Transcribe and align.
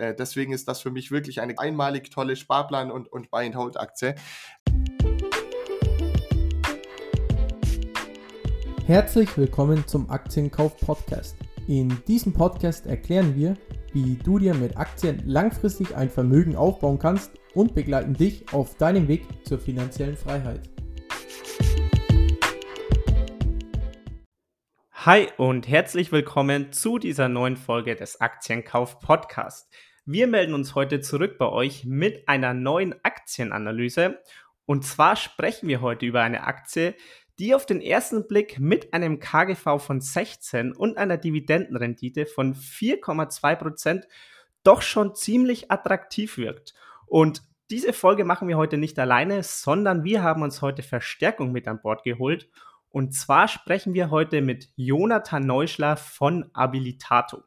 äh, 0.00 0.14
deswegen 0.14 0.52
ist 0.52 0.66
das 0.66 0.80
für 0.80 0.90
mich 0.90 1.10
wirklich 1.10 1.40
eine 1.40 1.58
einmalig 1.58 2.10
tolle 2.10 2.34
Sparplan- 2.34 2.90
und, 2.90 3.12
und 3.12 3.30
Buy-and-Hold-Aktie. 3.30 4.14
Herzlich 8.86 9.36
willkommen 9.36 9.86
zum 9.86 10.10
Aktienkauf-Podcast. 10.10 11.36
In 11.68 12.02
diesem 12.08 12.32
Podcast 12.32 12.86
erklären 12.86 13.36
wir, 13.36 13.56
wie 13.92 14.16
du 14.16 14.38
dir 14.38 14.54
mit 14.54 14.76
Aktien 14.76 15.22
langfristig 15.26 15.94
ein 15.94 16.10
Vermögen 16.10 16.56
aufbauen 16.56 16.98
kannst 16.98 17.32
und 17.54 17.74
begleiten 17.74 18.14
dich 18.14 18.52
auf 18.52 18.76
deinem 18.76 19.06
Weg 19.06 19.26
zur 19.44 19.58
finanziellen 19.58 20.16
Freiheit. 20.16 20.68
Hi 24.92 25.28
und 25.38 25.66
herzlich 25.68 26.12
willkommen 26.12 26.72
zu 26.72 26.98
dieser 26.98 27.28
neuen 27.28 27.56
Folge 27.56 27.94
des 27.96 28.20
Aktienkauf 28.20 29.00
Podcast. 29.00 29.72
Wir 30.06 30.26
melden 30.26 30.54
uns 30.54 30.74
heute 30.74 31.00
zurück 31.00 31.36
bei 31.36 31.48
euch 31.48 31.84
mit 31.84 32.26
einer 32.26 32.54
neuen 32.54 32.94
Aktienanalyse. 33.04 34.18
Und 34.64 34.84
zwar 34.84 35.14
sprechen 35.14 35.68
wir 35.68 35.82
heute 35.82 36.06
über 36.06 36.22
eine 36.22 36.44
Aktie, 36.44 36.94
die 37.38 37.54
auf 37.54 37.66
den 37.66 37.82
ersten 37.82 38.26
Blick 38.26 38.58
mit 38.58 38.94
einem 38.94 39.20
KGV 39.20 39.78
von 39.78 40.00
16 40.00 40.72
und 40.72 40.96
einer 40.96 41.18
Dividendenrendite 41.18 42.24
von 42.24 42.54
4,2% 42.54 44.04
doch 44.62 44.82
schon 44.82 45.14
ziemlich 45.14 45.70
attraktiv 45.70 46.38
wirkt. 46.38 46.74
Und 47.06 47.42
diese 47.70 47.92
Folge 47.92 48.24
machen 48.24 48.48
wir 48.48 48.56
heute 48.56 48.78
nicht 48.78 48.98
alleine, 48.98 49.42
sondern 49.42 50.02
wir 50.02 50.22
haben 50.22 50.42
uns 50.42 50.62
heute 50.62 50.82
Verstärkung 50.82 51.52
mit 51.52 51.68
an 51.68 51.80
Bord 51.82 52.04
geholt. 52.04 52.48
Und 52.88 53.14
zwar 53.14 53.48
sprechen 53.48 53.94
wir 53.94 54.10
heute 54.10 54.40
mit 54.40 54.68
Jonathan 54.76 55.46
Neuschler 55.46 55.96
von 55.96 56.50
Abilitato. 56.54 57.42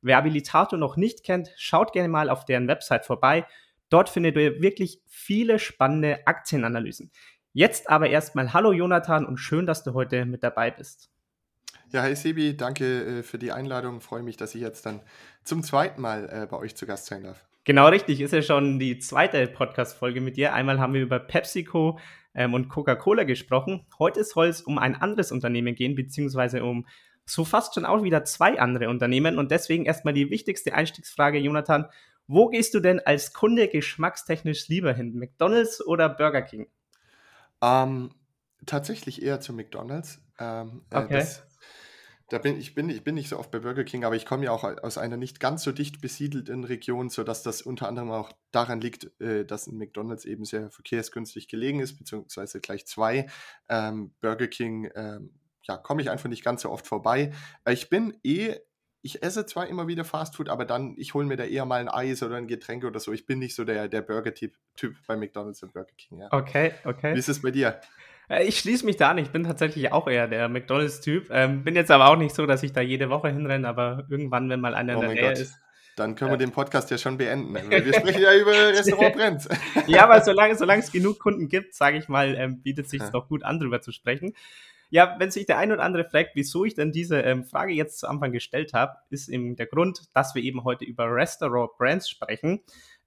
Wer 0.00 0.18
Abilitato 0.18 0.76
noch 0.76 0.96
nicht 0.96 1.24
kennt, 1.24 1.50
schaut 1.56 1.92
gerne 1.92 2.08
mal 2.08 2.30
auf 2.30 2.44
deren 2.44 2.68
Website 2.68 3.04
vorbei. 3.04 3.46
Dort 3.88 4.08
findet 4.08 4.36
ihr 4.36 4.60
wirklich 4.60 5.02
viele 5.06 5.58
spannende 5.58 6.26
Aktienanalysen. 6.26 7.10
Jetzt 7.52 7.88
aber 7.88 8.08
erstmal 8.08 8.52
Hallo 8.52 8.72
Jonathan 8.72 9.26
und 9.26 9.38
schön, 9.38 9.66
dass 9.66 9.82
du 9.82 9.94
heute 9.94 10.24
mit 10.24 10.42
dabei 10.44 10.70
bist. 10.70 11.10
Ja, 11.90 12.02
hi 12.02 12.14
Sebi, 12.14 12.56
danke 12.56 13.18
äh, 13.18 13.22
für 13.22 13.38
die 13.38 13.50
Einladung. 13.50 14.00
Freue 14.00 14.22
mich, 14.22 14.36
dass 14.36 14.54
ich 14.54 14.60
jetzt 14.60 14.84
dann 14.84 15.00
zum 15.42 15.62
zweiten 15.62 16.02
Mal 16.02 16.28
äh, 16.30 16.46
bei 16.46 16.58
euch 16.58 16.76
zu 16.76 16.86
Gast 16.86 17.06
sein 17.06 17.24
darf. 17.24 17.46
Genau 17.64 17.88
richtig, 17.88 18.20
ist 18.20 18.32
ja 18.32 18.42
schon 18.42 18.78
die 18.78 18.98
zweite 18.98 19.46
Podcast-Folge 19.46 20.20
mit 20.20 20.36
dir. 20.36 20.52
Einmal 20.52 20.78
haben 20.78 20.94
wir 20.94 21.02
über 21.02 21.18
PepsiCo 21.18 21.98
ähm, 22.34 22.54
und 22.54 22.68
Coca-Cola 22.68 23.24
gesprochen. 23.24 23.86
Heute 23.98 24.22
soll 24.24 24.48
es 24.48 24.62
um 24.62 24.78
ein 24.78 24.94
anderes 24.94 25.32
Unternehmen 25.32 25.74
gehen, 25.74 25.94
beziehungsweise 25.94 26.62
um 26.62 26.86
so 27.28 27.44
fast 27.44 27.74
schon 27.74 27.84
auch 27.84 28.02
wieder 28.02 28.24
zwei 28.24 28.58
andere 28.58 28.88
Unternehmen. 28.88 29.38
Und 29.38 29.50
deswegen 29.50 29.84
erstmal 29.84 30.14
die 30.14 30.30
wichtigste 30.30 30.74
Einstiegsfrage, 30.74 31.38
Jonathan. 31.38 31.86
Wo 32.26 32.48
gehst 32.48 32.74
du 32.74 32.80
denn 32.80 33.00
als 33.00 33.32
Kunde 33.32 33.68
geschmackstechnisch 33.68 34.68
lieber 34.68 34.92
hin? 34.92 35.14
McDonald's 35.18 35.84
oder 35.84 36.08
Burger 36.08 36.42
King? 36.42 36.66
Ähm, 37.62 38.10
tatsächlich 38.66 39.22
eher 39.22 39.40
zu 39.40 39.52
McDonald's. 39.52 40.20
Ähm, 40.38 40.82
äh, 40.90 40.98
okay. 40.98 41.14
Das, 41.14 41.42
da 42.28 42.36
bin 42.36 42.58
ich, 42.58 42.74
bin, 42.74 42.90
ich 42.90 43.02
bin 43.02 43.14
nicht 43.14 43.30
so 43.30 43.38
oft 43.38 43.50
bei 43.50 43.58
Burger 43.58 43.84
King, 43.84 44.04
aber 44.04 44.14
ich 44.14 44.26
komme 44.26 44.44
ja 44.44 44.52
auch 44.52 44.64
aus 44.64 44.98
einer 44.98 45.16
nicht 45.16 45.40
ganz 45.40 45.62
so 45.62 45.72
dicht 45.72 46.02
besiedelten 46.02 46.64
Region, 46.64 47.08
sodass 47.08 47.42
das 47.42 47.62
unter 47.62 47.88
anderem 47.88 48.10
auch 48.10 48.32
daran 48.50 48.82
liegt, 48.82 49.10
äh, 49.20 49.46
dass 49.46 49.66
ein 49.66 49.78
McDonalds 49.78 50.26
eben 50.26 50.44
sehr 50.44 50.70
verkehrsgünstig 50.70 51.48
gelegen 51.48 51.80
ist, 51.80 51.96
beziehungsweise 51.96 52.60
gleich 52.60 52.86
zwei. 52.86 53.26
Ähm, 53.70 54.12
Burger 54.20 54.48
King, 54.48 54.90
ähm, 54.94 55.30
ja, 55.68 55.76
komme 55.76 56.02
ich 56.02 56.10
einfach 56.10 56.28
nicht 56.28 56.44
ganz 56.44 56.62
so 56.62 56.70
oft 56.70 56.86
vorbei. 56.86 57.32
Äh, 57.64 57.72
ich 57.72 57.88
bin 57.88 58.16
eh 58.24 58.56
ich 59.00 59.22
esse 59.22 59.46
zwar 59.46 59.68
immer 59.68 59.86
wieder 59.86 60.04
Fastfood, 60.04 60.48
aber 60.48 60.64
dann, 60.64 60.94
ich 60.98 61.14
hole 61.14 61.26
mir 61.26 61.36
da 61.36 61.44
eher 61.44 61.64
mal 61.64 61.80
ein 61.80 61.88
Eis 61.88 62.22
oder 62.22 62.36
ein 62.36 62.48
Getränk 62.48 62.84
oder 62.84 62.98
so. 62.98 63.12
Ich 63.12 63.26
bin 63.26 63.38
nicht 63.38 63.54
so 63.54 63.64
der, 63.64 63.88
der 63.88 64.02
Burger-Typ 64.02 64.52
bei 65.06 65.16
McDonalds 65.16 65.62
und 65.62 65.72
Burger 65.72 65.92
King. 65.96 66.20
Ja. 66.20 66.28
Okay, 66.32 66.72
okay. 66.84 67.14
Wie 67.14 67.18
ist 67.18 67.28
es 67.28 67.40
bei 67.40 67.52
dir? 67.52 67.80
Äh, 68.28 68.44
ich 68.44 68.58
schließe 68.58 68.84
mich 68.84 68.96
da 68.96 69.10
an. 69.10 69.18
Ich 69.18 69.30
bin 69.30 69.44
tatsächlich 69.44 69.92
auch 69.92 70.08
eher 70.08 70.26
der 70.26 70.48
McDonalds-Typ. 70.48 71.28
Ähm, 71.30 71.62
bin 71.62 71.76
jetzt 71.76 71.90
aber 71.90 72.08
auch 72.10 72.16
nicht 72.16 72.34
so, 72.34 72.46
dass 72.46 72.62
ich 72.62 72.72
da 72.72 72.80
jede 72.80 73.08
Woche 73.08 73.28
hinrenne, 73.28 73.68
aber 73.68 74.04
irgendwann, 74.10 74.50
wenn 74.50 74.60
mal 74.60 74.74
einer 74.74 74.98
oh 74.98 75.02
in 75.02 75.08
der 75.08 75.14
Nähe 75.14 75.28
Gott. 75.28 75.38
ist. 75.38 75.58
Dann 75.96 76.14
können 76.14 76.30
wir 76.30 76.38
den 76.38 76.52
Podcast 76.52 76.90
ja 76.90 76.98
schon 76.98 77.18
beenden. 77.18 77.54
Wir 77.70 77.92
sprechen 77.92 78.22
ja 78.22 78.32
über 78.36 78.52
Restaurant 78.52 79.16
Brenz. 79.16 79.48
ja, 79.88 80.04
aber 80.04 80.20
solange, 80.20 80.54
solange 80.54 80.80
es 80.80 80.92
genug 80.92 81.18
Kunden 81.18 81.48
gibt, 81.48 81.74
sage 81.74 81.98
ich 81.98 82.08
mal, 82.08 82.36
ähm, 82.36 82.62
bietet 82.62 82.84
es 82.84 82.92
sich 82.92 83.00
ja. 83.00 83.10
doch 83.10 83.28
gut 83.28 83.42
an, 83.42 83.58
drüber 83.58 83.80
zu 83.80 83.90
sprechen. 83.90 84.32
Ja, 84.90 85.16
wenn 85.18 85.30
sich 85.30 85.44
der 85.44 85.58
ein 85.58 85.70
oder 85.70 85.82
andere 85.82 86.08
fragt, 86.08 86.30
wieso 86.34 86.64
ich 86.64 86.74
denn 86.74 86.92
diese 86.92 87.20
ähm, 87.20 87.44
Frage 87.44 87.72
jetzt 87.72 87.98
zu 87.98 88.08
Anfang 88.08 88.32
gestellt 88.32 88.72
habe, 88.72 88.96
ist 89.10 89.28
eben 89.28 89.54
der 89.54 89.66
Grund, 89.66 90.04
dass 90.14 90.34
wir 90.34 90.42
eben 90.42 90.64
heute 90.64 90.86
über 90.86 91.04
Restaurant 91.14 91.70
Brands 91.76 92.08
sprechen. 92.08 92.60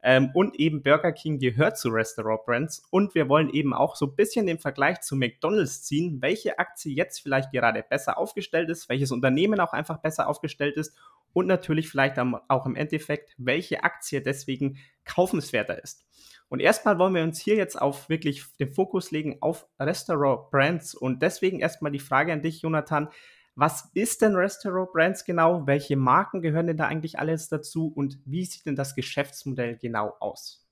Ähm, 0.03 0.31
und 0.34 0.59
eben 0.59 0.81
Burger 0.81 1.12
King 1.12 1.40
gehört 1.40 1.78
zu 1.78 1.90
Restaurant 1.90 2.46
Brands. 2.46 2.84
Und 2.90 3.14
wir 3.16 3.30
wollen 3.30 3.50
eben 3.50 3.74
auch 3.74 3.96
so 3.96 4.08
ein 4.08 4.16
bisschen 4.16 4.46
den 4.46 4.59
Vergleich 4.59 5.02
zu 5.02 5.16
McDonald's 5.16 5.84
ziehen, 5.84 6.22
welche 6.22 6.59
Aktie 6.59 6.94
jetzt 6.94 7.20
vielleicht 7.20 7.52
gerade 7.52 7.84
besser 7.88 8.18
aufgestellt 8.18 8.70
ist, 8.70 8.90
welches 8.90 9.12
Unternehmen 9.12 9.59
auch 9.59 9.74
einfach 9.74 9.97
besser 9.97 10.28
aufgestellt 10.28 10.78
ist 10.78 10.96
und 11.34 11.47
natürlich 11.47 11.90
vielleicht 11.90 12.18
auch 12.20 12.66
im 12.66 12.75
Endeffekt, 12.75 13.34
welche 13.38 13.84
Aktie 13.84 14.22
deswegen 14.22 14.78
kaufenswerter 15.06 15.81
ist. 15.81 16.06
Und 16.51 16.59
erstmal 16.59 17.00
wollen 17.00 17.16
wir 17.16 17.23
uns 17.23 17.39
hier 17.39 17.56
jetzt 17.56 17.81
auf 17.81 18.09
wirklich 18.09 18.44
den 18.59 18.73
Fokus 18.73 19.09
legen 19.12 19.38
auf 19.39 19.69
Restaurant 19.79 20.51
Brands 20.51 20.94
und 20.94 21.22
deswegen 21.22 21.62
erstmal 21.62 21.94
die 21.94 22.00
Frage 22.00 22.34
an 22.34 22.41
dich, 22.41 22.62
Jonathan. 22.62 23.07
Was 23.56 23.89
ist 23.94 24.22
denn 24.22 24.35
Restaurant 24.35 24.91
Brands 24.91 25.23
genau? 25.23 25.66
Welche 25.66 25.95
Marken 25.95 26.41
gehören 26.41 26.67
denn 26.67 26.75
da 26.75 26.88
eigentlich 26.88 27.17
alles 27.17 27.47
dazu? 27.47 27.90
Und 27.95 28.19
wie 28.25 28.44
sieht 28.44 28.66
denn 28.66 28.75
das 28.75 28.95
Geschäftsmodell 28.95 29.78
genau 29.78 30.17
aus? 30.19 30.69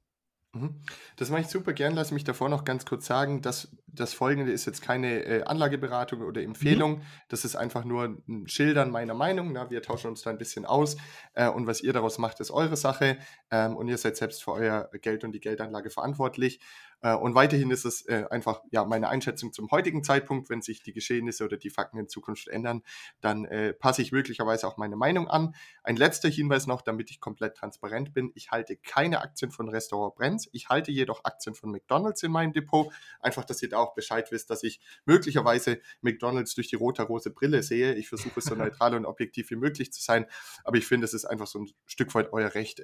Mhm. 0.54 0.82
Das 1.16 1.30
mache 1.30 1.42
ich 1.42 1.48
super 1.48 1.74
gern. 1.74 1.94
Lass 1.94 2.12
mich 2.12 2.24
davor 2.24 2.50
noch 2.50 2.66
ganz 2.66 2.86
kurz 2.86 3.06
sagen, 3.06 3.42
dass 3.42 3.70
das 3.86 4.14
Folgende 4.14 4.52
ist 4.52 4.66
jetzt 4.66 4.82
keine 4.82 5.24
äh, 5.24 5.44
Anlageberatung 5.44 6.22
oder 6.22 6.42
mhm. 6.42 6.48
Empfehlung. 6.48 6.98
Mhm. 6.98 7.02
Das 7.28 7.46
ist 7.46 7.56
einfach 7.56 7.86
nur 7.86 8.18
ein 8.28 8.48
Schildern 8.48 8.90
meiner 8.90 9.14
Meinung. 9.14 9.52
Na, 9.52 9.70
wir 9.70 9.82
tauschen 9.84 10.08
uns 10.08 10.24
da 10.24 10.32
ein 10.32 10.40
bisschen 10.40 10.66
aus. 10.66 10.98
Äh, 11.34 11.50
und 11.50 11.68
was 11.68 11.82
ihr 11.82 11.94
daraus 11.94 12.18
macht, 12.18 12.40
ist 12.40 12.50
eure 12.50 12.78
Sache. 12.78 13.18
Ähm, 13.52 13.76
und 13.76 13.88
ihr 13.88 13.98
seid 13.98 14.18
selbst 14.18 14.44
für 14.44 14.54
euer 14.54 14.90
Geld 15.02 15.24
und 15.24 15.34
die 15.34 15.40
Geldanlage 15.40 15.92
verantwortlich. 15.92 16.60
Äh, 17.02 17.16
und 17.16 17.36
weiterhin 17.36 17.72
ist 17.72 17.86
es 17.86 18.06
äh, 18.08 18.26
einfach 18.30 18.62
ja 18.72 18.86
meine 18.86 19.10
Einschätzung 19.10 19.54
zum 19.54 19.70
heutigen 19.72 20.04
Zeitpunkt. 20.04 20.50
Wenn 20.50 20.62
sich 20.62 20.84
die 20.84 20.94
Geschehnisse 20.94 21.46
oder 21.46 21.58
die 21.58 21.70
Fakten 21.70 21.98
in 21.98 22.10
Zukunft 22.10 22.48
ändern, 22.48 22.84
dann 23.22 23.46
äh, 23.46 23.74
passe 23.74 24.02
ich 24.02 24.12
möglicherweise 24.12 24.68
auch 24.68 24.78
meine 24.78 24.96
Meinung 24.96 25.28
an. 25.28 25.56
Ein 25.84 25.96
letzter 25.96 26.30
Hinweis 26.30 26.68
noch, 26.68 26.82
damit 26.82 27.10
ich 27.12 27.20
komplett 27.20 27.56
transparent 27.56 28.14
bin. 28.14 28.32
Ich 28.36 28.52
halte 28.52 28.76
keine 28.76 29.22
Aktien 29.22 29.52
von 29.52 29.70
Restaurant 29.70 30.16
Brands. 30.16 30.50
Ich 30.52 30.70
halte 30.70 30.92
jedoch 30.92 31.24
Aktien 31.24 31.56
von 31.56 31.72
McDonald's 31.72 32.24
in 32.24 32.32
meinem 32.32 32.54
Depot. 32.54 32.92
Einfach, 33.20 33.46
dass 33.46 33.62
ihr 33.62 33.70
da 33.70 33.78
auch 33.78 33.94
Bescheid 33.96 34.31
wisst, 34.31 34.50
dass 34.50 34.64
ich 34.64 34.80
möglicherweise 35.06 35.80
McDonald's 36.02 36.56
durch 36.56 36.68
die 36.68 36.76
rote-rose 36.76 37.31
Brille 37.31 37.64
sehe. 37.64 37.96
Ich 37.96 38.10
versuche 38.10 38.42
so 38.42 38.56
neutral 38.56 38.96
und 38.96 39.06
objektiv 39.06 39.50
wie 39.52 39.56
möglich 39.56 39.94
zu 39.94 40.02
sein. 40.02 40.26
Aber 40.64 40.78
ich 40.78 40.86
finde, 40.86 41.06
es 41.06 41.14
ist 41.14 41.26
einfach 41.26 41.48
so 41.48 41.60
ein 41.60 41.70
Stück 41.86 42.14
weit 42.16 42.34
euer 42.34 42.54
Recht, 42.54 42.84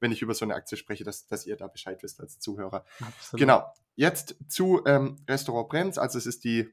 wenn 0.00 0.12
ich 0.12 0.22
über 0.22 0.34
so 0.34 0.44
eine 0.44 0.54
Aktie 0.54 0.76
spreche, 0.76 1.04
dass, 1.04 1.26
dass 1.26 1.46
ihr 1.46 1.56
da 1.56 1.66
Bescheid 1.66 2.02
wisst 2.02 2.20
als 2.20 2.38
Zuhörer. 2.38 2.84
Absolut. 3.00 3.41
Genau. 3.42 3.66
Jetzt 3.96 4.36
zu 4.46 4.84
ähm, 4.86 5.16
Restaurant 5.28 5.68
Brenz. 5.68 5.98
Also 5.98 6.16
es 6.16 6.26
ist 6.26 6.44
die, 6.44 6.72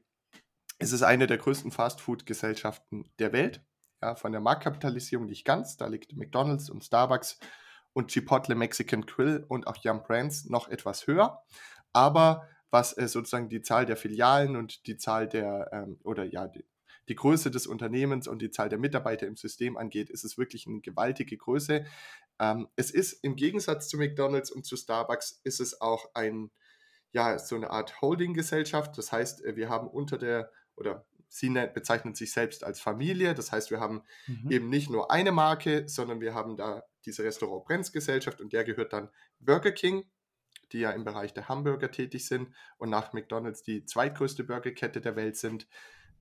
es 0.78 0.92
ist 0.92 1.02
eine 1.02 1.26
der 1.26 1.38
größten 1.38 1.72
Fastfood-Gesellschaften 1.72 3.10
der 3.18 3.32
Welt. 3.32 3.60
Ja, 4.00 4.14
von 4.14 4.30
der 4.30 4.40
Marktkapitalisierung 4.40 5.26
nicht 5.26 5.44
ganz. 5.44 5.76
Da 5.76 5.88
liegt 5.88 6.16
McDonald's 6.16 6.70
und 6.70 6.84
Starbucks 6.84 7.40
und 7.92 8.12
Chipotle 8.12 8.54
Mexican 8.54 9.04
Grill 9.04 9.44
und 9.48 9.66
auch 9.66 9.78
Yum 9.82 10.04
Brands 10.04 10.44
noch 10.44 10.68
etwas 10.68 11.08
höher. 11.08 11.42
Aber 11.92 12.46
was 12.70 12.96
äh, 12.96 13.08
sozusagen 13.08 13.48
die 13.48 13.62
Zahl 13.62 13.84
der 13.84 13.96
Filialen 13.96 14.54
und 14.54 14.86
die 14.86 14.96
Zahl 14.96 15.26
der, 15.26 15.70
ähm, 15.72 15.98
oder 16.04 16.22
ja, 16.22 16.46
die, 16.46 16.64
die 17.08 17.16
Größe 17.16 17.50
des 17.50 17.66
Unternehmens 17.66 18.28
und 18.28 18.40
die 18.42 18.52
Zahl 18.52 18.68
der 18.68 18.78
Mitarbeiter 18.78 19.26
im 19.26 19.34
System 19.34 19.76
angeht, 19.76 20.08
ist 20.08 20.22
es 20.22 20.38
wirklich 20.38 20.68
eine 20.68 20.82
gewaltige 20.82 21.36
Größe. 21.36 21.84
Ähm, 22.38 22.68
es 22.76 22.92
ist 22.92 23.24
im 23.24 23.34
Gegensatz 23.34 23.88
zu 23.88 23.98
McDonald's 23.98 24.52
und 24.52 24.64
zu 24.64 24.76
Starbucks, 24.76 25.40
ist 25.42 25.58
es 25.58 25.80
auch 25.80 26.06
ein, 26.14 26.52
ja, 27.12 27.38
so 27.38 27.56
eine 27.56 27.70
Art 27.70 28.00
Holding-Gesellschaft. 28.00 28.96
Das 28.96 29.12
heißt, 29.12 29.44
äh, 29.44 29.56
wir 29.56 29.68
haben 29.68 29.88
unter 29.88 30.18
der, 30.18 30.50
oder 30.76 31.04
sie 31.28 31.50
bezeichnen 31.72 32.14
sich 32.14 32.32
selbst 32.32 32.64
als 32.64 32.80
Familie. 32.80 33.34
Das 33.34 33.52
heißt, 33.52 33.70
wir 33.70 33.80
haben 33.80 34.02
mhm. 34.26 34.50
eben 34.50 34.68
nicht 34.68 34.90
nur 34.90 35.10
eine 35.10 35.32
Marke, 35.32 35.88
sondern 35.88 36.20
wir 36.20 36.34
haben 36.34 36.56
da 36.56 36.82
diese 37.06 37.24
Restaurant 37.24 37.64
Brenz 37.64 37.92
Gesellschaft 37.92 38.40
und 38.40 38.52
der 38.52 38.64
gehört 38.64 38.92
dann 38.92 39.08
Burger 39.38 39.72
King, 39.72 40.04
die 40.72 40.80
ja 40.80 40.90
im 40.90 41.04
Bereich 41.04 41.32
der 41.32 41.48
Hamburger 41.48 41.90
tätig 41.90 42.26
sind 42.26 42.52
und 42.78 42.90
nach 42.90 43.12
McDonald's 43.12 43.62
die 43.62 43.84
zweitgrößte 43.84 44.44
Burgerkette 44.44 45.00
der 45.00 45.16
Welt 45.16 45.36
sind. 45.36 45.66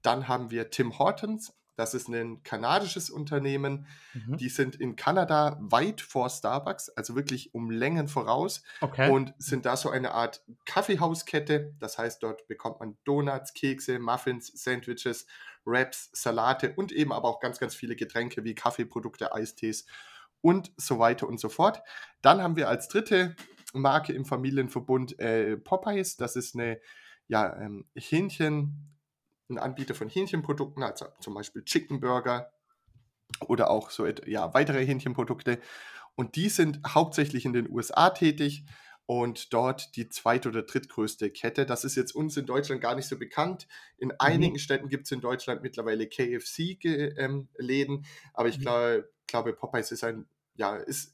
Dann 0.01 0.27
haben 0.27 0.51
wir 0.51 0.69
Tim 0.69 0.97
Hortons, 0.97 1.58
das 1.79 1.93
ist 1.93 2.09
ein 2.09 2.43
kanadisches 2.43 3.09
Unternehmen. 3.09 3.87
Mhm. 4.13 4.35
Die 4.35 4.49
sind 4.49 4.75
in 4.75 4.97
Kanada 4.97 5.57
weit 5.61 6.01
vor 6.01 6.29
Starbucks, 6.29 6.89
also 6.89 7.15
wirklich 7.15 7.55
um 7.55 7.71
Längen 7.71 8.09
voraus. 8.09 8.63
Okay. 8.81 9.09
Und 9.09 9.33
sind 9.37 9.65
da 9.65 9.77
so 9.77 9.89
eine 9.89 10.11
Art 10.11 10.43
Kaffeehauskette. 10.65 11.73
Das 11.79 11.97
heißt, 11.97 12.21
dort 12.21 12.47
bekommt 12.49 12.81
man 12.81 12.97
Donuts, 13.05 13.53
Kekse, 13.53 13.97
Muffins, 13.97 14.47
Sandwiches, 14.61 15.25
Wraps, 15.63 16.09
Salate 16.11 16.73
und 16.75 16.91
eben 16.91 17.13
aber 17.13 17.29
auch 17.29 17.39
ganz, 17.39 17.59
ganz 17.59 17.75
viele 17.75 17.95
Getränke 17.95 18.43
wie 18.43 18.55
Kaffeeprodukte, 18.55 19.33
Eistees 19.33 19.85
und 20.41 20.73
so 20.75 20.99
weiter 20.99 21.29
und 21.29 21.39
so 21.39 21.47
fort. 21.47 21.81
Dann 22.21 22.41
haben 22.41 22.57
wir 22.57 22.67
als 22.67 22.89
dritte 22.89 23.37
Marke 23.71 24.11
im 24.11 24.25
Familienverbund 24.25 25.17
äh, 25.19 25.55
Popeyes. 25.55 26.17
Das 26.17 26.35
ist 26.35 26.55
eine 26.55 26.81
ja, 27.29 27.55
ähm, 27.55 27.85
Hähnchen, 27.95 28.98
ein 29.49 29.57
Anbieter 29.57 29.95
von 29.95 30.09
Hähnchenprodukten, 30.09 30.83
also 30.83 31.07
zum 31.19 31.33
Beispiel 31.33 31.63
Chicken 31.63 31.99
Burger 31.99 32.51
oder 33.47 33.69
auch 33.69 33.89
so 33.89 34.05
ja, 34.05 34.53
weitere 34.53 34.85
Hähnchenprodukte. 34.85 35.59
Und 36.15 36.35
die 36.35 36.49
sind 36.49 36.81
hauptsächlich 36.87 37.45
in 37.45 37.53
den 37.53 37.69
USA 37.69 38.09
tätig 38.09 38.65
und 39.05 39.53
dort 39.53 39.95
die 39.95 40.09
zweite 40.09 40.49
oder 40.49 40.63
drittgrößte 40.63 41.31
Kette. 41.31 41.65
Das 41.65 41.83
ist 41.83 41.95
jetzt 41.95 42.13
uns 42.13 42.37
in 42.37 42.45
Deutschland 42.45 42.81
gar 42.81 42.95
nicht 42.95 43.07
so 43.07 43.17
bekannt. 43.17 43.67
In 43.97 44.09
mhm. 44.09 44.15
einigen 44.19 44.59
Städten 44.59 44.89
gibt 44.89 45.05
es 45.05 45.11
in 45.11 45.21
Deutschland 45.21 45.63
mittlerweile 45.63 46.07
KFC-Läden, 46.07 47.95
ähm, 47.95 48.05
aber 48.33 48.49
ich 48.49 48.59
mhm. 48.59 48.61
glaube, 48.61 49.09
glaube, 49.29 49.53
Popeyes 49.53 49.91
ist 49.91 50.03
ein 50.03 50.27
ja, 50.59 50.75
ist, 50.75 51.13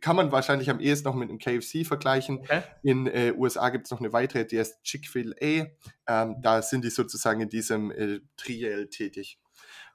kann 0.00 0.16
man 0.16 0.32
wahrscheinlich 0.32 0.70
am 0.70 0.80
ehesten 0.80 1.06
noch 1.06 1.14
mit 1.14 1.28
einem 1.28 1.38
KFC 1.38 1.86
vergleichen. 1.86 2.38
Okay. 2.38 2.62
In 2.82 3.06
äh, 3.06 3.34
USA 3.36 3.68
gibt 3.68 3.86
es 3.86 3.90
noch 3.90 4.00
eine 4.00 4.14
weitere, 4.14 4.46
die 4.46 4.58
heißt 4.58 4.82
Chick-fil-A. 4.82 5.66
Ähm, 6.08 6.36
da 6.40 6.62
sind 6.62 6.82
die 6.82 6.90
sozusagen 6.90 7.42
in 7.42 7.50
diesem 7.50 7.90
äh, 7.90 8.20
Triel 8.38 8.88
tätig. 8.88 9.38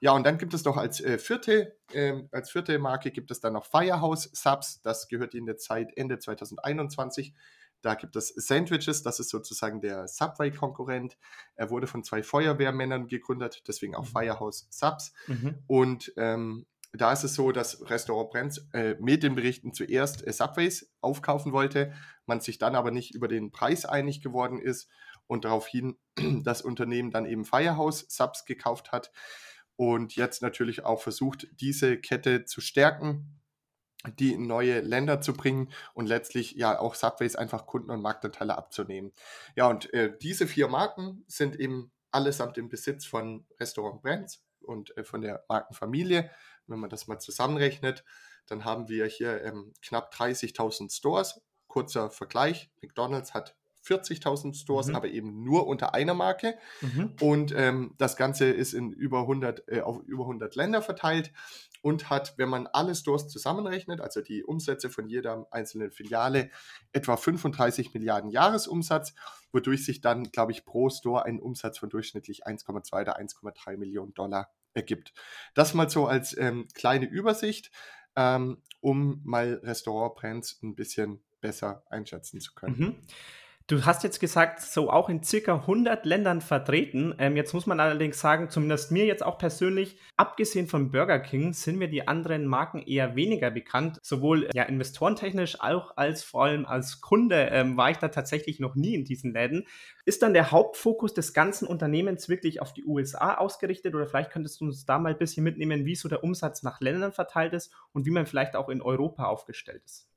Ja, 0.00 0.12
und 0.12 0.24
dann 0.24 0.38
gibt 0.38 0.54
es 0.54 0.64
noch 0.64 0.76
als 0.76 1.00
äh, 1.00 1.18
vierte, 1.18 1.76
äh, 1.92 2.22
als 2.30 2.50
vierte 2.52 2.78
Marke 2.78 3.10
gibt 3.10 3.32
es 3.32 3.40
dann 3.40 3.54
noch 3.54 3.66
Firehouse 3.66 4.30
Subs. 4.32 4.80
Das 4.82 5.08
gehört 5.08 5.34
in 5.34 5.46
der 5.46 5.56
Zeit 5.56 5.90
Ende 5.96 6.20
2021. 6.20 7.34
Da 7.82 7.94
gibt 7.96 8.14
es 8.14 8.28
Sandwiches, 8.28 9.02
das 9.02 9.18
ist 9.18 9.30
sozusagen 9.30 9.80
der 9.80 10.06
Subway-Konkurrent. 10.06 11.18
Er 11.56 11.70
wurde 11.70 11.88
von 11.88 12.04
zwei 12.04 12.22
Feuerwehrmännern 12.22 13.08
gegründet, 13.08 13.64
deswegen 13.66 13.96
auch 13.96 14.04
mhm. 14.04 14.12
Firehouse 14.12 14.68
Subs. 14.70 15.12
Mhm. 15.26 15.58
Und 15.66 16.12
ähm, 16.16 16.66
da 16.92 17.12
ist 17.12 17.24
es 17.24 17.34
so, 17.34 17.52
dass 17.52 17.88
Restaurant 17.88 18.30
Brenz 18.30 18.68
äh, 18.72 18.94
Medienberichten 19.00 19.72
zuerst 19.72 20.26
äh, 20.26 20.32
Subways 20.32 20.92
aufkaufen 21.00 21.52
wollte, 21.52 21.92
man 22.26 22.40
sich 22.40 22.58
dann 22.58 22.74
aber 22.74 22.90
nicht 22.90 23.14
über 23.14 23.28
den 23.28 23.50
Preis 23.50 23.84
einig 23.84 24.22
geworden 24.22 24.60
ist 24.60 24.88
und 25.26 25.44
daraufhin 25.44 25.98
das 26.44 26.62
Unternehmen 26.62 27.10
dann 27.10 27.26
eben 27.26 27.44
Firehouse 27.44 28.06
Subs 28.08 28.44
gekauft 28.44 28.92
hat 28.92 29.10
und 29.76 30.16
jetzt 30.16 30.42
natürlich 30.42 30.84
auch 30.84 31.00
versucht, 31.00 31.48
diese 31.60 31.98
Kette 31.98 32.44
zu 32.44 32.60
stärken, 32.60 33.40
die 34.18 34.32
in 34.32 34.46
neue 34.46 34.80
Länder 34.80 35.20
zu 35.20 35.32
bringen 35.32 35.70
und 35.94 36.06
letztlich 36.06 36.52
ja 36.52 36.78
auch 36.78 36.94
Subways 36.94 37.36
einfach 37.36 37.66
Kunden 37.66 37.90
und 37.90 38.02
Marktanteile 38.02 38.58
abzunehmen. 38.58 39.12
Ja, 39.56 39.68
und 39.68 39.92
äh, 39.94 40.16
diese 40.20 40.46
vier 40.46 40.68
Marken 40.68 41.24
sind 41.26 41.58
eben 41.58 41.92
allesamt 42.10 42.58
im 42.58 42.68
Besitz 42.68 43.06
von 43.06 43.46
Restaurant 43.58 44.02
Brands 44.02 44.44
und 44.60 44.96
äh, 44.96 45.04
von 45.04 45.22
der 45.22 45.44
Markenfamilie 45.48 46.30
wenn 46.66 46.80
man 46.80 46.90
das 46.90 47.06
mal 47.06 47.18
zusammenrechnet, 47.18 48.04
dann 48.46 48.64
haben 48.64 48.88
wir 48.88 49.06
hier 49.06 49.42
ähm, 49.44 49.72
knapp 49.82 50.12
30.000 50.14 50.94
Stores. 50.94 51.40
Kurzer 51.68 52.10
Vergleich, 52.10 52.70
McDonald's 52.82 53.34
hat 53.34 53.56
40.000 53.84 54.54
Stores, 54.54 54.88
mhm. 54.88 54.96
aber 54.96 55.08
eben 55.08 55.42
nur 55.42 55.66
unter 55.66 55.94
einer 55.94 56.14
Marke. 56.14 56.56
Mhm. 56.80 57.16
Und 57.20 57.54
ähm, 57.56 57.94
das 57.98 58.16
Ganze 58.16 58.46
ist 58.46 58.74
in 58.74 58.92
über 58.92 59.20
100, 59.22 59.68
äh, 59.68 59.80
auf 59.80 60.00
über 60.04 60.24
100 60.24 60.54
Länder 60.54 60.82
verteilt 60.82 61.32
und 61.80 62.10
hat, 62.10 62.34
wenn 62.38 62.48
man 62.48 62.68
alle 62.68 62.94
Stores 62.94 63.28
zusammenrechnet, 63.28 64.00
also 64.00 64.20
die 64.20 64.44
Umsätze 64.44 64.88
von 64.88 65.08
jeder 65.08 65.46
einzelnen 65.50 65.90
Filiale, 65.90 66.50
etwa 66.92 67.16
35 67.16 67.92
Milliarden 67.92 68.30
Jahresumsatz, 68.30 69.14
wodurch 69.50 69.84
sich 69.84 70.00
dann, 70.00 70.30
glaube 70.30 70.52
ich, 70.52 70.64
pro 70.64 70.88
Store 70.88 71.24
ein 71.24 71.40
Umsatz 71.40 71.78
von 71.78 71.90
durchschnittlich 71.90 72.46
1,2 72.46 73.00
oder 73.00 73.18
1,3 73.18 73.76
Millionen 73.76 74.14
Dollar 74.14 74.50
ergibt. 74.74 75.12
Das 75.54 75.74
mal 75.74 75.88
so 75.90 76.06
als 76.06 76.36
ähm, 76.36 76.68
kleine 76.74 77.06
Übersicht, 77.06 77.70
ähm, 78.16 78.62
um 78.80 79.20
mal 79.24 79.60
Restaurantbrands 79.62 80.62
ein 80.62 80.74
bisschen 80.74 81.22
besser 81.40 81.84
einschätzen 81.90 82.40
zu 82.40 82.54
können. 82.54 82.78
Mhm. 82.78 82.96
Du 83.72 83.86
hast 83.86 84.04
jetzt 84.04 84.20
gesagt, 84.20 84.60
so 84.60 84.90
auch 84.90 85.08
in 85.08 85.22
circa 85.22 85.54
100 85.54 86.04
Ländern 86.04 86.42
vertreten. 86.42 87.14
Ähm, 87.16 87.36
jetzt 87.36 87.54
muss 87.54 87.64
man 87.64 87.80
allerdings 87.80 88.20
sagen, 88.20 88.50
zumindest 88.50 88.92
mir 88.92 89.06
jetzt 89.06 89.24
auch 89.24 89.38
persönlich, 89.38 89.96
abgesehen 90.18 90.66
von 90.66 90.90
Burger 90.90 91.18
King, 91.20 91.54
sind 91.54 91.78
mir 91.78 91.88
die 91.88 92.06
anderen 92.06 92.44
Marken 92.44 92.82
eher 92.82 93.16
weniger 93.16 93.50
bekannt. 93.50 93.98
Sowohl 94.02 94.50
ja, 94.52 94.64
investorentechnisch 94.64 95.58
auch 95.62 95.96
als 95.96 96.22
vor 96.22 96.44
allem 96.44 96.66
als 96.66 97.00
Kunde 97.00 97.48
ähm, 97.50 97.78
war 97.78 97.90
ich 97.90 97.96
da 97.96 98.08
tatsächlich 98.08 98.60
noch 98.60 98.74
nie 98.74 98.94
in 98.94 99.06
diesen 99.06 99.32
Läden. 99.32 99.66
Ist 100.04 100.20
dann 100.20 100.34
der 100.34 100.50
Hauptfokus 100.50 101.14
des 101.14 101.32
ganzen 101.32 101.66
Unternehmens 101.66 102.28
wirklich 102.28 102.60
auf 102.60 102.74
die 102.74 102.84
USA 102.84 103.36
ausgerichtet 103.36 103.94
oder 103.94 104.06
vielleicht 104.06 104.32
könntest 104.32 104.60
du 104.60 104.66
uns 104.66 104.84
da 104.84 104.98
mal 104.98 105.12
ein 105.12 105.18
bisschen 105.18 105.44
mitnehmen, 105.44 105.86
wie 105.86 105.96
so 105.96 106.10
der 106.10 106.22
Umsatz 106.22 106.62
nach 106.62 106.82
Ländern 106.82 107.12
verteilt 107.12 107.54
ist 107.54 107.72
und 107.94 108.04
wie 108.04 108.10
man 108.10 108.26
vielleicht 108.26 108.54
auch 108.54 108.68
in 108.68 108.82
Europa 108.82 109.24
aufgestellt 109.24 109.80
ist? 109.86 110.11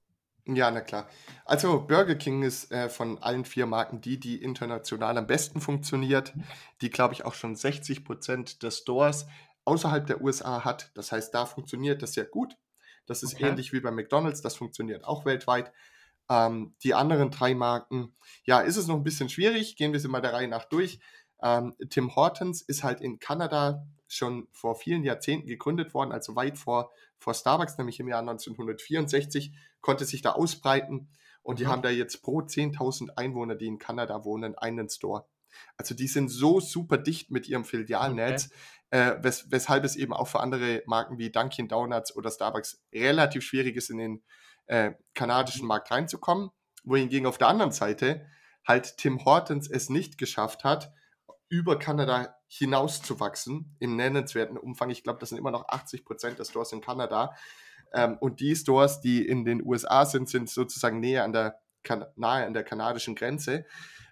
Ja, 0.47 0.69
na 0.69 0.81
klar. 0.81 1.09
Also 1.43 1.81
Burger 1.81 2.15
King 2.15 2.43
ist 2.43 2.71
äh, 2.71 2.87
von 2.89 3.17
allen 3.17 3.45
vier 3.45 3.65
Marken 3.65 3.99
die, 4.01 4.19
die 4.19 4.43
international 4.43 5.17
am 5.17 5.25
besten 5.25 5.59
funktioniert, 5.59 6.33
die, 6.81 6.91
glaube 6.91 7.15
ich, 7.15 7.25
auch 7.25 7.33
schon 7.33 7.55
60 7.55 8.05
Prozent 8.05 8.61
des 8.61 8.79
Stores 8.79 9.25
außerhalb 9.63 10.05
der 10.05 10.21
USA 10.21 10.63
hat. 10.63 10.91
Das 10.93 11.11
heißt, 11.11 11.33
da 11.33 11.47
funktioniert 11.47 12.03
das 12.03 12.13
sehr 12.13 12.25
gut. 12.25 12.57
Das 13.07 13.23
ist 13.23 13.35
okay. 13.35 13.49
ähnlich 13.49 13.73
wie 13.73 13.79
bei 13.79 13.91
McDonald's, 13.91 14.41
das 14.41 14.55
funktioniert 14.55 15.03
auch 15.03 15.25
weltweit. 15.25 15.71
Ähm, 16.29 16.75
die 16.83 16.93
anderen 16.93 17.31
drei 17.31 17.53
Marken, 17.55 18.15
ja, 18.45 18.59
ist 18.59 18.77
es 18.77 18.87
noch 18.87 18.95
ein 18.95 19.03
bisschen 19.03 19.29
schwierig. 19.29 19.75
Gehen 19.75 19.93
wir 19.93 19.99
sie 19.99 20.07
mal 20.07 20.21
der 20.21 20.33
Reihe 20.33 20.47
nach 20.47 20.65
durch. 20.65 20.99
Ähm, 21.41 21.75
Tim 21.89 22.15
Hortons 22.15 22.61
ist 22.61 22.83
halt 22.83 23.01
in 23.01 23.19
Kanada 23.19 23.85
schon 24.07 24.47
vor 24.51 24.75
vielen 24.75 25.03
Jahrzehnten 25.03 25.47
gegründet 25.47 25.93
worden, 25.93 26.11
also 26.11 26.35
weit 26.35 26.57
vor, 26.57 26.91
vor 27.17 27.33
Starbucks, 27.33 27.77
nämlich 27.77 27.99
im 27.99 28.07
Jahr 28.07 28.19
1964, 28.19 29.53
konnte 29.85 30.03
sich 30.03 30.23
da 30.23 30.31
ausbreiten 30.31 31.07
und 31.43 31.59
die 31.59 31.65
mhm. 31.65 31.69
haben 31.69 31.81
da 31.83 31.91
jetzt 31.91 32.23
pro 32.23 32.39
10.000 32.39 33.11
Einwohner, 33.17 33.53
die 33.53 33.67
in 33.67 33.77
Kanada 33.77 34.25
wohnen, 34.25 34.57
einen 34.57 34.89
Store. 34.89 35.27
Also 35.77 35.93
die 35.93 36.07
sind 36.07 36.29
so 36.29 36.59
super 36.59 36.97
dicht 36.97 37.29
mit 37.29 37.47
ihrem 37.47 37.63
Filialnetz, 37.63 38.49
okay. 38.91 39.11
äh, 39.11 39.23
wes 39.23 39.51
weshalb 39.51 39.83
es 39.83 39.95
eben 39.95 40.11
auch 40.11 40.27
für 40.27 40.39
andere 40.39 40.81
Marken 40.87 41.19
wie 41.19 41.29
Dunkin' 41.29 41.67
Donuts 41.67 42.15
oder 42.15 42.31
Starbucks 42.31 42.83
relativ 42.91 43.43
schwierig 43.43 43.75
ist, 43.75 43.91
in 43.91 43.99
den 43.99 44.23
äh, 44.65 44.93
kanadischen 45.13 45.67
Markt 45.67 45.91
reinzukommen. 45.91 46.49
Wohingegen 46.83 47.27
auf 47.27 47.37
der 47.37 47.47
anderen 47.47 47.71
Seite 47.71 48.25
halt 48.67 48.97
Tim 48.97 49.23
Hortons 49.23 49.69
es 49.69 49.89
nicht 49.89 50.17
geschafft 50.17 50.63
hat, 50.63 50.91
über 51.47 51.77
Kanada 51.77 52.35
hinauszuwachsen 52.47 53.75
im 53.79 53.95
nennenswerten 53.95 54.57
Umfang. 54.57 54.89
Ich 54.89 55.03
glaube, 55.03 55.19
das 55.19 55.29
sind 55.29 55.37
immer 55.37 55.51
noch 55.51 55.67
80 55.69 56.05
Prozent 56.05 56.39
der 56.39 56.45
Stores 56.45 56.71
in 56.71 56.81
Kanada. 56.81 57.35
Ähm, 57.93 58.17
und 58.19 58.39
die 58.39 58.55
Stores, 58.55 59.01
die 59.01 59.25
in 59.25 59.45
den 59.45 59.65
USA 59.65 60.05
sind, 60.05 60.29
sind 60.29 60.49
sozusagen 60.49 60.99
näher 60.99 61.23
an 61.23 61.33
der, 61.33 61.59
nahe 62.15 62.45
an 62.45 62.53
der 62.53 62.63
kanadischen 62.63 63.15
Grenze. 63.15 63.65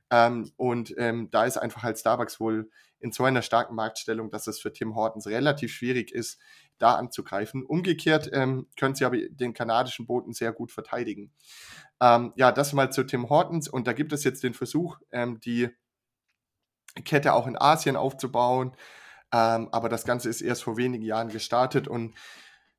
Ähm, 0.09 0.51
und 0.57 0.93
ähm, 0.97 1.29
da 1.31 1.45
ist 1.45 1.57
einfach 1.57 1.83
halt 1.83 1.97
Starbucks 1.97 2.39
wohl 2.39 2.69
in 3.00 3.12
so 3.12 3.25
einer 3.25 3.41
starken 3.41 3.75
Marktstellung, 3.75 4.31
dass 4.31 4.47
es 4.47 4.62
für 4.62 4.71
Tim 4.71 4.95
Hortons 4.95 5.27
relativ 5.27 5.74
schwierig 5.74 6.12
ist, 6.13 6.39
da 6.77 6.95
anzugreifen. 6.95 7.65
Umgekehrt 7.65 8.29
ähm, 8.31 8.67
können 8.77 8.95
sie 8.95 9.05
aber 9.05 9.17
den 9.17 9.53
kanadischen 9.53 10.05
Boten 10.05 10.33
sehr 10.33 10.53
gut 10.53 10.71
verteidigen. 10.71 11.31
Ähm, 12.00 12.33
ja, 12.36 12.51
das 12.51 12.74
mal 12.74 12.91
zu 12.91 13.03
Tim 13.03 13.29
Hortons. 13.29 13.67
Und 13.67 13.88
da 13.88 13.93
gibt 13.93 14.13
es 14.13 14.24
jetzt 14.24 14.43
den 14.43 14.53
Versuch, 14.53 15.00
ähm, 15.12 15.39
die 15.41 15.69
Kette 17.03 17.33
auch 17.33 17.47
in 17.47 17.57
Asien 17.57 17.95
aufzubauen. 17.95 18.75
Ähm, 19.33 19.69
aber 19.71 19.89
das 19.89 20.05
Ganze 20.05 20.29
ist 20.29 20.41
erst 20.41 20.63
vor 20.63 20.77
wenigen 20.77 21.03
Jahren 21.03 21.29
gestartet 21.29 21.88
und 21.88 22.13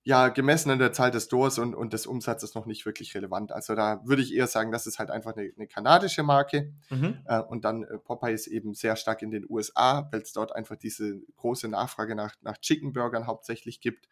ja, 0.07 0.29
gemessen 0.29 0.71
an 0.71 0.79
der 0.79 0.93
Zahl 0.93 1.11
des 1.11 1.25
Stores 1.25 1.59
und, 1.59 1.75
und 1.75 1.95
des 1.95 2.07
Umsatzes 2.07 2.55
noch 2.55 2.67
nicht 2.67 2.85
wirklich 2.85 3.15
relevant. 3.15 3.53
Also 3.53 3.75
da 3.75 4.03
würde 4.05 4.21
ich 4.21 4.35
eher 4.35 4.47
sagen, 4.47 4.71
das 4.71 4.87
ist 4.87 4.99
halt 4.99 5.11
einfach 5.11 5.35
eine, 5.35 5.51
eine 5.57 5.67
kanadische 5.67 6.23
Marke. 6.23 6.75
Mhm. 6.91 7.21
Äh, 7.25 7.41
und 7.41 7.65
dann 7.65 7.85
äh, 7.85 7.99
Popeye 7.99 8.35
ist 8.35 8.47
eben 8.47 8.75
sehr 8.75 8.97
stark 8.97 9.23
in 9.23 9.31
den 9.31 9.47
USA, 9.49 10.07
weil 10.13 10.21
es 10.21 10.35
dort 10.35 10.55
einfach 10.55 10.77
diese 10.77 11.23
große 11.37 11.69
Nachfrage 11.69 12.15
nach, 12.15 12.35
nach 12.43 12.59
Chicken 12.59 12.93
Burgern 12.93 13.27
hauptsächlich 13.27 13.81
gibt. 13.81 14.11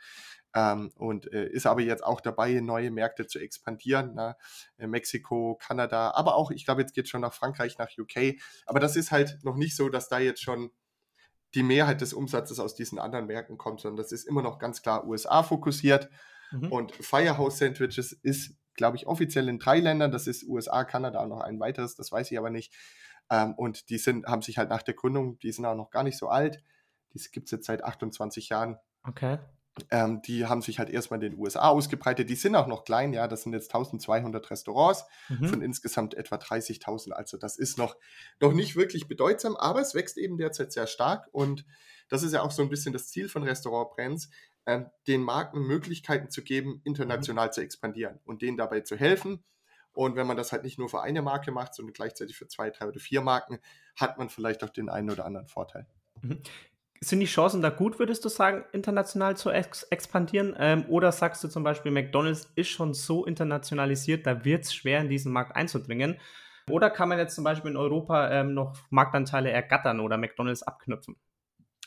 Ähm, 0.55 0.93
und 0.97 1.31
äh, 1.31 1.47
ist 1.49 1.67
aber 1.67 1.83
jetzt 1.83 2.05
auch 2.05 2.23
dabei, 2.23 2.61
neue 2.61 2.91
Märkte 2.91 3.27
zu 3.27 3.39
expandieren. 3.39 4.15
Ne? 4.15 4.35
Mexiko, 4.79 5.59
Kanada, 5.61 6.13
aber 6.13 6.37
auch, 6.37 6.51
ich 6.51 6.65
glaube, 6.65 6.81
jetzt 6.81 6.95
geht 6.95 7.05
es 7.05 7.11
schon 7.11 7.21
nach 7.21 7.35
Frankreich, 7.35 7.77
nach 7.77 7.91
UK. 7.99 8.41
Aber 8.65 8.81
das 8.81 8.97
ist 8.97 9.11
halt 9.13 9.41
noch 9.43 9.57
nicht 9.57 9.77
so, 9.77 9.91
dass 9.91 10.09
da 10.09 10.19
jetzt 10.19 10.43
schon 10.43 10.71
die 11.55 11.63
Mehrheit 11.63 12.01
des 12.01 12.15
Umsatzes 12.15 12.59
aus 12.59 12.75
diesen 12.75 12.99
anderen 12.99 13.27
Märkten 13.27 13.59
kommt, 13.59 13.81
sondern 13.81 13.99
das 13.99 14.13
ist 14.13 14.25
immer 14.25 14.43
noch 14.43 14.59
ganz 14.59 14.83
klar 14.83 15.07
USA 15.07 15.43
fokussiert. 15.43 16.09
Mhm. 16.51 16.73
Und 16.73 16.93
Firehouse 16.95 17.59
Sandwiches 17.59 18.13
ist, 18.13 18.57
glaube 18.75 18.97
ich, 18.97 19.07
offiziell 19.07 19.49
in 19.49 19.59
drei 19.59 19.81
Ländern. 19.81 20.13
Das 20.13 20.27
ist 20.27 20.45
USA, 20.45 20.85
Kanada 20.85 21.23
und 21.23 21.29
noch 21.29 21.41
ein 21.41 21.61
weiteres, 21.61 21.95
das 21.95 22.11
weiß 22.11 22.31
ich 22.31 22.39
aber 22.39 22.51
nicht. 22.51 22.75
Ähm, 23.31 23.55
und 23.55 23.91
die 23.91 23.99
sind, 23.99 24.27
haben 24.27 24.43
sich 24.43 24.59
halt 24.59 24.71
nach 24.71 24.83
der 24.83 24.95
Gründung, 24.95 25.39
die 25.39 25.53
sind 25.53 25.65
auch 25.65 25.77
noch 25.77 25.91
gar 25.91 26.03
nicht 26.03 26.19
so 26.19 26.29
alt. 26.29 26.63
Die 27.15 27.19
gibt 27.31 27.47
es 27.47 27.51
jetzt 27.51 27.67
seit 27.67 27.85
28 27.85 28.49
Jahren. 28.49 28.79
Okay. 29.05 29.39
Ähm, 29.91 30.21
die 30.23 30.47
haben 30.47 30.61
sich 30.61 30.79
halt 30.79 30.91
erstmal 30.91 31.23
in 31.23 31.31
den 31.31 31.41
USA 31.41 31.69
ausgebreitet. 31.69 32.29
Die 32.29 32.35
sind 32.35 32.57
auch 32.57 32.67
noch 32.67 32.85
klein, 32.85 33.13
ja. 33.13 33.27
Das 33.27 33.43
sind 33.43 33.55
jetzt 33.55 33.75
1200 33.75 34.51
Restaurants 34.51 35.05
mhm. 35.29 35.47
von 35.47 35.63
insgesamt 35.63 36.15
etwa 36.15 36.37
30.000. 36.37 37.13
Also, 37.13 37.39
das 37.39 37.57
ist 37.57 37.79
noch, 37.79 37.97
noch 38.41 38.53
nicht 38.53 38.77
wirklich 38.77 39.09
bedeutsam, 39.09 39.57
aber 39.57 39.81
es 39.81 39.95
wächst 39.95 40.19
eben 40.19 40.37
derzeit 40.37 40.73
sehr 40.73 40.87
stark. 40.87 41.29
Und 41.33 41.65
das 42.09 42.23
ist 42.23 42.33
ja 42.33 42.43
auch 42.43 42.51
so 42.51 42.63
ein 42.63 42.69
bisschen 42.69 42.93
das 42.93 43.09
Ziel 43.09 43.29
von 43.29 43.43
Restaurant 43.43 43.91
Brands, 43.97 44.29
ähm, 44.67 44.91
den 45.07 45.23
Marken 45.23 45.61
Möglichkeiten 45.61 46.31
zu 46.31 46.43
geben, 46.43 46.83
international 46.85 47.47
mhm. 47.49 47.53
zu 47.53 47.61
expandieren 47.63 48.21
und 48.25 48.43
denen 48.43 48.59
dabei 48.59 48.81
zu 48.81 48.97
helfen. 48.97 49.43
Und 49.95 50.17
wenn 50.17 50.27
man 50.27 50.37
das 50.37 50.53
halt 50.53 50.65
nicht 50.65 50.79
nur 50.79 50.89
für 50.89 51.03
eine 51.03 51.23
Marke 51.23 51.53
macht, 51.53 51.75
sondern 51.75 51.93
gleichzeitig 51.93 52.37
für 52.37 52.49
zwei, 52.49 52.71
drei 52.71 52.89
oder 52.89 53.01
vier 53.01 53.21
Marken, 53.21 53.59
hat 53.97 54.19
man 54.19 54.29
vielleicht 54.29 54.65
auch 54.65 54.71
den 54.71 54.89
einen 54.89 55.11
oder 55.11 55.25
anderen 55.25 55.49
Vorteil. 55.49 55.87
Sind 57.05 57.19
die 57.19 57.27
Chancen 57.27 57.63
da 57.63 57.71
gut, 57.71 57.99
würdest 57.99 58.25
du 58.25 58.29
sagen, 58.29 58.65
international 58.71 59.37
zu 59.37 59.51
ex 59.51 59.83
expandieren? 59.83 60.55
Ähm, 60.57 60.85
oder 60.89 61.11
sagst 61.11 61.43
du 61.43 61.49
zum 61.49 61.65
Beispiel, 61.65 61.91
McDonald's 61.91 62.53
ist 62.55 62.69
schon 62.69 62.95
so 62.95 63.25
internationalisiert, 63.25 64.25
da 64.25 64.45
wird 64.45 64.63
es 64.63 64.73
schwer, 64.73 65.01
in 65.01 65.09
diesen 65.09 65.33
Markt 65.33 65.57
einzudringen? 65.57 66.21
Oder 66.71 66.91
kann 66.91 67.09
man 67.09 67.19
jetzt 67.19 67.35
zum 67.35 67.43
Beispiel 67.43 67.73
in 67.73 67.77
Europa 67.77 68.31
ähm, 68.31 68.55
noch 68.55 68.77
Marktanteile 68.91 69.51
ergattern 69.51 69.99
oder 69.99 70.17
McDonald's 70.17 70.63
abknüpfen? 70.63 71.17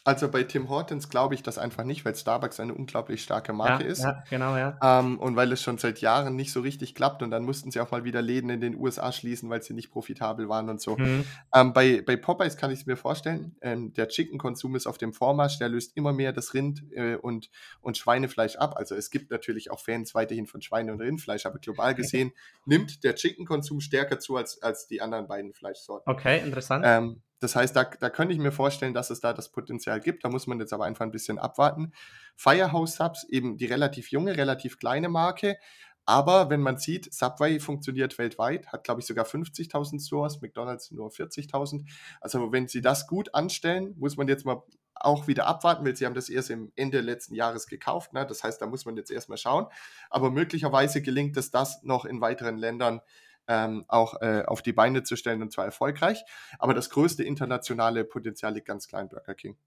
Also 0.05 0.29
bei 0.29 0.43
Tim 0.43 0.69
Hortons 0.69 1.09
glaube 1.09 1.33
ich 1.33 1.41
das 1.41 1.57
einfach 1.57 1.83
nicht, 1.83 2.05
weil 2.05 2.15
Starbucks 2.15 2.59
eine 2.59 2.75
unglaublich 2.75 3.23
starke 3.23 3.53
Marke 3.53 3.83
ja, 3.83 3.89
ist. 3.89 4.03
Ja, 4.03 4.23
genau, 4.29 4.55
ja. 4.55 4.77
Ähm, 4.81 5.17
und 5.19 5.35
weil 5.35 5.51
es 5.51 5.63
schon 5.63 5.79
seit 5.79 5.99
Jahren 5.99 6.35
nicht 6.35 6.51
so 6.51 6.61
richtig 6.61 6.93
klappt 6.93 7.23
und 7.23 7.31
dann 7.31 7.43
mussten 7.43 7.71
sie 7.71 7.79
auch 7.79 7.89
mal 7.89 8.03
wieder 8.03 8.21
Läden 8.21 8.51
in 8.51 8.61
den 8.61 8.75
USA 8.75 9.11
schließen, 9.11 9.49
weil 9.49 9.63
sie 9.63 9.73
nicht 9.73 9.89
profitabel 9.89 10.47
waren 10.47 10.69
und 10.69 10.79
so. 10.79 10.95
Mhm. 10.95 11.25
Ähm, 11.51 11.73
bei, 11.73 12.03
bei 12.05 12.17
Popeyes 12.17 12.55
kann 12.55 12.69
ich 12.69 12.81
es 12.81 12.85
mir 12.85 12.97
vorstellen, 12.97 13.55
ähm, 13.61 13.93
der 13.93 14.07
Chicken-Konsum 14.07 14.75
ist 14.75 14.85
auf 14.85 14.99
dem 14.99 15.11
Vormarsch, 15.11 15.57
der 15.57 15.69
löst 15.69 15.97
immer 15.97 16.13
mehr 16.13 16.33
das 16.33 16.53
Rind 16.53 16.83
äh, 16.91 17.15
und, 17.15 17.49
und 17.81 17.97
Schweinefleisch 17.97 18.57
ab. 18.57 18.75
Also 18.77 18.93
es 18.93 19.09
gibt 19.09 19.31
natürlich 19.31 19.71
auch 19.71 19.79
Fans 19.79 20.13
weiterhin 20.13 20.45
von 20.45 20.61
Schweine- 20.61 20.93
und 20.93 21.01
Rindfleisch, 21.01 21.47
aber 21.47 21.57
global 21.57 21.95
gesehen 21.95 22.31
nimmt 22.65 23.03
der 23.03 23.15
Chicken-Konsum 23.15 23.81
stärker 23.81 24.19
zu 24.19 24.35
als, 24.35 24.61
als 24.61 24.85
die 24.85 25.01
anderen 25.01 25.27
beiden 25.27 25.51
Fleischsorten. 25.53 26.13
Okay, 26.13 26.43
interessant. 26.45 26.85
Ähm, 26.87 27.21
das 27.39 27.55
heißt, 27.55 27.75
da, 27.75 27.83
da 27.83 28.09
könnte 28.09 28.33
ich 28.33 28.39
mir 28.39 28.51
vorstellen, 28.51 28.93
dass 28.93 29.09
es 29.09 29.19
da 29.19 29.33
das 29.33 29.51
Potenzial 29.51 29.99
gibt. 29.99 30.23
Da 30.23 30.29
muss 30.29 30.47
man 30.47 30.59
jetzt 30.59 30.73
aber 30.73 30.85
einfach 30.85 31.05
ein 31.05 31.11
bisschen 31.11 31.37
abwarten. 31.37 31.91
Firehouse 32.35 32.95
Subs, 32.95 33.25
eben 33.29 33.57
die 33.57 33.65
relativ 33.65 34.11
junge, 34.11 34.37
relativ 34.37 34.79
kleine 34.79 35.09
Marke. 35.09 35.57
Aber 36.05 36.49
wenn 36.49 36.61
man 36.61 36.77
sieht, 36.77 37.11
Subway 37.13 37.59
funktioniert 37.59 38.17
weltweit, 38.19 38.67
hat 38.67 38.83
glaube 38.83 39.01
ich 39.01 39.07
sogar 39.07 39.25
50.000 39.25 40.05
Stores, 40.05 40.39
McDonald's 40.39 40.91
nur 40.91 41.09
40.000. 41.09 41.85
Also 42.21 42.51
wenn 42.51 42.67
sie 42.67 42.81
das 42.81 43.07
gut 43.07 43.33
anstellen, 43.33 43.95
muss 43.97 44.15
man 44.15 44.27
jetzt 44.27 44.45
mal 44.45 44.61
auch 44.93 45.27
wieder 45.27 45.47
abwarten, 45.47 45.85
weil 45.85 45.95
sie 45.95 46.05
haben 46.05 46.13
das 46.13 46.29
erst 46.29 46.51
im 46.51 46.71
Ende 46.75 47.01
letzten 47.01 47.35
Jahres 47.35 47.67
gekauft. 47.67 48.13
Ne? 48.13 48.25
Das 48.25 48.43
heißt, 48.43 48.61
da 48.61 48.67
muss 48.67 48.85
man 48.85 48.95
jetzt 48.95 49.11
erstmal 49.11 49.37
schauen. 49.37 49.65
Aber 50.09 50.31
möglicherweise 50.31 51.01
gelingt 51.01 51.35
es 51.37 51.51
das 51.51 51.83
noch 51.83 52.05
in 52.05 52.21
weiteren 52.21 52.57
Ländern 52.57 53.01
ähm, 53.47 53.85
auch 53.87 54.21
äh, 54.21 54.43
auf 54.45 54.61
die 54.61 54.73
Beine 54.73 55.03
zu 55.03 55.15
stellen 55.15 55.41
und 55.41 55.51
zwar 55.51 55.65
erfolgreich. 55.65 56.23
Aber 56.59 56.73
das 56.73 56.89
größte 56.89 57.23
internationale 57.23 58.05
Potenzial 58.05 58.53
liegt 58.53 58.67
ganz 58.67 58.87
klar 58.87 59.01
in 59.01 59.09
Burger 59.09 59.35
King. 59.35 59.57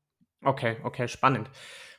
Okay, 0.42 0.76
okay, 0.84 1.08
spannend. 1.08 1.50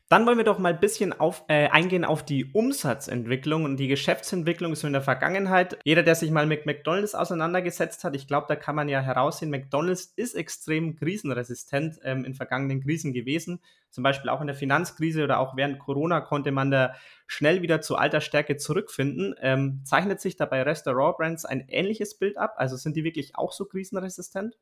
Dann 0.10 0.25
wollen 0.25 0.39
wir 0.39 0.44
doch 0.44 0.58
mal 0.58 0.74
ein 0.74 0.80
bisschen 0.80 1.13
auf, 1.13 1.46
äh, 1.50 1.70
eingehen 1.70 2.04
auf 2.04 2.25
die 2.25 2.46
Umsatzentwicklung 2.51 3.63
und 3.63 3.78
die 3.78 3.88
Geschäftsentwicklung 3.88 4.74
so 4.74 4.88
in 4.88 4.94
der 4.94 5.04
Vergangenheit. 5.04 5.78
Jeder, 5.84 6.01
der 6.01 6.16
sich 6.16 6.32
mal 6.32 6.48
mit 6.48 6.66
McDonald's 6.66 7.13
auseinandergesetzt 7.13 8.04
hat, 8.04 8.16
ich 8.16 8.25
glaube, 8.25 8.48
da 8.50 8.56
kann 8.56 8.75
man 8.75 8.89
ja 8.89 9.01
heraussehen, 9.01 9.51
McDonald's 9.51 10.12
ist 10.16 10.34
extrem 10.34 10.96
krisenresistent 10.96 12.00
ähm, 12.04 12.25
in 12.25 12.34
vergangenen 12.34 12.82
Krisen 12.82 13.13
gewesen. 13.13 13.60
Zum 13.92 14.04
Beispiel 14.04 14.32
auch 14.32 14.42
in 14.42 14.48
der 14.48 14.56
Finanzkrise 14.56 15.24
oder 15.24 15.38
auch 15.39 15.56
während 15.56 15.78
Corona 15.78 16.22
konnte 16.22 16.51
man 16.51 16.72
da 16.72 16.96
schnell 17.28 17.62
wieder 17.62 17.80
zu 17.82 17.96
alter 17.96 18.22
Stärke 18.22 18.58
zurückfinden. 18.58 19.36
Ähm, 19.42 19.82
zeichnet 19.86 20.22
sich 20.22 20.36
dabei 20.36 20.63
Restaurant 20.63 21.18
Brands 21.18 21.46
ein 21.46 21.66
ähnliches 21.68 22.18
Bild 22.18 22.36
ab? 22.39 22.56
Also 22.58 22.78
sind 22.78 22.96
die 22.96 23.04
wirklich 23.04 23.36
auch 23.36 23.51
so 23.51 23.66
krisenresistent? 23.66 24.58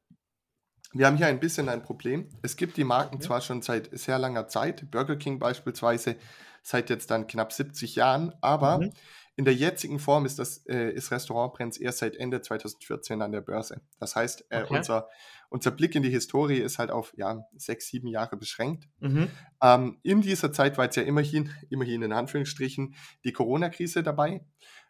Wir 0.94 1.06
haben 1.06 1.18
hier 1.18 1.28
ein 1.28 1.40
bisschen 1.40 1.70
ein 1.70 1.82
Problem. 1.82 2.30
Es 2.42 2.56
gibt 2.56 2.78
die 2.78 2.84
Marken 2.84 3.20
zwar 3.22 3.42
schon 3.42 3.62
seit 3.62 3.90
sehr 3.98 4.18
langer 4.20 4.48
Zeit, 4.48 4.90
Burger 4.90 5.18
King 5.18 5.40
beispielsweise 5.40 6.16
seit 6.62 6.90
jetzt 6.90 7.12
dann 7.12 7.28
knapp 7.28 7.54
70 7.54 7.96
Jahren, 7.96 8.34
aber 8.42 8.80
mhm. 8.80 8.92
in 9.36 9.46
der 9.46 9.54
jetzigen 9.54 10.00
Form 10.00 10.26
ist 10.26 10.40
das 10.40 10.66
äh, 10.68 10.92
ist 10.92 11.12
Restaurant 11.12 11.54
Brands 11.54 11.78
erst 11.78 12.00
seit 12.00 12.16
Ende 12.16 12.42
2014 12.42 13.22
an 13.22 13.32
der 13.32 13.42
Börse. 13.42 13.82
Das 14.00 14.16
heißt, 14.16 14.46
äh, 14.50 14.64
okay. 14.64 14.78
unser, 14.78 15.10
unser 15.50 15.72
Blick 15.72 15.96
in 15.96 16.04
die 16.04 16.10
Historie 16.10 16.58
ist 16.58 16.78
halt 16.78 16.92
auf 16.92 17.14
ja, 17.16 17.46
sechs, 17.56 17.88
sieben 17.88 18.08
Jahre 18.08 18.36
beschränkt. 18.36 18.90
Mhm. 19.00 19.30
Ähm, 19.62 19.98
in 20.04 20.22
dieser 20.22 20.52
Zeit 20.52 20.78
war 20.78 20.86
jetzt 20.86 20.98
ja 20.98 21.04
immerhin, 21.04 21.50
immerhin 21.70 22.02
in 22.02 22.12
Anführungsstrichen, 22.12 22.96
die 23.24 23.32
Corona-Krise 23.32 24.04
dabei, 24.04 24.46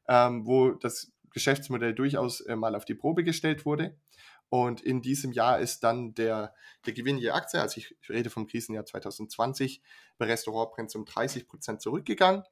ähm, 0.08 0.48
wo 0.48 0.72
das 0.72 1.12
Geschäftsmodell 1.32 1.94
durchaus 1.94 2.42
äh, 2.42 2.56
mal 2.56 2.76
auf 2.76 2.86
die 2.86 2.96
Probe 2.96 3.24
gestellt 3.24 3.66
wurde. 3.66 3.96
Und 4.50 4.82
in 4.82 5.02
diesem 5.02 5.32
Jahr 5.32 5.60
ist 5.60 5.84
dann 5.84 6.14
der, 6.14 6.54
der 6.86 6.94
Gewinn 6.94 7.18
je 7.18 7.32
Aktie, 7.32 7.62
also 7.62 7.78
ich, 7.78 7.96
rede 8.10 8.30
vom 8.30 8.48
Krisenjahr 8.48 8.86
2020, 8.86 9.82
bei 10.18 10.26
Restaurantbrenns 10.26 10.96
um 10.96 11.06
30 11.06 11.48
Prozent 11.48 11.82
zurückgegangen. 11.82 12.44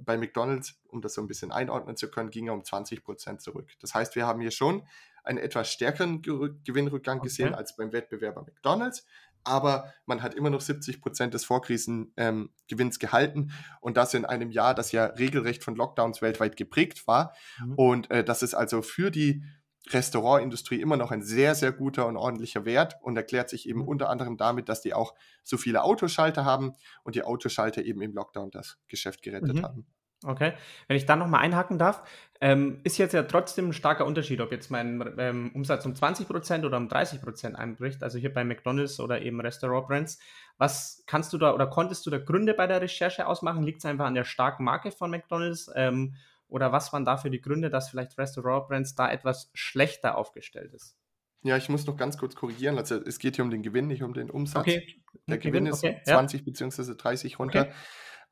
Bei 0.00 0.16
McDonalds, 0.16 0.80
um 0.88 1.00
das 1.00 1.14
so 1.14 1.22
ein 1.22 1.28
bisschen 1.28 1.52
einordnen 1.52 1.96
zu 1.96 2.10
können, 2.10 2.30
ging 2.30 2.48
er 2.48 2.54
um 2.54 2.64
20 2.64 3.04
Prozent 3.04 3.40
zurück. 3.40 3.70
Das 3.78 3.94
heißt, 3.94 4.16
wir 4.16 4.26
haben 4.26 4.40
hier 4.40 4.50
schon 4.50 4.82
einen 5.22 5.38
etwas 5.38 5.70
stärkeren 5.70 6.20
Gewinnrückgang 6.20 7.18
okay. 7.18 7.28
gesehen 7.28 7.54
als 7.54 7.76
beim 7.76 7.92
Wettbewerber 7.92 8.42
McDonalds. 8.42 9.06
Aber 9.44 9.92
man 10.06 10.22
hat 10.22 10.34
immer 10.34 10.50
noch 10.50 10.62
70 10.62 11.00
Prozent 11.00 11.34
des 11.34 11.44
Vorkrisengewinns 11.44 12.14
ähm, 12.16 12.98
gehalten 12.98 13.52
und 13.80 13.96
das 13.96 14.14
in 14.14 14.24
einem 14.24 14.50
Jahr, 14.50 14.74
das 14.74 14.90
ja 14.90 15.04
regelrecht 15.04 15.62
von 15.62 15.76
Lockdowns 15.76 16.22
weltweit 16.22 16.56
geprägt 16.56 17.06
war. 17.06 17.34
Mhm. 17.60 17.74
Und 17.74 18.10
äh, 18.10 18.24
das 18.24 18.42
ist 18.42 18.54
also 18.54 18.80
für 18.80 19.10
die 19.10 19.44
Restaurantindustrie 19.90 20.80
immer 20.80 20.96
noch 20.96 21.10
ein 21.10 21.22
sehr, 21.22 21.54
sehr 21.54 21.72
guter 21.72 22.06
und 22.06 22.16
ordentlicher 22.16 22.64
Wert 22.64 22.96
und 23.02 23.16
erklärt 23.16 23.50
sich 23.50 23.68
eben 23.68 23.80
mhm. 23.80 23.88
unter 23.88 24.08
anderem 24.08 24.36
damit, 24.36 24.68
dass 24.68 24.80
die 24.80 24.94
auch 24.94 25.14
so 25.42 25.56
viele 25.56 25.82
Autoschalter 25.82 26.44
haben 26.44 26.74
und 27.02 27.14
die 27.14 27.22
Autoschalter 27.22 27.84
eben 27.84 28.00
im 28.00 28.14
Lockdown 28.14 28.50
das 28.50 28.78
Geschäft 28.88 29.22
gerettet 29.22 29.54
mhm. 29.54 29.62
haben. 29.62 29.86
Okay, 30.26 30.54
wenn 30.88 30.96
ich 30.96 31.04
da 31.04 31.16
nochmal 31.16 31.42
einhaken 31.42 31.78
darf, 31.78 32.02
ähm, 32.40 32.80
ist 32.82 32.96
jetzt 32.96 33.12
ja 33.12 33.24
trotzdem 33.24 33.68
ein 33.68 33.72
starker 33.74 34.06
Unterschied, 34.06 34.40
ob 34.40 34.52
jetzt 34.52 34.70
mein 34.70 35.14
ähm, 35.18 35.50
Umsatz 35.54 35.84
um 35.84 35.92
20% 35.92 36.64
oder 36.64 36.78
um 36.78 36.88
30% 36.88 37.54
einbricht, 37.54 38.02
also 38.02 38.18
hier 38.18 38.32
bei 38.32 38.42
McDonalds 38.42 39.00
oder 39.00 39.20
eben 39.20 39.40
Restaurant 39.40 39.86
Brands. 39.86 40.18
Was 40.56 41.04
kannst 41.06 41.32
du 41.34 41.38
da 41.38 41.52
oder 41.52 41.66
konntest 41.66 42.06
du 42.06 42.10
da 42.10 42.18
Gründe 42.18 42.54
bei 42.54 42.66
der 42.66 42.80
Recherche 42.80 43.26
ausmachen? 43.26 43.64
Liegt 43.64 43.78
es 43.78 43.84
einfach 43.84 44.06
an 44.06 44.14
der 44.14 44.24
starken 44.24 44.64
Marke 44.64 44.92
von 44.92 45.10
McDonalds? 45.10 45.70
Ähm, 45.74 46.14
oder 46.48 46.72
was 46.72 46.92
waren 46.92 47.04
dafür 47.04 47.30
die 47.30 47.40
Gründe, 47.40 47.70
dass 47.70 47.88
vielleicht 47.88 48.18
Restaurant 48.18 48.68
Brands 48.68 48.94
da 48.94 49.10
etwas 49.10 49.50
schlechter 49.54 50.16
aufgestellt 50.16 50.72
ist? 50.72 50.96
Ja, 51.42 51.56
ich 51.58 51.68
muss 51.68 51.86
noch 51.86 51.96
ganz 51.96 52.16
kurz 52.16 52.34
korrigieren. 52.34 52.78
Also 52.78 52.96
es 52.96 53.18
geht 53.18 53.36
hier 53.36 53.44
um 53.44 53.50
den 53.50 53.62
Gewinn, 53.62 53.86
nicht 53.86 54.02
um 54.02 54.14
den 54.14 54.30
Umsatz. 54.30 54.62
Okay. 54.62 55.02
Der 55.26 55.38
Gewinn, 55.38 55.64
Gewinn 55.64 55.66
ist 55.66 55.84
okay. 55.84 56.00
20 56.04 56.40
ja. 56.40 56.44
bzw. 56.44 56.94
30 56.96 57.38
runter. 57.38 57.60
Okay. 57.62 57.72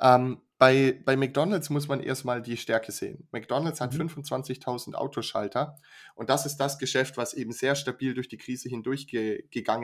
Ähm, 0.00 0.40
bei, 0.62 1.02
bei 1.04 1.16
McDonald's 1.16 1.70
muss 1.70 1.88
man 1.88 2.00
erstmal 2.00 2.40
die 2.40 2.56
Stärke 2.56 2.92
sehen. 2.92 3.26
McDonald's 3.32 3.80
hat 3.80 3.94
mhm. 3.94 4.02
25.000 4.02 4.94
Autoschalter 4.94 5.76
und 6.14 6.30
das 6.30 6.46
ist 6.46 6.58
das 6.58 6.78
Geschäft, 6.78 7.16
was 7.16 7.34
eben 7.34 7.50
sehr 7.50 7.74
stabil 7.74 8.14
durch 8.14 8.28
die 8.28 8.36
Krise 8.36 8.68
hindurch 8.68 9.08
ge 9.08 9.42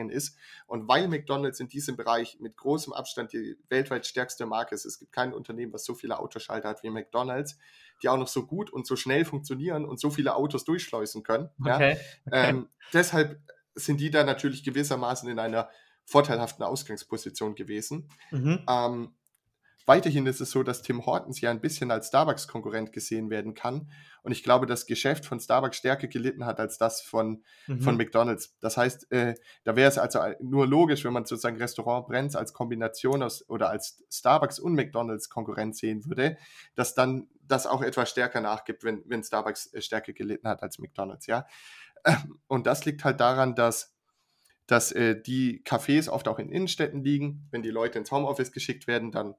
ist. 0.09 0.37
Und 0.67 0.87
weil 0.87 1.09
McDonald's 1.09 1.59
in 1.59 1.67
diesem 1.67 1.97
Bereich 1.97 2.39
mit 2.39 2.55
großem 2.55 2.93
Abstand 2.93 3.33
die 3.33 3.57
weltweit 3.67 4.07
stärkste 4.07 4.45
Marke 4.45 4.73
ist, 4.73 4.85
es 4.85 4.99
gibt 4.99 5.11
kein 5.11 5.33
Unternehmen, 5.33 5.73
was 5.73 5.83
so 5.83 5.95
viele 5.95 6.17
Autoschalter 6.17 6.69
hat 6.69 6.81
wie 6.81 6.91
McDonald's, 6.91 7.57
die 8.01 8.07
auch 8.07 8.17
noch 8.17 8.29
so 8.29 8.45
gut 8.45 8.69
und 8.69 8.87
so 8.87 8.95
schnell 8.95 9.25
funktionieren 9.25 9.83
und 9.83 9.99
so 9.99 10.09
viele 10.09 10.33
Autos 10.35 10.63
durchschleusen 10.63 11.23
können. 11.23 11.49
Okay. 11.59 11.69
Ja? 11.69 11.75
Okay. 11.75 11.97
Ähm, 12.31 12.69
deshalb 12.93 13.41
sind 13.75 13.99
die 13.99 14.11
da 14.11 14.23
natürlich 14.23 14.63
gewissermaßen 14.63 15.29
in 15.29 15.39
einer 15.39 15.69
vorteilhaften 16.05 16.63
Ausgangsposition 16.63 17.55
gewesen. 17.55 18.09
Mhm. 18.31 18.63
Ähm, 18.67 19.13
Weiterhin 19.85 20.25
ist 20.27 20.39
es 20.39 20.51
so, 20.51 20.61
dass 20.61 20.81
Tim 20.81 21.05
Hortons 21.05 21.41
ja 21.41 21.49
ein 21.49 21.61
bisschen 21.61 21.89
als 21.89 22.09
Starbucks-Konkurrent 22.09 22.93
gesehen 22.93 23.29
werden 23.29 23.53
kann. 23.53 23.89
Und 24.21 24.31
ich 24.31 24.43
glaube, 24.43 24.65
das 24.65 24.85
Geschäft 24.85 25.25
von 25.25 25.39
Starbucks 25.39 25.77
stärker 25.77 26.07
gelitten 26.07 26.45
hat 26.45 26.59
als 26.59 26.77
das 26.77 27.01
von, 27.01 27.43
mhm. 27.67 27.81
von 27.81 27.97
McDonalds. 27.97 28.55
Das 28.59 28.77
heißt, 28.77 29.11
äh, 29.11 29.35
da 29.63 29.75
wäre 29.75 29.89
es 29.89 29.97
also 29.97 30.19
nur 30.41 30.67
logisch, 30.67 31.05
wenn 31.05 31.13
man 31.13 31.25
sozusagen 31.25 31.57
Restaurant 31.57 32.07
Brands 32.07 32.35
als 32.35 32.53
Kombination 32.53 33.23
aus 33.23 33.47
oder 33.49 33.69
als 33.69 34.03
Starbucks 34.11 34.59
und 34.59 34.75
McDonalds 34.75 35.29
Konkurrent 35.29 35.75
sehen 35.75 36.05
würde, 36.05 36.37
dass 36.75 36.93
dann 36.93 37.27
das 37.41 37.65
auch 37.65 37.81
etwas 37.81 38.09
stärker 38.09 38.41
nachgibt, 38.41 38.83
wenn, 38.83 39.03
wenn 39.07 39.23
Starbucks 39.23 39.73
äh, 39.73 39.81
stärker 39.81 40.13
gelitten 40.13 40.47
hat 40.47 40.61
als 40.61 40.79
McDonalds, 40.79 41.25
ja. 41.25 41.47
Und 42.47 42.65
das 42.65 42.85
liegt 42.85 43.03
halt 43.03 43.19
daran, 43.19 43.55
dass 43.55 43.95
dass 44.69 44.91
äh, 44.91 45.19
die 45.19 45.63
Cafés 45.63 46.09
oft 46.09 46.27
auch 46.27 46.37
in 46.37 46.49
Innenstädten 46.49 47.03
liegen. 47.03 47.47
Wenn 47.49 47.63
die 47.63 47.71
Leute 47.71 47.97
ins 47.97 48.11
Homeoffice 48.11 48.51
geschickt 48.51 48.85
werden, 48.85 49.11
dann 49.11 49.33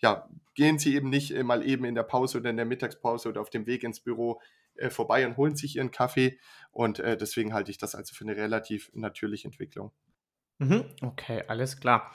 ja, 0.00 0.28
gehen 0.54 0.78
Sie 0.78 0.94
eben 0.94 1.10
nicht 1.10 1.30
äh, 1.32 1.42
mal 1.42 1.66
eben 1.66 1.84
in 1.84 1.94
der 1.94 2.02
Pause 2.02 2.38
oder 2.38 2.50
in 2.50 2.56
der 2.56 2.66
Mittagspause 2.66 3.28
oder 3.28 3.40
auf 3.40 3.50
dem 3.50 3.66
Weg 3.66 3.84
ins 3.84 4.00
Büro 4.00 4.40
äh, 4.76 4.90
vorbei 4.90 5.26
und 5.26 5.36
holen 5.36 5.56
sich 5.56 5.76
Ihren 5.76 5.90
Kaffee. 5.90 6.38
Und 6.70 6.98
äh, 6.98 7.16
deswegen 7.16 7.54
halte 7.54 7.70
ich 7.70 7.78
das 7.78 7.94
also 7.94 8.14
für 8.14 8.24
eine 8.24 8.36
relativ 8.36 8.90
natürliche 8.94 9.48
Entwicklung. 9.48 9.92
Mhm, 10.58 10.84
okay, 11.02 11.44
alles 11.46 11.78
klar. 11.78 12.12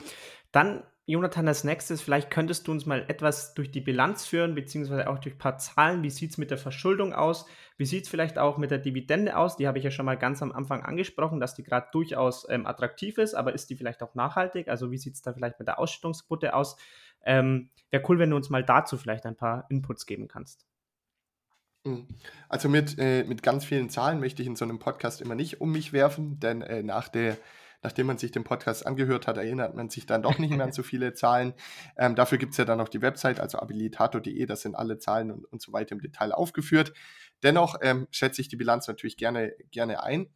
Dann 0.52 0.84
Jonathan, 1.06 1.46
als 1.48 1.64
nächstes, 1.64 2.00
vielleicht 2.00 2.30
könntest 2.30 2.66
du 2.66 2.72
uns 2.72 2.86
mal 2.86 3.04
etwas 3.08 3.52
durch 3.52 3.70
die 3.70 3.82
Bilanz 3.82 4.24
führen, 4.24 4.54
beziehungsweise 4.54 5.10
auch 5.10 5.18
durch 5.18 5.34
ein 5.34 5.38
paar 5.38 5.58
Zahlen. 5.58 6.02
Wie 6.02 6.08
sieht 6.08 6.30
es 6.30 6.38
mit 6.38 6.50
der 6.50 6.56
Verschuldung 6.56 7.12
aus? 7.12 7.44
Wie 7.76 7.84
sieht 7.84 8.04
es 8.04 8.08
vielleicht 8.08 8.38
auch 8.38 8.56
mit 8.56 8.70
der 8.70 8.78
Dividende 8.78 9.36
aus? 9.36 9.58
Die 9.58 9.66
habe 9.66 9.76
ich 9.76 9.84
ja 9.84 9.90
schon 9.90 10.06
mal 10.06 10.16
ganz 10.16 10.40
am 10.40 10.52
Anfang 10.52 10.82
angesprochen, 10.82 11.40
dass 11.40 11.54
die 11.54 11.62
gerade 11.62 11.88
durchaus 11.92 12.48
ähm, 12.48 12.66
attraktiv 12.66 13.18
ist, 13.18 13.34
aber 13.34 13.52
ist 13.52 13.68
die 13.68 13.76
vielleicht 13.76 14.02
auch 14.02 14.14
nachhaltig? 14.14 14.68
Also 14.68 14.90
wie 14.90 14.96
sieht 14.96 15.14
es 15.14 15.20
da 15.20 15.34
vielleicht 15.34 15.58
mit 15.58 15.68
der 15.68 15.78
Ausschüttungsquote 15.78 16.54
aus? 16.54 16.76
Ähm, 17.24 17.70
Wäre 17.90 18.02
cool, 18.08 18.18
wenn 18.18 18.30
du 18.30 18.36
uns 18.36 18.50
mal 18.50 18.64
dazu 18.64 18.96
vielleicht 18.96 19.24
ein 19.24 19.36
paar 19.36 19.66
Inputs 19.68 20.04
geben 20.04 20.26
kannst. 20.26 20.66
Hm. 21.86 22.08
Also 22.48 22.68
mit, 22.68 22.98
äh, 22.98 23.22
mit 23.22 23.42
ganz 23.42 23.64
vielen 23.64 23.88
Zahlen 23.88 24.18
möchte 24.18 24.42
ich 24.42 24.48
in 24.48 24.56
so 24.56 24.64
einem 24.64 24.80
Podcast 24.80 25.20
immer 25.20 25.36
nicht 25.36 25.60
um 25.60 25.70
mich 25.70 25.92
werfen, 25.92 26.40
denn 26.40 26.62
äh, 26.62 26.82
nach 26.82 27.08
der 27.08 27.36
nachdem 27.84 28.06
man 28.06 28.18
sich 28.18 28.32
den 28.32 28.44
Podcast 28.44 28.84
angehört 28.86 29.26
hat, 29.26 29.36
erinnert 29.36 29.76
man 29.76 29.90
sich 29.90 30.06
dann 30.06 30.22
doch 30.22 30.38
nicht 30.38 30.50
mehr 30.50 30.64
an 30.64 30.72
so 30.72 30.82
viele 30.82 31.12
Zahlen. 31.14 31.52
Ähm, 31.96 32.16
dafür 32.16 32.38
gibt 32.38 32.52
es 32.52 32.56
ja 32.56 32.64
dann 32.64 32.78
noch 32.78 32.88
die 32.88 33.02
Website, 33.02 33.38
also 33.38 33.58
habilitato.de, 33.58 34.46
da 34.46 34.56
sind 34.56 34.74
alle 34.74 34.98
Zahlen 34.98 35.30
und, 35.30 35.44
und 35.44 35.60
so 35.62 35.72
weiter 35.72 35.92
im 35.92 36.00
Detail 36.00 36.32
aufgeführt. 36.32 36.94
Dennoch 37.42 37.76
ähm, 37.82 38.08
schätze 38.10 38.40
ich 38.40 38.48
die 38.48 38.56
Bilanz 38.56 38.88
natürlich 38.88 39.18
gerne, 39.18 39.52
gerne 39.70 40.02
ein. 40.02 40.28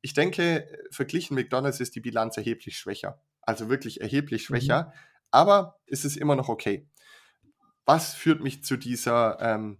Ich 0.00 0.14
denke, 0.14 0.68
verglichen 0.90 1.34
mit 1.34 1.46
McDonalds 1.46 1.80
ist 1.80 1.96
die 1.96 2.00
Bilanz 2.00 2.36
erheblich 2.36 2.78
schwächer. 2.78 3.20
Also 3.42 3.68
wirklich 3.68 4.00
erheblich 4.00 4.48
mhm. 4.48 4.54
schwächer. 4.54 4.84
Mhm. 4.84 5.13
Aber 5.34 5.80
es 5.88 6.04
ist 6.04 6.16
immer 6.16 6.36
noch 6.36 6.48
okay. 6.48 6.88
Was 7.86 8.14
führt 8.14 8.40
mich 8.40 8.62
zu 8.62 8.76
dieser, 8.76 9.40
ähm, 9.40 9.78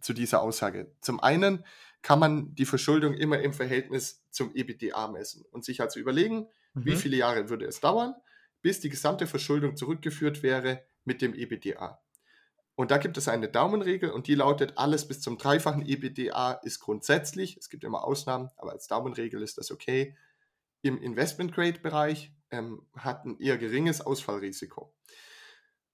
zu 0.00 0.14
dieser 0.14 0.40
Aussage? 0.40 0.96
Zum 1.02 1.20
einen 1.20 1.62
kann 2.00 2.18
man 2.18 2.54
die 2.54 2.64
Verschuldung 2.64 3.12
immer 3.12 3.38
im 3.40 3.52
Verhältnis 3.52 4.24
zum 4.30 4.54
EBITDA 4.54 5.08
messen 5.08 5.44
und 5.50 5.62
sich 5.62 5.82
also 5.82 6.00
überlegen, 6.00 6.48
mhm. 6.72 6.86
wie 6.86 6.96
viele 6.96 7.18
Jahre 7.18 7.50
würde 7.50 7.66
es 7.66 7.80
dauern, 7.80 8.14
bis 8.62 8.80
die 8.80 8.88
gesamte 8.88 9.26
Verschuldung 9.26 9.76
zurückgeführt 9.76 10.42
wäre 10.42 10.82
mit 11.04 11.20
dem 11.20 11.34
EBITDA. 11.34 12.00
Und 12.74 12.90
da 12.90 12.96
gibt 12.96 13.18
es 13.18 13.28
eine 13.28 13.48
Daumenregel 13.48 14.10
und 14.10 14.26
die 14.26 14.34
lautet, 14.34 14.78
alles 14.78 15.06
bis 15.06 15.20
zum 15.20 15.36
dreifachen 15.36 15.86
EBITDA 15.86 16.60
ist 16.62 16.80
grundsätzlich, 16.80 17.58
es 17.58 17.68
gibt 17.68 17.84
immer 17.84 18.04
Ausnahmen, 18.04 18.48
aber 18.56 18.72
als 18.72 18.86
Daumenregel 18.86 19.42
ist 19.42 19.58
das 19.58 19.70
okay, 19.70 20.16
im 20.80 20.96
Investment-Grade-Bereich 20.98 22.32
ähm, 22.54 22.86
hat 22.96 23.24
ein 23.24 23.38
eher 23.38 23.58
geringes 23.58 24.00
Ausfallrisiko. 24.00 24.94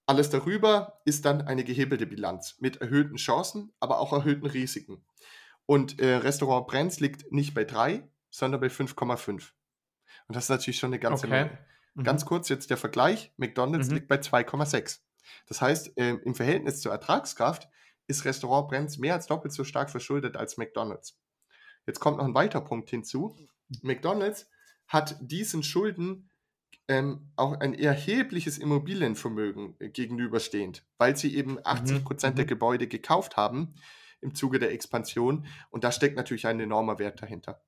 Alles 0.06 0.30
darüber 0.30 1.00
ist 1.04 1.24
dann 1.24 1.42
eine 1.42 1.64
gehebelte 1.64 2.06
Bilanz 2.06 2.56
mit 2.58 2.78
erhöhten 2.78 3.16
Chancen, 3.16 3.72
aber 3.80 4.00
auch 4.00 4.12
erhöhten 4.12 4.46
Risiken. 4.46 5.04
Und 5.66 6.00
äh, 6.00 6.16
Restaurant 6.16 6.66
Brenz 6.66 6.98
liegt 6.98 7.30
nicht 7.30 7.54
bei 7.54 7.64
3, 7.64 8.08
sondern 8.28 8.60
bei 8.60 8.66
5,5. 8.66 9.50
Und 10.26 10.36
das 10.36 10.44
ist 10.44 10.48
natürlich 10.48 10.78
schon 10.78 10.90
eine 10.90 10.98
ganze 10.98 11.26
okay. 11.26 11.44
Menge. 11.44 11.58
Mhm. 11.94 12.04
Ganz 12.04 12.24
kurz 12.24 12.48
jetzt 12.48 12.70
der 12.70 12.76
Vergleich. 12.76 13.32
McDonald's 13.36 13.88
mhm. 13.88 13.94
liegt 13.94 14.08
bei 14.08 14.16
2,6. 14.16 15.00
Das 15.46 15.62
heißt, 15.62 15.96
äh, 15.96 16.14
im 16.24 16.34
Verhältnis 16.34 16.80
zur 16.80 16.92
Ertragskraft 16.92 17.68
ist 18.06 18.24
Restaurant 18.24 18.68
Brenz 18.68 18.98
mehr 18.98 19.14
als 19.14 19.26
doppelt 19.26 19.52
so 19.52 19.62
stark 19.62 19.90
verschuldet 19.90 20.36
als 20.36 20.56
McDonald's. 20.56 21.16
Jetzt 21.86 22.00
kommt 22.00 22.18
noch 22.18 22.24
ein 22.24 22.34
weiterer 22.34 22.64
Punkt 22.64 22.90
hinzu. 22.90 23.36
McDonald's 23.82 24.48
hat 24.88 25.16
diesen 25.20 25.62
Schulden 25.62 26.29
ähm, 26.90 27.30
auch 27.36 27.60
ein 27.60 27.72
erhebliches 27.72 28.58
Immobilienvermögen 28.58 29.76
äh, 29.78 29.90
gegenüberstehend, 29.90 30.84
weil 30.98 31.16
sie 31.16 31.36
eben 31.36 31.58
80 31.62 31.98
mhm. 31.98 32.04
Prozent 32.04 32.34
mhm. 32.34 32.38
der 32.38 32.46
Gebäude 32.46 32.88
gekauft 32.88 33.36
haben 33.36 33.74
im 34.20 34.34
Zuge 34.34 34.58
der 34.58 34.72
Expansion. 34.72 35.46
Und 35.70 35.84
da 35.84 35.92
steckt 35.92 36.16
natürlich 36.16 36.48
ein 36.48 36.58
enormer 36.58 36.98
Wert 36.98 37.22
dahinter. 37.22 37.62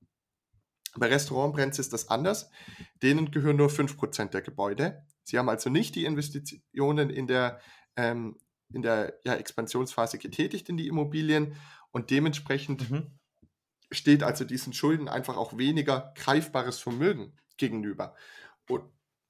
Bei 0.97 1.07
Restaurantbrands 1.07 1.79
ist 1.79 1.93
das 1.93 2.09
anders. 2.09 2.49
Denen 3.01 3.31
gehören 3.31 3.55
nur 3.55 3.69
5% 3.69 4.25
der 4.25 4.41
Gebäude. 4.41 5.07
Sie 5.23 5.39
haben 5.39 5.47
also 5.47 5.69
nicht 5.69 5.95
die 5.95 6.03
Investitionen 6.03 7.09
in 7.09 7.25
der, 7.25 7.61
ähm, 7.95 8.37
in 8.73 8.81
der 8.81 9.17
ja, 9.23 9.35
Expansionsphase 9.35 10.17
getätigt 10.17 10.67
in 10.67 10.75
die 10.75 10.87
Immobilien 10.87 11.55
und 11.91 12.09
dementsprechend 12.09 12.91
mhm. 12.91 13.17
steht 13.89 14.21
also 14.21 14.43
diesen 14.43 14.73
Schulden 14.73 15.07
einfach 15.07 15.37
auch 15.37 15.57
weniger 15.57 16.13
greifbares 16.17 16.79
Vermögen 16.79 17.37
gegenüber. 17.55 18.15
Und, 18.67 18.83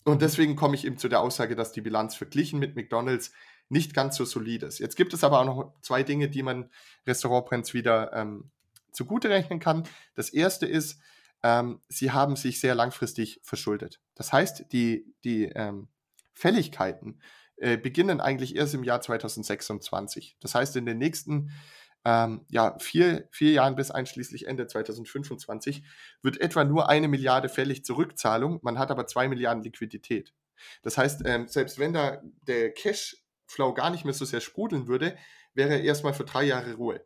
und 0.05 0.21
deswegen 0.21 0.55
komme 0.55 0.75
ich 0.75 0.85
eben 0.85 0.97
zu 0.97 1.07
der 1.07 1.21
Aussage, 1.21 1.55
dass 1.55 1.71
die 1.71 1.81
Bilanz 1.81 2.15
verglichen 2.15 2.59
mit 2.59 2.75
McDonald's 2.75 3.31
nicht 3.69 3.93
ganz 3.93 4.17
so 4.17 4.25
solid 4.25 4.63
ist. 4.63 4.79
Jetzt 4.79 4.95
gibt 4.95 5.13
es 5.13 5.23
aber 5.23 5.39
auch 5.39 5.45
noch 5.45 5.73
zwei 5.81 6.03
Dinge, 6.03 6.29
die 6.29 6.43
man 6.43 6.69
Restaurantbrands 7.07 7.73
wieder 7.73 8.11
ähm, 8.13 8.51
zugute 8.91 9.29
rechnen 9.29 9.59
kann. 9.59 9.83
Das 10.15 10.29
erste 10.29 10.65
ist, 10.65 10.99
ähm, 11.41 11.81
sie 11.87 12.11
haben 12.11 12.35
sich 12.35 12.59
sehr 12.59 12.75
langfristig 12.75 13.39
verschuldet. 13.43 14.01
Das 14.15 14.31
heißt, 14.31 14.71
die, 14.71 15.13
die 15.23 15.45
ähm, 15.45 15.87
Fälligkeiten 16.33 17.21
äh, 17.57 17.77
beginnen 17.77 18.19
eigentlich 18.19 18.55
erst 18.55 18.73
im 18.73 18.83
Jahr 18.83 19.01
2026. 19.01 20.37
Das 20.39 20.55
heißt, 20.55 20.75
in 20.75 20.85
den 20.85 20.97
nächsten 20.97 21.51
ähm, 22.05 22.45
ja, 22.49 22.77
vier, 22.79 23.27
vier 23.31 23.51
Jahren 23.53 23.75
bis 23.75 23.91
einschließlich 23.91 24.47
Ende 24.47 24.67
2025 24.67 25.83
wird 26.21 26.41
etwa 26.41 26.63
nur 26.63 26.89
eine 26.89 27.07
Milliarde 27.07 27.49
fällig 27.49 27.85
zur 27.85 27.97
Rückzahlung. 27.97 28.59
Man 28.61 28.77
hat 28.77 28.91
aber 28.91 29.07
zwei 29.07 29.27
Milliarden 29.27 29.63
Liquidität. 29.63 30.33
Das 30.81 30.97
heißt, 30.97 31.23
ähm, 31.25 31.47
selbst 31.47 31.79
wenn 31.79 31.93
da 31.93 32.21
der 32.47 32.73
Cash 32.73 33.17
Flow 33.47 33.73
gar 33.73 33.89
nicht 33.89 34.05
mehr 34.05 34.13
so 34.13 34.25
sehr 34.25 34.41
sprudeln 34.41 34.87
würde, 34.87 35.17
wäre 35.53 35.77
erstmal 35.77 36.13
für 36.13 36.25
drei 36.25 36.43
Jahre 36.43 36.73
Ruhe. 36.73 37.05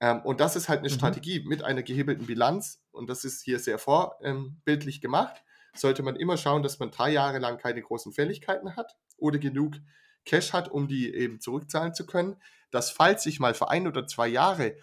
Ähm, 0.00 0.20
und 0.22 0.40
das 0.40 0.56
ist 0.56 0.68
halt 0.68 0.80
eine 0.80 0.88
mhm. 0.88 0.94
Strategie 0.94 1.40
mit 1.40 1.64
einer 1.64 1.82
gehebelten 1.82 2.26
Bilanz 2.26 2.82
und 2.92 3.08
das 3.08 3.24
ist 3.24 3.42
hier 3.42 3.58
sehr 3.58 3.78
vorbildlich 3.78 4.96
ähm, 4.96 5.00
gemacht. 5.00 5.42
Sollte 5.74 6.02
man 6.02 6.16
immer 6.16 6.36
schauen, 6.36 6.62
dass 6.62 6.78
man 6.78 6.90
drei 6.90 7.10
Jahre 7.10 7.38
lang 7.38 7.58
keine 7.58 7.82
großen 7.82 8.12
Fälligkeiten 8.12 8.76
hat 8.76 8.96
oder 9.16 9.38
genug 9.38 9.76
Cash 10.24 10.52
hat, 10.52 10.68
um 10.70 10.88
die 10.88 11.12
eben 11.14 11.40
zurückzahlen 11.40 11.94
zu 11.94 12.06
können, 12.06 12.36
dass 12.70 12.90
falls 12.90 13.22
sich 13.22 13.40
mal 13.40 13.54
für 13.54 13.70
ein 13.70 13.86
oder 13.86 14.06
zwei 14.06 14.28
Jahre 14.28 14.76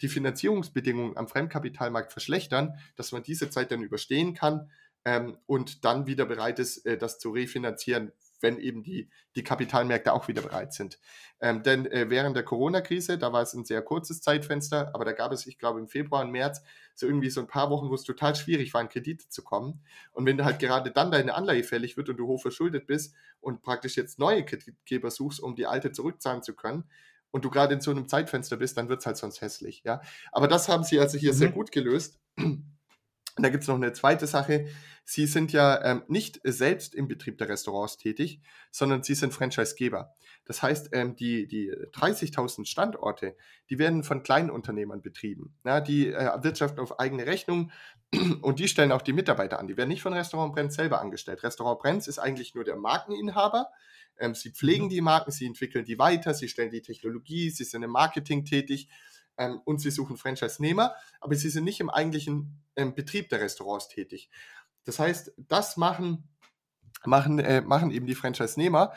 die 0.00 0.08
Finanzierungsbedingungen 0.08 1.16
am 1.16 1.28
Fremdkapitalmarkt 1.28 2.12
verschlechtern, 2.12 2.78
dass 2.96 3.12
man 3.12 3.22
diese 3.22 3.50
Zeit 3.50 3.70
dann 3.70 3.82
überstehen 3.82 4.34
kann 4.34 4.70
ähm, 5.04 5.38
und 5.46 5.84
dann 5.84 6.06
wieder 6.06 6.26
bereit 6.26 6.58
ist, 6.58 6.84
äh, 6.86 6.98
das 6.98 7.18
zu 7.18 7.30
refinanzieren, 7.30 8.12
wenn 8.40 8.58
eben 8.58 8.82
die, 8.82 9.08
die 9.36 9.42
Kapitalmärkte 9.44 10.12
auch 10.12 10.28
wieder 10.28 10.42
bereit 10.42 10.72
sind. 10.72 10.98
Ähm, 11.40 11.62
denn 11.62 11.86
äh, 11.86 12.10
während 12.10 12.36
der 12.36 12.44
Corona-Krise, 12.44 13.18
da 13.18 13.32
war 13.32 13.42
es 13.42 13.54
ein 13.54 13.64
sehr 13.64 13.82
kurzes 13.82 14.20
Zeitfenster, 14.20 14.94
aber 14.94 15.04
da 15.04 15.12
gab 15.12 15.32
es, 15.32 15.46
ich 15.46 15.58
glaube, 15.58 15.80
im 15.80 15.88
Februar 15.88 16.22
und 16.22 16.30
März 16.30 16.62
so 16.94 17.06
irgendwie 17.06 17.30
so 17.30 17.40
ein 17.40 17.46
paar 17.46 17.70
Wochen, 17.70 17.88
wo 17.88 17.94
es 17.94 18.04
total 18.04 18.34
schwierig 18.34 18.74
war, 18.74 18.82
an 18.82 18.88
Kredite 18.88 19.28
zu 19.28 19.42
kommen. 19.42 19.82
Und 20.12 20.26
wenn 20.26 20.36
du 20.36 20.44
halt 20.44 20.58
gerade 20.58 20.90
dann 20.90 21.10
deine 21.10 21.34
Anleihe 21.34 21.64
fällig 21.64 21.96
wird 21.96 22.08
und 22.10 22.18
du 22.18 22.26
hoch 22.26 22.40
verschuldet 22.40 22.86
bist 22.86 23.14
und 23.40 23.62
praktisch 23.62 23.96
jetzt 23.96 24.18
neue 24.18 24.44
Kreditgeber 24.44 25.10
suchst, 25.10 25.40
um 25.40 25.56
die 25.56 25.66
alte 25.66 25.92
zurückzahlen 25.92 26.42
zu 26.42 26.54
können, 26.54 26.84
und 27.34 27.44
du 27.44 27.50
gerade 27.50 27.74
in 27.74 27.80
so 27.80 27.90
einem 27.90 28.06
Zeitfenster 28.06 28.56
bist, 28.56 28.78
dann 28.78 28.88
wird 28.88 29.00
es 29.00 29.06
halt 29.06 29.16
sonst 29.16 29.40
hässlich. 29.40 29.82
Ja? 29.84 30.00
Aber 30.30 30.46
das 30.46 30.68
haben 30.68 30.84
sie 30.84 31.00
also 31.00 31.18
hier 31.18 31.32
mhm. 31.32 31.36
sehr 31.36 31.50
gut 31.50 31.72
gelöst. 31.72 32.20
Und 32.36 33.42
da 33.42 33.48
gibt 33.48 33.64
es 33.64 33.68
noch 33.68 33.74
eine 33.74 33.92
zweite 33.92 34.28
Sache. 34.28 34.68
Sie 35.04 35.26
sind 35.26 35.52
ja 35.52 35.82
ähm, 35.84 36.04
nicht 36.06 36.40
selbst 36.44 36.94
im 36.94 37.08
Betrieb 37.08 37.36
der 37.38 37.48
Restaurants 37.48 37.96
tätig, 37.96 38.40
sondern 38.70 39.02
Sie 39.02 39.16
sind 39.16 39.34
Franchisegeber. 39.34 40.14
Das 40.44 40.62
heißt, 40.62 40.90
ähm, 40.92 41.16
die, 41.16 41.48
die 41.48 41.72
30.000 41.72 42.66
Standorte, 42.66 43.36
die 43.68 43.80
werden 43.80 44.04
von 44.04 44.22
kleinen 44.22 44.50
Unternehmern 44.50 45.02
betrieben. 45.02 45.56
Ja, 45.64 45.80
die 45.80 46.12
äh, 46.12 46.42
wirtschaften 46.44 46.78
auf 46.78 47.00
eigene 47.00 47.26
Rechnung 47.26 47.72
und 48.42 48.60
die 48.60 48.68
stellen 48.68 48.92
auch 48.92 49.02
die 49.02 49.12
Mitarbeiter 49.12 49.58
an. 49.58 49.66
Die 49.66 49.76
werden 49.76 49.88
nicht 49.88 50.02
von 50.02 50.12
Restaurant 50.12 50.54
Brenz 50.54 50.76
selber 50.76 51.00
angestellt. 51.00 51.42
Restaurant 51.42 51.80
Brenz 51.80 52.06
ist 52.06 52.20
eigentlich 52.20 52.54
nur 52.54 52.62
der 52.62 52.76
Markeninhaber. 52.76 53.72
Ähm, 54.18 54.34
sie 54.34 54.50
pflegen 54.50 54.86
mhm. 54.86 54.90
die 54.90 55.00
Marken, 55.00 55.30
sie 55.30 55.46
entwickeln 55.46 55.84
die 55.84 55.98
weiter, 55.98 56.34
sie 56.34 56.48
stellen 56.48 56.70
die 56.70 56.82
Technologie, 56.82 57.50
sie 57.50 57.64
sind 57.64 57.82
im 57.82 57.90
Marketing 57.90 58.44
tätig 58.44 58.88
ähm, 59.36 59.60
und 59.64 59.80
sie 59.80 59.90
suchen 59.90 60.16
Franchise-Nehmer, 60.16 60.94
aber 61.20 61.34
sie 61.34 61.50
sind 61.50 61.64
nicht 61.64 61.80
im 61.80 61.90
eigentlichen 61.90 62.62
ähm, 62.76 62.94
Betrieb 62.94 63.28
der 63.28 63.40
Restaurants 63.40 63.88
tätig. 63.88 64.30
Das 64.84 64.98
heißt, 64.98 65.32
das 65.36 65.76
machen, 65.76 66.28
machen, 67.04 67.38
äh, 67.38 67.60
machen 67.60 67.90
eben 67.90 68.06
die 68.06 68.14
Franchise-Nehmer. 68.14 68.92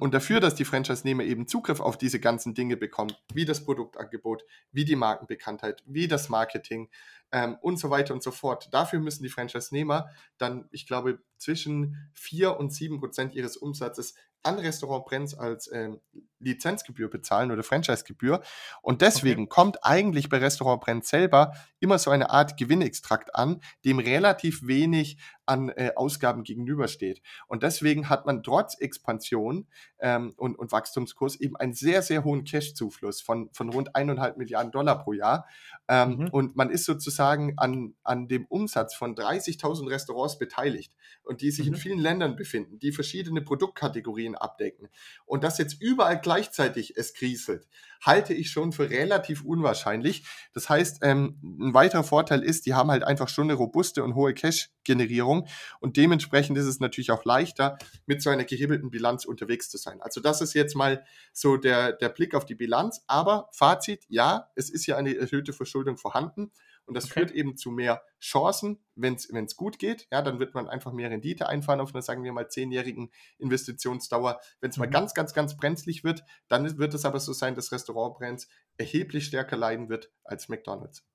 Und 0.00 0.12
dafür, 0.12 0.38
dass 0.40 0.54
die 0.54 0.66
Franchise-Nehmer 0.66 1.24
eben 1.24 1.46
Zugriff 1.46 1.80
auf 1.80 1.96
diese 1.96 2.20
ganzen 2.20 2.52
Dinge 2.52 2.76
bekommen, 2.76 3.14
wie 3.32 3.46
das 3.46 3.64
Produktangebot, 3.64 4.44
wie 4.70 4.84
die 4.84 4.96
Markenbekanntheit, 4.96 5.82
wie 5.86 6.08
das 6.08 6.28
Marketing 6.28 6.90
ähm, 7.32 7.56
und 7.60 7.78
so 7.78 7.90
weiter 7.90 8.14
und 8.14 8.22
so 8.22 8.30
fort, 8.30 8.68
dafür 8.72 9.00
müssen 9.00 9.22
die 9.22 9.28
Franchise-Nehmer 9.28 10.10
dann, 10.38 10.68
ich 10.70 10.86
glaube, 10.86 11.18
zwischen 11.38 12.10
4 12.14 12.58
und 12.58 12.72
7 12.72 13.00
Prozent 13.00 13.34
ihres 13.34 13.56
Umsatzes 13.56 14.14
an 14.42 14.58
Restaurant 14.58 15.04
Brenz 15.04 15.34
als 15.34 15.70
ähm, 15.72 16.00
Lizenzgebühr 16.40 17.08
bezahlen 17.08 17.52
oder 17.52 17.62
Franchisegebühr. 17.62 18.42
Und 18.80 19.00
deswegen 19.00 19.42
okay. 19.42 19.48
kommt 19.48 19.84
eigentlich 19.84 20.28
bei 20.28 20.38
Restaurant 20.38 20.80
Brenz 20.80 21.08
selber 21.08 21.52
immer 21.78 21.98
so 21.98 22.10
eine 22.10 22.30
Art 22.30 22.56
Gewinnextrakt 22.56 23.34
an, 23.34 23.60
dem 23.84 23.98
relativ 23.98 24.66
wenig 24.66 25.18
an 25.46 25.68
äh, 25.70 25.92
Ausgaben 25.94 26.42
gegenübersteht. 26.42 27.22
Und 27.46 27.62
deswegen 27.62 28.08
hat 28.08 28.26
man 28.26 28.42
trotz 28.42 28.78
Expansion 28.80 29.68
ähm, 30.00 30.34
und, 30.36 30.58
und 30.58 30.72
Wachstumskurs 30.72 31.36
eben 31.36 31.56
einen 31.56 31.74
sehr, 31.74 32.02
sehr 32.02 32.24
hohen 32.24 32.44
Cash-Zufluss 32.44 33.20
von, 33.20 33.48
von 33.52 33.68
rund 33.68 33.94
eineinhalb 33.94 34.36
Milliarden 34.36 34.72
Dollar 34.72 35.02
pro 35.02 35.12
Jahr. 35.12 35.46
Ähm, 35.88 36.16
mhm. 36.16 36.28
Und 36.30 36.56
man 36.56 36.70
ist 36.70 36.84
sozusagen 36.84 37.21
sozusagen 37.22 37.54
an, 37.56 37.94
an 38.02 38.26
dem 38.26 38.46
Umsatz 38.46 38.94
von 38.94 39.14
30.000 39.14 39.88
Restaurants 39.88 40.38
beteiligt 40.38 40.92
und 41.22 41.40
die 41.40 41.50
sich 41.50 41.66
mhm. 41.66 41.74
in 41.74 41.80
vielen 41.80 41.98
Ländern 41.98 42.36
befinden, 42.36 42.80
die 42.80 42.90
verschiedene 42.90 43.42
Produktkategorien 43.42 44.34
abdecken 44.34 44.88
und 45.24 45.44
dass 45.44 45.58
jetzt 45.58 45.80
überall 45.80 46.20
gleichzeitig 46.20 46.96
es 46.96 47.14
kriselt, 47.14 47.68
halte 48.04 48.34
ich 48.34 48.50
schon 48.50 48.72
für 48.72 48.90
relativ 48.90 49.44
unwahrscheinlich. 49.44 50.24
Das 50.52 50.68
heißt, 50.68 50.98
ähm, 51.02 51.38
ein 51.42 51.74
weiterer 51.74 52.02
Vorteil 52.02 52.42
ist, 52.42 52.66
die 52.66 52.74
haben 52.74 52.90
halt 52.90 53.04
einfach 53.04 53.28
schon 53.28 53.44
eine 53.44 53.54
robuste 53.54 54.02
und 54.02 54.16
hohe 54.16 54.34
Cash-Generierung 54.34 55.46
und 55.80 55.96
dementsprechend 55.96 56.58
ist 56.58 56.66
es 56.66 56.80
natürlich 56.80 57.12
auch 57.12 57.24
leichter, 57.24 57.78
mit 58.06 58.20
so 58.20 58.30
einer 58.30 58.44
gehebelten 58.44 58.90
Bilanz 58.90 59.24
unterwegs 59.24 59.70
zu 59.70 59.78
sein. 59.78 60.00
Also 60.02 60.20
das 60.20 60.40
ist 60.40 60.54
jetzt 60.54 60.74
mal 60.74 61.04
so 61.32 61.56
der, 61.56 61.92
der 61.92 62.08
Blick 62.08 62.34
auf 62.34 62.44
die 62.44 62.56
Bilanz, 62.56 63.04
aber 63.06 63.48
Fazit, 63.52 64.04
ja, 64.08 64.48
es 64.56 64.70
ist 64.70 64.86
ja 64.86 64.96
eine 64.96 65.16
erhöhte 65.16 65.52
Verschuldung 65.52 65.96
vorhanden. 65.96 66.50
Und 66.86 66.94
das 66.94 67.04
okay. 67.04 67.20
führt 67.20 67.30
eben 67.32 67.56
zu 67.56 67.70
mehr 67.70 68.02
Chancen, 68.20 68.84
wenn 68.94 69.14
es 69.14 69.56
gut 69.56 69.78
geht. 69.78 70.06
Ja, 70.10 70.22
dann 70.22 70.38
wird 70.38 70.54
man 70.54 70.68
einfach 70.68 70.92
mehr 70.92 71.10
Rendite 71.10 71.48
einfahren 71.48 71.80
auf 71.80 71.94
einer, 71.94 72.02
sagen 72.02 72.24
wir 72.24 72.32
mal, 72.32 72.48
zehnjährigen 72.48 73.10
Investitionsdauer. 73.38 74.40
Wenn 74.60 74.70
es 74.70 74.76
mhm. 74.76 74.82
mal 74.82 74.90
ganz, 74.90 75.14
ganz, 75.14 75.32
ganz 75.34 75.56
brenzlig 75.56 76.04
wird, 76.04 76.24
dann 76.48 76.78
wird 76.78 76.94
es 76.94 77.04
aber 77.04 77.20
so 77.20 77.32
sein, 77.32 77.54
dass 77.54 77.72
Restaurantbrands 77.72 78.48
erheblich 78.76 79.26
stärker 79.26 79.56
leiden 79.56 79.88
wird 79.88 80.10
als 80.24 80.48
McDonalds. 80.48 81.06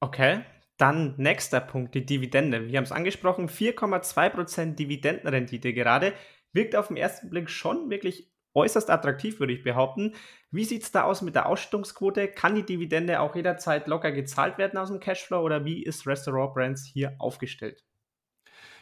Okay, 0.00 0.44
dann 0.76 1.14
nächster 1.18 1.60
Punkt, 1.60 1.94
die 1.94 2.06
Dividende. 2.06 2.68
Wir 2.68 2.78
haben 2.78 2.84
es 2.84 2.92
angesprochen, 2.92 3.48
4,2% 3.48 4.76
Dividendenrendite 4.76 5.74
gerade. 5.74 6.14
Wirkt 6.52 6.74
auf 6.74 6.88
den 6.88 6.96
ersten 6.96 7.28
Blick 7.28 7.50
schon 7.50 7.90
wirklich 7.90 8.30
äußerst 8.54 8.90
attraktiv, 8.90 9.40
würde 9.40 9.52
ich 9.52 9.62
behaupten. 9.62 10.14
Wie 10.50 10.64
sieht 10.64 10.82
es 10.82 10.92
da 10.92 11.04
aus 11.04 11.22
mit 11.22 11.34
der 11.34 11.46
Ausschüttungsquote? 11.46 12.28
Kann 12.28 12.54
die 12.54 12.66
Dividende 12.66 13.20
auch 13.20 13.36
jederzeit 13.36 13.86
locker 13.86 14.12
gezahlt 14.12 14.58
werden 14.58 14.78
aus 14.78 14.88
dem 14.88 15.00
Cashflow 15.00 15.40
oder 15.40 15.64
wie 15.64 15.82
ist 15.82 16.06
Restaurant 16.06 16.54
Brands 16.54 16.84
hier 16.84 17.14
aufgestellt? 17.18 17.84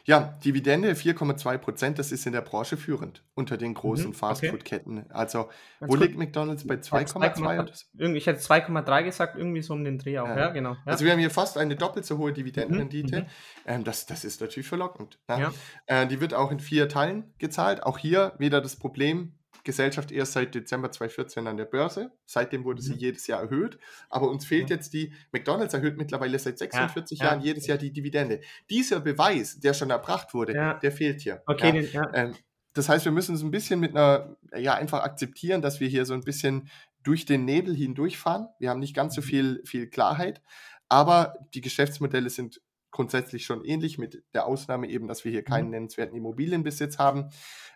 Ja, 0.08 0.38
Dividende 0.42 0.92
4,2 0.92 1.58
Prozent, 1.58 1.98
das 1.98 2.12
ist 2.12 2.24
in 2.24 2.32
der 2.32 2.40
Branche 2.40 2.78
führend 2.78 3.22
unter 3.34 3.58
den 3.58 3.74
großen 3.74 4.08
mhm, 4.08 4.14
Fastfood-Ketten. 4.14 5.04
Also, 5.10 5.44
Ganz 5.44 5.52
wo 5.80 5.86
gut. 5.88 6.00
liegt 6.00 6.16
McDonalds 6.16 6.66
bei 6.66 6.76
2,2? 6.76 8.14
Ich 8.14 8.26
hätte 8.26 8.40
2,3 8.40 9.02
gesagt, 9.02 9.36
irgendwie 9.36 9.60
so 9.60 9.74
um 9.74 9.84
den 9.84 9.98
Dreh 9.98 10.18
auch. 10.18 10.28
Ja, 10.28 10.38
ja 10.38 10.48
genau. 10.48 10.72
Ja. 10.72 10.78
Also, 10.86 11.04
wir 11.04 11.12
haben 11.12 11.18
hier 11.18 11.30
fast 11.30 11.58
eine 11.58 11.76
doppelt 11.76 12.06
so 12.06 12.16
hohe 12.16 12.32
Dividendenrendite. 12.32 13.16
Mhm, 13.16 13.22
mhm. 13.22 13.28
ähm, 13.66 13.84
das, 13.84 14.06
das 14.06 14.24
ist 14.24 14.40
natürlich 14.40 14.66
verlockend. 14.66 15.18
Ne? 15.28 15.40
Ja. 15.40 15.52
Äh, 15.84 16.06
die 16.06 16.22
wird 16.22 16.32
auch 16.32 16.50
in 16.50 16.60
vier 16.60 16.88
Teilen 16.88 17.34
gezahlt. 17.36 17.82
Auch 17.82 17.98
hier 17.98 18.32
wieder 18.38 18.62
das 18.62 18.76
Problem, 18.76 19.34
Gesellschaft 19.64 20.10
erst 20.12 20.32
seit 20.32 20.54
Dezember 20.54 20.90
2014 20.90 21.46
an 21.46 21.56
der 21.56 21.64
Börse. 21.64 22.12
Seitdem 22.26 22.64
wurde 22.64 22.82
sie 22.82 22.92
mhm. 22.92 22.98
jedes 22.98 23.26
Jahr 23.26 23.42
erhöht. 23.42 23.78
Aber 24.10 24.30
uns 24.30 24.44
fehlt 24.44 24.70
jetzt 24.70 24.92
die, 24.92 25.12
McDonalds 25.32 25.74
erhöht 25.74 25.96
mittlerweile 25.96 26.38
seit 26.38 26.58
46 26.58 27.18
ja, 27.18 27.26
Jahren 27.26 27.40
ja. 27.40 27.46
jedes 27.46 27.66
Jahr 27.66 27.78
die 27.78 27.92
Dividende. 27.92 28.40
Dieser 28.70 29.00
Beweis, 29.00 29.60
der 29.60 29.74
schon 29.74 29.90
erbracht 29.90 30.34
wurde, 30.34 30.54
ja. 30.54 30.74
der 30.74 30.92
fehlt 30.92 31.20
hier. 31.20 31.42
Okay, 31.46 31.72
den, 31.72 32.02
ähm, 32.14 32.34
das 32.74 32.88
heißt, 32.88 33.04
wir 33.04 33.12
müssen 33.12 33.34
es 33.34 33.42
ein 33.42 33.50
bisschen 33.50 33.80
mit 33.80 33.96
einer, 33.96 34.36
ja, 34.56 34.74
einfach 34.74 35.02
akzeptieren, 35.02 35.62
dass 35.62 35.80
wir 35.80 35.88
hier 35.88 36.06
so 36.06 36.14
ein 36.14 36.22
bisschen 36.22 36.68
durch 37.02 37.24
den 37.24 37.44
Nebel 37.44 37.74
hindurchfahren. 37.74 38.48
Wir 38.58 38.70
haben 38.70 38.80
nicht 38.80 38.94
ganz 38.94 39.14
so 39.14 39.20
mhm. 39.20 39.26
viel, 39.26 39.62
viel 39.64 39.88
Klarheit, 39.88 40.42
aber 40.88 41.34
die 41.54 41.60
Geschäftsmodelle 41.60 42.30
sind 42.30 42.60
grundsätzlich 42.90 43.44
schon 43.44 43.64
ähnlich, 43.64 43.98
mit 43.98 44.22
der 44.34 44.46
Ausnahme 44.46 44.88
eben, 44.88 45.08
dass 45.08 45.24
wir 45.24 45.32
hier 45.32 45.44
keinen 45.44 45.66
mhm. 45.66 45.70
nennenswerten 45.70 46.16
Immobilienbesitz 46.16 46.98
haben. 46.98 47.30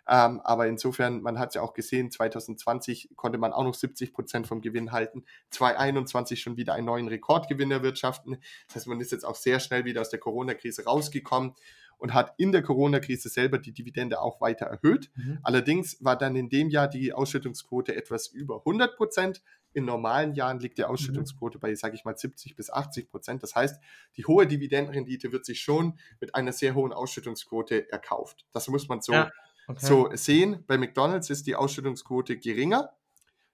Ähm, 0.08 0.40
aber 0.40 0.66
insofern, 0.66 1.22
man 1.22 1.38
hat 1.38 1.50
es 1.50 1.54
ja 1.56 1.62
auch 1.62 1.74
gesehen, 1.74 2.10
2020 2.10 3.10
konnte 3.16 3.38
man 3.38 3.52
auch 3.52 3.64
noch 3.64 3.74
70 3.74 4.12
Prozent 4.12 4.46
vom 4.46 4.60
Gewinn 4.60 4.92
halten, 4.92 5.24
2021 5.50 6.40
schon 6.40 6.56
wieder 6.56 6.74
einen 6.74 6.86
neuen 6.86 7.08
Rekordgewinn 7.08 7.70
erwirtschaften. 7.70 8.38
Das 8.66 8.76
heißt, 8.76 8.86
man 8.88 9.00
ist 9.00 9.12
jetzt 9.12 9.24
auch 9.24 9.36
sehr 9.36 9.60
schnell 9.60 9.84
wieder 9.84 10.00
aus 10.00 10.10
der 10.10 10.18
Corona-Krise 10.18 10.84
rausgekommen 10.84 11.54
und 12.02 12.14
hat 12.14 12.34
in 12.36 12.50
der 12.50 12.62
Corona-Krise 12.62 13.28
selber 13.28 13.58
die 13.58 13.72
Dividende 13.72 14.20
auch 14.20 14.40
weiter 14.40 14.66
erhöht. 14.66 15.10
Mhm. 15.14 15.38
Allerdings 15.44 16.02
war 16.04 16.18
dann 16.18 16.34
in 16.34 16.48
dem 16.48 16.68
Jahr 16.68 16.88
die 16.88 17.12
Ausschüttungsquote 17.12 17.94
etwas 17.94 18.26
über 18.26 18.58
100 18.58 18.96
Prozent. 18.96 19.40
In 19.72 19.84
normalen 19.84 20.34
Jahren 20.34 20.58
liegt 20.58 20.78
die 20.78 20.82
mhm. 20.82 20.88
Ausschüttungsquote 20.88 21.58
bei, 21.58 21.74
sage 21.74 21.94
ich 21.94 22.04
mal, 22.04 22.16
70 22.16 22.56
bis 22.56 22.70
80 22.70 23.10
Prozent. 23.10 23.42
Das 23.42 23.54
heißt, 23.54 23.80
die 24.16 24.24
hohe 24.24 24.46
Dividendenrendite 24.46 25.32
wird 25.32 25.44
sich 25.44 25.60
schon 25.60 25.98
mit 26.20 26.34
einer 26.34 26.52
sehr 26.52 26.74
hohen 26.74 26.92
Ausschüttungsquote 26.92 27.90
erkauft. 27.90 28.46
Das 28.52 28.68
muss 28.68 28.88
man 28.88 29.00
so, 29.00 29.12
ja, 29.12 29.30
okay. 29.66 29.86
so 29.86 30.10
sehen. 30.14 30.64
Bei 30.66 30.78
McDonald's 30.78 31.30
ist 31.30 31.46
die 31.46 31.56
Ausschüttungsquote 31.56 32.36
geringer. 32.38 32.92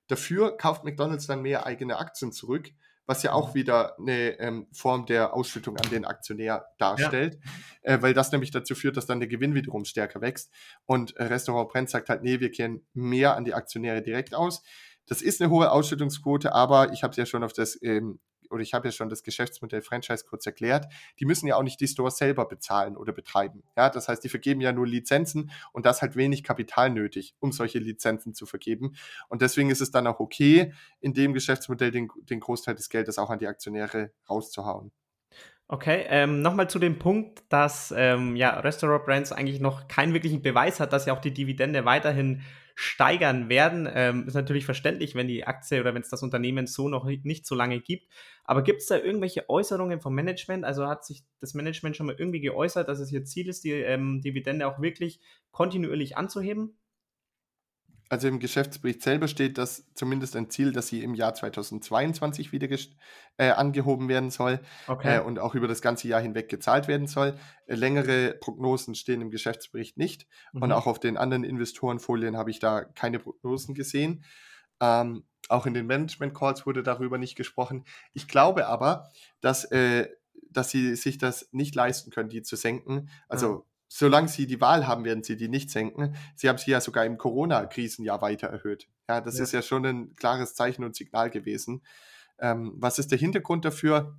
Dafür 0.06 0.56
kauft 0.56 0.84
McDonald's 0.84 1.26
dann 1.26 1.42
mehr 1.42 1.66
eigene 1.66 1.98
Aktien 1.98 2.32
zurück 2.32 2.70
was 3.08 3.22
ja 3.22 3.32
auch 3.32 3.50
mhm. 3.50 3.54
wieder 3.54 3.98
eine 3.98 4.38
ähm, 4.38 4.66
Form 4.70 5.06
der 5.06 5.32
Ausschüttung 5.32 5.78
an 5.78 5.90
den 5.90 6.04
Aktionär 6.04 6.66
darstellt, 6.76 7.38
ja. 7.82 7.94
äh, 7.94 8.02
weil 8.02 8.12
das 8.12 8.30
nämlich 8.30 8.50
dazu 8.50 8.74
führt, 8.74 8.98
dass 8.98 9.06
dann 9.06 9.18
der 9.18 9.30
Gewinn 9.30 9.54
wiederum 9.54 9.86
stärker 9.86 10.20
wächst. 10.20 10.52
Und 10.84 11.16
äh, 11.16 11.24
Restaurant 11.24 11.70
Brent 11.70 11.88
sagt 11.88 12.10
halt, 12.10 12.22
nee, 12.22 12.38
wir 12.38 12.50
kehren 12.50 12.86
mehr 12.92 13.34
an 13.34 13.46
die 13.46 13.54
Aktionäre 13.54 14.02
direkt 14.02 14.34
aus. 14.34 14.62
Das 15.08 15.22
ist 15.22 15.40
eine 15.40 15.50
hohe 15.50 15.70
Ausschüttungsquote, 15.70 16.52
aber 16.52 16.92
ich 16.92 17.02
habe 17.02 17.14
ja 17.16 17.26
schon 17.26 17.42
auf 17.42 17.52
das 17.52 17.80
ähm, 17.82 18.20
oder 18.50 18.62
ich 18.62 18.74
habe 18.74 18.88
ja 18.88 18.92
schon 18.92 19.08
das 19.08 19.22
Geschäftsmodell 19.22 19.82
Franchise 19.82 20.24
kurz 20.28 20.46
erklärt, 20.46 20.86
die 21.20 21.24
müssen 21.24 21.46
ja 21.46 21.56
auch 21.56 21.62
nicht 21.62 21.80
die 21.80 21.88
Stores 21.88 22.16
selber 22.16 22.46
bezahlen 22.46 22.96
oder 22.96 23.12
betreiben. 23.12 23.62
Ja, 23.76 23.90
das 23.90 24.08
heißt, 24.08 24.22
die 24.24 24.28
vergeben 24.28 24.60
ja 24.60 24.72
nur 24.72 24.86
Lizenzen 24.86 25.50
und 25.72 25.86
das 25.86 26.02
hat 26.02 26.16
wenig 26.16 26.44
Kapital 26.44 26.90
nötig, 26.90 27.34
um 27.40 27.52
solche 27.52 27.78
Lizenzen 27.78 28.34
zu 28.34 28.46
vergeben. 28.46 28.94
Und 29.28 29.42
deswegen 29.42 29.70
ist 29.70 29.80
es 29.80 29.90
dann 29.90 30.06
auch 30.06 30.20
okay, 30.20 30.72
in 31.00 31.14
dem 31.14 31.34
Geschäftsmodell 31.34 31.90
den, 31.90 32.08
den 32.22 32.40
Großteil 32.40 32.74
des 32.74 32.88
Geldes 32.88 33.18
auch 33.18 33.30
an 33.30 33.38
die 33.38 33.46
Aktionäre 33.46 34.12
rauszuhauen. 34.28 34.92
Okay, 35.70 36.06
ähm, 36.08 36.40
nochmal 36.40 36.70
zu 36.70 36.78
dem 36.78 36.98
Punkt, 36.98 37.42
dass 37.50 37.92
ähm, 37.94 38.36
ja, 38.36 38.58
Restaurant 38.60 39.04
Brands 39.04 39.32
eigentlich 39.32 39.60
noch 39.60 39.86
keinen 39.86 40.14
wirklichen 40.14 40.40
Beweis 40.40 40.80
hat, 40.80 40.94
dass 40.94 41.04
ja 41.04 41.12
auch 41.12 41.20
die 41.20 41.34
Dividende 41.34 41.84
weiterhin 41.84 42.40
steigern 42.80 43.48
werden. 43.48 43.88
Ähm, 43.92 44.28
ist 44.28 44.34
natürlich 44.34 44.64
verständlich, 44.64 45.16
wenn 45.16 45.26
die 45.26 45.44
Aktie 45.44 45.80
oder 45.80 45.94
wenn 45.94 46.02
es 46.02 46.10
das 46.10 46.22
Unternehmen 46.22 46.68
so 46.68 46.88
noch 46.88 47.06
nicht 47.06 47.44
so 47.44 47.56
lange 47.56 47.80
gibt. 47.80 48.06
Aber 48.44 48.62
gibt 48.62 48.82
es 48.82 48.86
da 48.86 48.96
irgendwelche 48.96 49.50
Äußerungen 49.50 50.00
vom 50.00 50.14
Management? 50.14 50.64
Also 50.64 50.86
hat 50.86 51.04
sich 51.04 51.24
das 51.40 51.54
Management 51.54 51.96
schon 51.96 52.06
mal 52.06 52.14
irgendwie 52.16 52.40
geäußert, 52.40 52.88
dass 52.88 53.00
es 53.00 53.10
ihr 53.10 53.24
Ziel 53.24 53.48
ist, 53.48 53.64
die 53.64 53.72
ähm, 53.72 54.20
Dividende 54.20 54.68
auch 54.68 54.80
wirklich 54.80 55.20
kontinuierlich 55.50 56.16
anzuheben? 56.16 56.78
Also 58.08 58.26
im 58.28 58.38
Geschäftsbericht 58.38 59.02
selber 59.02 59.28
steht, 59.28 59.58
dass 59.58 59.84
zumindest 59.94 60.34
ein 60.36 60.48
Ziel, 60.50 60.72
dass 60.72 60.88
sie 60.88 61.02
im 61.02 61.14
Jahr 61.14 61.34
2022 61.34 62.52
wieder 62.52 62.68
äh, 63.36 63.50
angehoben 63.50 64.08
werden 64.08 64.30
soll 64.30 64.60
okay. 64.86 65.16
äh, 65.16 65.20
und 65.20 65.38
auch 65.38 65.54
über 65.54 65.68
das 65.68 65.82
ganze 65.82 66.08
Jahr 66.08 66.20
hinweg 66.20 66.48
gezahlt 66.48 66.88
werden 66.88 67.06
soll. 67.06 67.38
Äh, 67.66 67.74
längere 67.74 68.34
Prognosen 68.40 68.94
stehen 68.94 69.20
im 69.20 69.30
Geschäftsbericht 69.30 69.98
nicht 69.98 70.26
mhm. 70.52 70.62
und 70.62 70.72
auch 70.72 70.86
auf 70.86 71.00
den 71.00 71.16
anderen 71.16 71.44
Investorenfolien 71.44 72.36
habe 72.36 72.50
ich 72.50 72.60
da 72.60 72.84
keine 72.84 73.18
Prognosen 73.18 73.74
gesehen. 73.74 74.24
Ähm, 74.80 75.24
auch 75.48 75.66
in 75.66 75.74
den 75.74 75.86
Management 75.86 76.34
Calls 76.34 76.66
wurde 76.66 76.82
darüber 76.82 77.18
nicht 77.18 77.36
gesprochen. 77.36 77.84
Ich 78.12 78.28
glaube 78.28 78.68
aber, 78.68 79.08
dass, 79.40 79.64
äh, 79.66 80.08
dass 80.50 80.70
sie 80.70 80.94
sich 80.96 81.18
das 81.18 81.48
nicht 81.52 81.74
leisten 81.74 82.10
können, 82.10 82.30
die 82.30 82.42
zu 82.42 82.56
senken. 82.56 83.10
Also 83.28 83.48
mhm 83.48 83.62
solange 83.88 84.28
sie 84.28 84.46
die 84.46 84.60
Wahl 84.60 84.86
haben, 84.86 85.04
werden 85.04 85.22
sie 85.22 85.36
die 85.36 85.48
nicht 85.48 85.70
senken. 85.70 86.14
Sie 86.36 86.48
haben 86.48 86.58
sie 86.58 86.70
ja 86.70 86.80
sogar 86.80 87.04
im 87.04 87.18
Corona-Krisenjahr 87.18 88.20
weiter 88.20 88.48
erhöht. 88.48 88.86
Ja, 89.08 89.20
das 89.20 89.38
ja. 89.38 89.44
ist 89.44 89.52
ja 89.52 89.62
schon 89.62 89.84
ein 89.86 90.14
klares 90.14 90.54
Zeichen 90.54 90.84
und 90.84 90.94
Signal 90.94 91.30
gewesen. 91.30 91.82
Ähm, 92.38 92.74
was 92.76 92.98
ist 92.98 93.10
der 93.10 93.18
Hintergrund 93.18 93.64
dafür? 93.64 94.16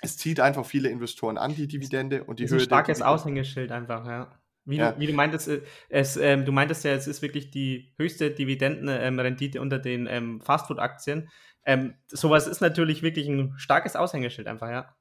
Es 0.00 0.16
zieht 0.16 0.40
einfach 0.40 0.64
viele 0.64 0.88
Investoren 0.88 1.38
an, 1.38 1.54
die 1.54 1.68
Dividende 1.68 2.24
und 2.24 2.38
die 2.38 2.44
das 2.44 2.52
Höhe. 2.52 2.58
Ein 2.60 2.64
starkes 2.64 3.02
Aushängeschild 3.02 3.70
einfach, 3.70 4.06
ja. 4.06 4.40
Wie, 4.64 4.76
ja. 4.76 4.92
Du, 4.92 5.00
wie 5.00 5.06
du 5.06 5.12
meintest, 5.12 5.48
äh, 5.48 5.62
es, 5.88 6.16
ähm, 6.16 6.44
du 6.44 6.52
meintest 6.52 6.84
ja, 6.84 6.92
es 6.92 7.06
ist 7.06 7.22
wirklich 7.22 7.50
die 7.50 7.94
höchste 7.96 8.30
Dividendenrendite 8.30 9.58
ähm, 9.58 9.62
unter 9.62 9.78
den 9.78 10.06
ähm, 10.06 10.40
Fastfood-Aktien. 10.40 11.30
Ähm, 11.64 11.94
sowas 12.06 12.46
ist 12.46 12.60
natürlich 12.60 13.02
wirklich 13.02 13.28
ein 13.28 13.54
starkes 13.56 13.96
Aushängeschild 13.96 14.46
einfach, 14.46 14.70
ja. 14.70 14.94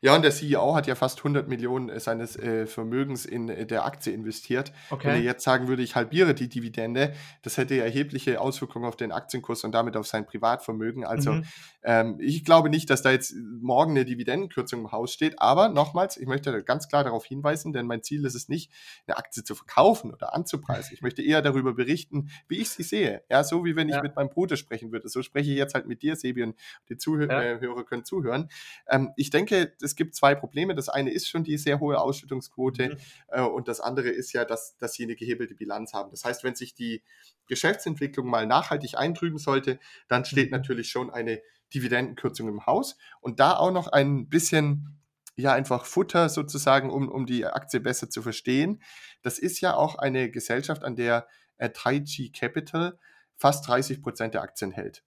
Ja, 0.00 0.14
und 0.14 0.22
der 0.22 0.30
CEO 0.30 0.74
hat 0.74 0.86
ja 0.86 0.94
fast 0.94 1.18
100 1.18 1.48
Millionen 1.48 1.88
äh, 1.88 2.00
seines 2.00 2.36
äh, 2.36 2.66
Vermögens 2.66 3.26
in 3.26 3.48
äh, 3.48 3.66
der 3.66 3.84
Aktie 3.84 4.12
investiert. 4.12 4.72
Okay. 4.90 5.08
Wenn 5.08 5.14
er 5.16 5.22
jetzt 5.22 5.44
sagen 5.44 5.68
würde, 5.68 5.82
ich 5.82 5.96
halbiere 5.96 6.34
die 6.34 6.48
Dividende, 6.48 7.14
das 7.42 7.56
hätte 7.56 7.80
erhebliche 7.80 8.40
Auswirkungen 8.40 8.84
auf 8.84 8.96
den 8.96 9.12
Aktienkurs 9.12 9.64
und 9.64 9.72
damit 9.72 9.96
auf 9.96 10.06
sein 10.06 10.26
Privatvermögen. 10.26 11.04
Also 11.04 11.32
mhm. 11.32 11.44
ähm, 11.82 12.18
ich 12.20 12.44
glaube 12.44 12.70
nicht, 12.70 12.90
dass 12.90 13.02
da 13.02 13.10
jetzt 13.10 13.34
morgen 13.60 13.92
eine 13.92 14.04
Dividendenkürzung 14.04 14.80
im 14.80 14.92
Haus 14.92 15.12
steht. 15.12 15.40
Aber 15.40 15.68
nochmals, 15.68 16.16
ich 16.16 16.26
möchte 16.26 16.62
ganz 16.62 16.88
klar 16.88 17.04
darauf 17.04 17.24
hinweisen, 17.24 17.72
denn 17.72 17.86
mein 17.86 18.02
Ziel 18.02 18.24
ist 18.24 18.34
es 18.34 18.48
nicht, 18.48 18.70
eine 19.06 19.16
Aktie 19.16 19.42
zu 19.44 19.54
verkaufen 19.54 20.12
oder 20.12 20.34
anzupreisen. 20.34 20.94
Ich 20.94 21.02
möchte 21.02 21.22
eher 21.22 21.42
darüber 21.42 21.74
berichten, 21.74 22.30
wie 22.48 22.58
ich 22.58 22.70
sie 22.70 22.82
sehe. 22.82 23.22
Ja, 23.30 23.44
so 23.44 23.64
wie 23.64 23.76
wenn 23.76 23.88
ich 23.88 23.96
ja. 23.96 24.02
mit 24.02 24.16
meinem 24.16 24.28
Bruder 24.28 24.56
sprechen 24.56 24.92
würde. 24.92 25.08
So 25.08 25.22
spreche 25.22 25.50
ich 25.50 25.56
jetzt 25.56 25.74
halt 25.74 25.86
mit 25.86 26.02
dir, 26.02 26.16
Sebi, 26.16 26.42
und 26.42 26.56
die 26.88 26.96
Zuhörer 26.96 27.44
ja. 27.44 27.52
Äh, 27.54 27.84
können 27.84 28.04
zuhören. 28.04 28.48
Ähm, 28.88 29.12
ich 29.16 29.30
denke, 29.30 29.72
es 29.82 29.96
gibt 29.96 30.14
zwei 30.14 30.34
Probleme. 30.34 30.74
Das 30.74 30.88
eine 30.88 31.10
ist 31.10 31.28
schon 31.28 31.44
die 31.44 31.58
sehr 31.58 31.80
hohe 31.80 32.00
Ausschüttungsquote 32.00 32.90
mhm. 32.90 32.96
äh, 33.28 33.42
und 33.42 33.68
das 33.68 33.80
andere 33.80 34.08
ist 34.08 34.32
ja, 34.32 34.44
dass, 34.44 34.76
dass 34.76 34.94
sie 34.94 35.04
eine 35.04 35.16
gehebelte 35.16 35.54
Bilanz 35.54 35.92
haben. 35.92 36.10
Das 36.10 36.24
heißt, 36.24 36.44
wenn 36.44 36.54
sich 36.54 36.74
die 36.74 37.02
Geschäftsentwicklung 37.46 38.28
mal 38.28 38.46
nachhaltig 38.46 38.96
eintrüben 38.96 39.38
sollte, 39.38 39.78
dann 40.08 40.24
steht 40.24 40.50
mhm. 40.50 40.56
natürlich 40.56 40.88
schon 40.90 41.10
eine 41.10 41.40
Dividendenkürzung 41.74 42.48
im 42.48 42.66
Haus 42.66 42.96
und 43.20 43.40
da 43.40 43.56
auch 43.56 43.72
noch 43.72 43.88
ein 43.88 44.28
bisschen 44.28 44.98
ja 45.36 45.52
einfach 45.52 45.84
Futter 45.84 46.28
sozusagen, 46.28 46.90
um, 46.90 47.08
um 47.08 47.24
die 47.26 47.46
Aktie 47.46 47.80
besser 47.80 48.10
zu 48.10 48.22
verstehen. 48.22 48.82
Das 49.22 49.38
ist 49.38 49.60
ja 49.60 49.74
auch 49.74 49.94
eine 49.94 50.30
Gesellschaft, 50.30 50.82
an 50.82 50.96
der 50.96 51.28
äh, 51.58 51.70
Taiji 51.70 52.30
Capital 52.32 52.98
fast 53.36 53.68
30 53.68 54.02
Prozent 54.02 54.34
der 54.34 54.42
Aktien 54.42 54.72
hält 54.72 55.04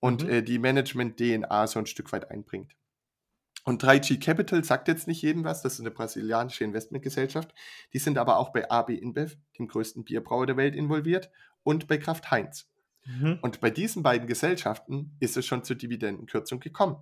und 0.00 0.24
mhm. 0.24 0.30
äh, 0.30 0.42
die 0.42 0.58
Management-DNA 0.58 1.66
so 1.66 1.78
ein 1.78 1.86
Stück 1.86 2.12
weit 2.12 2.30
einbringt. 2.30 2.76
Und 3.64 3.82
3G 3.82 4.22
Capital 4.22 4.62
sagt 4.62 4.88
jetzt 4.88 5.08
nicht 5.08 5.22
jedem 5.22 5.44
was, 5.44 5.62
das 5.62 5.74
ist 5.74 5.80
eine 5.80 5.90
brasilianische 5.90 6.64
Investmentgesellschaft. 6.64 7.54
Die 7.94 7.98
sind 7.98 8.18
aber 8.18 8.36
auch 8.36 8.52
bei 8.52 8.70
AB 8.70 8.90
InBev, 8.90 9.36
dem 9.58 9.68
größten 9.68 10.04
Bierbrauer 10.04 10.46
der 10.46 10.58
Welt, 10.58 10.74
involviert 10.74 11.30
und 11.62 11.88
bei 11.88 11.96
Kraft 11.96 12.30
Heinz. 12.30 12.70
Mhm. 13.06 13.38
Und 13.40 13.60
bei 13.60 13.70
diesen 13.70 14.02
beiden 14.02 14.26
Gesellschaften 14.26 15.16
ist 15.18 15.36
es 15.36 15.46
schon 15.46 15.64
zur 15.64 15.76
Dividendenkürzung 15.76 16.60
gekommen. 16.60 16.96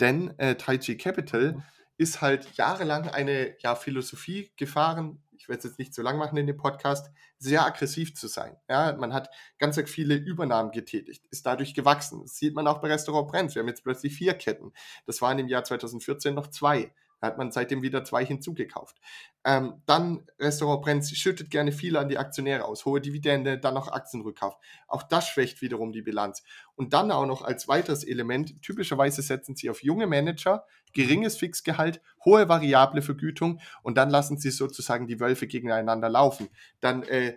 Denn 0.00 0.36
äh, 0.38 0.56
3G 0.58 0.98
Capital 0.98 1.52
mhm. 1.52 1.62
ist 1.96 2.20
halt 2.20 2.52
jahrelang 2.56 3.08
eine 3.08 3.56
ja, 3.60 3.76
Philosophie 3.76 4.52
gefahren, 4.56 5.22
ich 5.42 5.48
werde 5.48 5.58
es 5.58 5.64
jetzt 5.64 5.78
nicht 5.80 5.92
so 5.92 6.02
lang 6.02 6.18
machen 6.18 6.38
in 6.38 6.46
dem 6.46 6.56
Podcast, 6.56 7.10
sehr 7.36 7.66
aggressiv 7.66 8.14
zu 8.14 8.28
sein. 8.28 8.56
Ja, 8.68 8.92
man 8.92 9.12
hat 9.12 9.28
ganz 9.58 9.80
viele 9.90 10.14
Übernahmen 10.14 10.70
getätigt, 10.70 11.26
ist 11.30 11.44
dadurch 11.46 11.74
gewachsen. 11.74 12.22
Das 12.22 12.36
sieht 12.36 12.54
man 12.54 12.68
auch 12.68 12.80
bei 12.80 12.86
Restaurant 12.86 13.28
Brenz. 13.28 13.56
Wir 13.56 13.60
haben 13.60 13.68
jetzt 13.68 13.82
plötzlich 13.82 14.14
vier 14.14 14.34
Ketten. 14.34 14.72
Das 15.04 15.20
waren 15.20 15.40
im 15.40 15.48
Jahr 15.48 15.64
2014 15.64 16.32
noch 16.32 16.46
zwei. 16.46 16.94
Da 17.22 17.28
hat 17.28 17.38
man 17.38 17.52
seitdem 17.52 17.82
wieder 17.82 18.02
zwei 18.02 18.26
hinzugekauft. 18.26 19.00
Ähm, 19.44 19.80
dann 19.86 20.26
Restaurant 20.40 20.82
Brenz 20.82 21.12
schüttet 21.12 21.52
gerne 21.52 21.70
viel 21.70 21.96
an 21.96 22.08
die 22.08 22.18
Aktionäre 22.18 22.64
aus. 22.64 22.84
Hohe 22.84 23.00
Dividende, 23.00 23.58
dann 23.58 23.74
noch 23.74 23.86
Aktienrückkauf. 23.86 24.58
Auch 24.88 25.04
das 25.04 25.28
schwächt 25.28 25.62
wiederum 25.62 25.92
die 25.92 26.02
Bilanz. 26.02 26.42
Und 26.74 26.94
dann 26.94 27.12
auch 27.12 27.24
noch 27.24 27.42
als 27.42 27.68
weiteres 27.68 28.02
Element, 28.02 28.60
typischerweise 28.60 29.22
setzen 29.22 29.54
sie 29.54 29.70
auf 29.70 29.84
junge 29.84 30.08
Manager, 30.08 30.66
geringes 30.94 31.36
Fixgehalt, 31.36 32.02
hohe 32.24 32.48
variable 32.48 33.02
Vergütung 33.02 33.60
und 33.84 33.96
dann 33.96 34.10
lassen 34.10 34.36
sie 34.38 34.50
sozusagen 34.50 35.06
die 35.06 35.20
Wölfe 35.20 35.46
gegeneinander 35.46 36.08
laufen. 36.08 36.48
Dann 36.80 37.04
äh, 37.04 37.36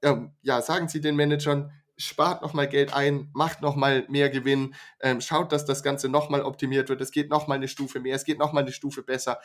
äh, 0.00 0.16
ja, 0.40 0.62
sagen 0.62 0.88
sie 0.88 1.02
den 1.02 1.16
Managern, 1.16 1.72
spart 2.02 2.42
nochmal 2.42 2.68
Geld 2.68 2.92
ein, 2.92 3.28
macht 3.32 3.62
nochmal 3.62 4.04
mehr 4.08 4.30
Gewinn, 4.30 4.74
ähm, 5.00 5.20
schaut, 5.20 5.52
dass 5.52 5.64
das 5.64 5.82
Ganze 5.82 6.08
nochmal 6.08 6.42
optimiert 6.42 6.88
wird, 6.88 7.00
es 7.00 7.10
geht 7.10 7.30
nochmal 7.30 7.58
eine 7.58 7.68
Stufe 7.68 8.00
mehr, 8.00 8.16
es 8.16 8.24
geht 8.24 8.38
nochmal 8.38 8.62
eine 8.62 8.72
Stufe 8.72 9.02
besser. 9.02 9.40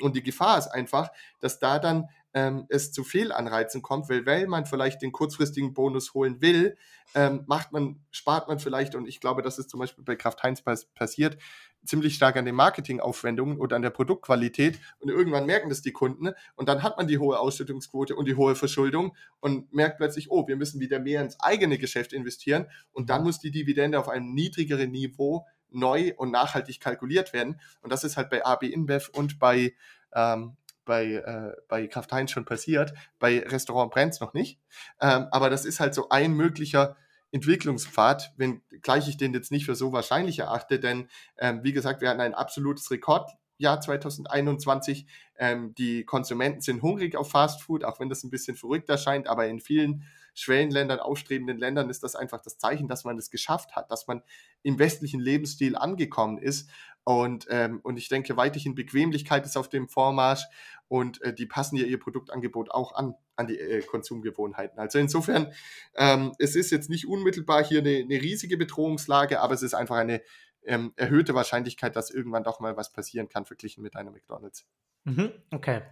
Und 0.00 0.16
die 0.16 0.22
Gefahr 0.22 0.58
ist 0.58 0.68
einfach, 0.68 1.10
dass 1.40 1.58
da 1.58 1.78
dann 1.78 2.08
ähm, 2.34 2.66
es 2.68 2.92
zu 2.92 3.04
Fehlanreizen 3.04 3.82
kommt, 3.82 4.08
weil, 4.08 4.24
weil 4.26 4.46
man 4.46 4.64
vielleicht 4.64 5.02
den 5.02 5.12
kurzfristigen 5.12 5.74
Bonus 5.74 6.14
holen 6.14 6.40
will, 6.40 6.76
ähm, 7.14 7.44
macht 7.46 7.72
man, 7.72 8.00
spart 8.10 8.48
man 8.48 8.58
vielleicht, 8.58 8.94
und 8.94 9.06
ich 9.06 9.20
glaube, 9.20 9.42
das 9.42 9.58
ist 9.58 9.70
zum 9.70 9.80
Beispiel 9.80 10.04
bei 10.04 10.16
Kraft 10.16 10.42
Heinz 10.42 10.62
passiert, 10.94 11.36
ziemlich 11.84 12.14
stark 12.14 12.36
an 12.36 12.44
den 12.44 12.54
Marketingaufwendungen 12.54 13.58
oder 13.58 13.76
an 13.76 13.82
der 13.82 13.90
Produktqualität 13.90 14.78
und 15.00 15.08
irgendwann 15.08 15.46
merken 15.46 15.68
das 15.68 15.82
die 15.82 15.92
Kunden 15.92 16.30
und 16.54 16.68
dann 16.68 16.82
hat 16.82 16.96
man 16.96 17.08
die 17.08 17.18
hohe 17.18 17.38
Ausschüttungsquote 17.38 18.14
und 18.14 18.26
die 18.26 18.36
hohe 18.36 18.54
Verschuldung 18.54 19.16
und 19.40 19.72
merkt 19.72 19.98
plötzlich, 19.98 20.30
oh, 20.30 20.46
wir 20.46 20.56
müssen 20.56 20.80
wieder 20.80 20.98
mehr 20.98 21.22
ins 21.22 21.40
eigene 21.40 21.78
Geschäft 21.78 22.12
investieren 22.12 22.66
und 22.92 23.10
dann 23.10 23.24
muss 23.24 23.40
die 23.40 23.50
Dividende 23.50 23.98
auf 23.98 24.08
einem 24.08 24.32
niedrigeren 24.32 24.90
Niveau 24.90 25.46
neu 25.70 26.12
und 26.16 26.30
nachhaltig 26.30 26.80
kalkuliert 26.80 27.32
werden. 27.32 27.58
Und 27.80 27.90
das 27.92 28.04
ist 28.04 28.16
halt 28.16 28.28
bei 28.30 28.44
AB 28.44 28.64
InBev 28.64 29.08
und 29.12 29.38
bei 29.38 29.74
ähm, 30.14 30.56
bei, 30.84 31.12
äh, 31.12 31.52
bei 31.68 31.86
Kraft 31.86 32.12
Heinz 32.12 32.32
schon 32.32 32.44
passiert, 32.44 32.92
bei 33.18 33.38
Restaurant 33.40 33.92
Brenz 33.92 34.20
noch 34.20 34.34
nicht. 34.34 34.58
Ähm, 35.00 35.28
aber 35.30 35.48
das 35.48 35.64
ist 35.64 35.80
halt 35.80 35.94
so 35.94 36.08
ein 36.08 36.32
möglicher 36.32 36.96
Entwicklungspfad, 37.32 38.32
wenngleich 38.36 39.08
ich 39.08 39.16
den 39.16 39.34
jetzt 39.34 39.50
nicht 39.50 39.64
für 39.64 39.74
so 39.74 39.92
wahrscheinlich 39.92 40.38
erachte, 40.38 40.78
denn 40.78 41.08
ähm, 41.38 41.64
wie 41.64 41.72
gesagt, 41.72 42.00
wir 42.00 42.10
hatten 42.10 42.20
ein 42.20 42.34
absolutes 42.34 42.90
Rekordjahr 42.90 43.80
2021. 43.80 45.06
Ähm, 45.38 45.74
die 45.74 46.04
Konsumenten 46.04 46.60
sind 46.60 46.82
hungrig 46.82 47.16
auf 47.16 47.30
Fastfood, 47.30 47.84
auch 47.84 47.98
wenn 48.00 48.10
das 48.10 48.22
ein 48.22 48.30
bisschen 48.30 48.56
verrückt 48.56 48.88
erscheint, 48.90 49.28
aber 49.28 49.48
in 49.48 49.60
vielen 49.60 50.04
Schwellenländern, 50.34 51.00
aufstrebenden 51.00 51.58
Ländern 51.58 51.90
ist 51.90 52.02
das 52.02 52.14
einfach 52.14 52.40
das 52.40 52.58
Zeichen, 52.58 52.88
dass 52.88 53.04
man 53.04 53.18
es 53.18 53.30
geschafft 53.30 53.76
hat, 53.76 53.90
dass 53.90 54.06
man 54.06 54.22
im 54.62 54.78
westlichen 54.78 55.20
Lebensstil 55.20 55.76
angekommen 55.76 56.38
ist. 56.38 56.70
Und, 57.04 57.46
ähm, 57.50 57.80
und 57.82 57.96
ich 57.96 58.08
denke, 58.08 58.36
weiterhin 58.36 58.74
Bequemlichkeit 58.74 59.44
ist 59.44 59.56
auf 59.56 59.68
dem 59.68 59.88
Vormarsch 59.88 60.44
und 60.86 61.20
äh, 61.22 61.34
die 61.34 61.46
passen 61.46 61.76
ja 61.76 61.84
ihr 61.84 61.98
Produktangebot 61.98 62.70
auch 62.70 62.94
an, 62.94 63.14
an 63.34 63.48
die 63.48 63.58
äh, 63.58 63.82
Konsumgewohnheiten. 63.82 64.78
Also 64.78 64.98
insofern, 64.98 65.52
ähm, 65.96 66.32
es 66.38 66.54
ist 66.54 66.70
jetzt 66.70 66.90
nicht 66.90 67.08
unmittelbar 67.08 67.64
hier 67.64 67.80
eine, 67.80 67.96
eine 67.96 68.22
riesige 68.22 68.56
Bedrohungslage, 68.56 69.40
aber 69.40 69.54
es 69.54 69.62
ist 69.62 69.74
einfach 69.74 69.96
eine 69.96 70.22
ähm, 70.64 70.92
erhöhte 70.96 71.34
Wahrscheinlichkeit, 71.34 71.96
dass 71.96 72.10
irgendwann 72.10 72.44
doch 72.44 72.60
mal 72.60 72.76
was 72.76 72.92
passieren 72.92 73.28
kann, 73.28 73.46
verglichen 73.46 73.82
mit 73.82 73.96
einer 73.96 74.10
McDonalds. 74.10 74.64
Mhm, 75.04 75.32
okay. 75.50 75.82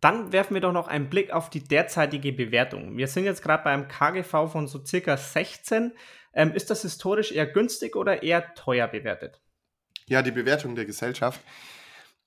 Dann 0.00 0.32
werfen 0.32 0.54
wir 0.54 0.60
doch 0.60 0.72
noch 0.72 0.88
einen 0.88 1.08
Blick 1.08 1.32
auf 1.32 1.50
die 1.50 1.64
derzeitige 1.64 2.32
Bewertung. 2.32 2.96
Wir 2.96 3.08
sind 3.08 3.24
jetzt 3.24 3.42
gerade 3.42 3.64
beim 3.64 3.88
KGV 3.88 4.50
von 4.50 4.68
so 4.68 4.84
circa 4.84 5.16
16. 5.16 5.92
Ähm, 6.34 6.52
ist 6.52 6.70
das 6.70 6.82
historisch 6.82 7.32
eher 7.32 7.46
günstig 7.46 7.96
oder 7.96 8.22
eher 8.22 8.54
teuer 8.54 8.86
bewertet? 8.86 9.40
Ja, 10.08 10.22
die 10.22 10.30
Bewertung 10.30 10.74
der 10.74 10.84
Gesellschaft. 10.84 11.40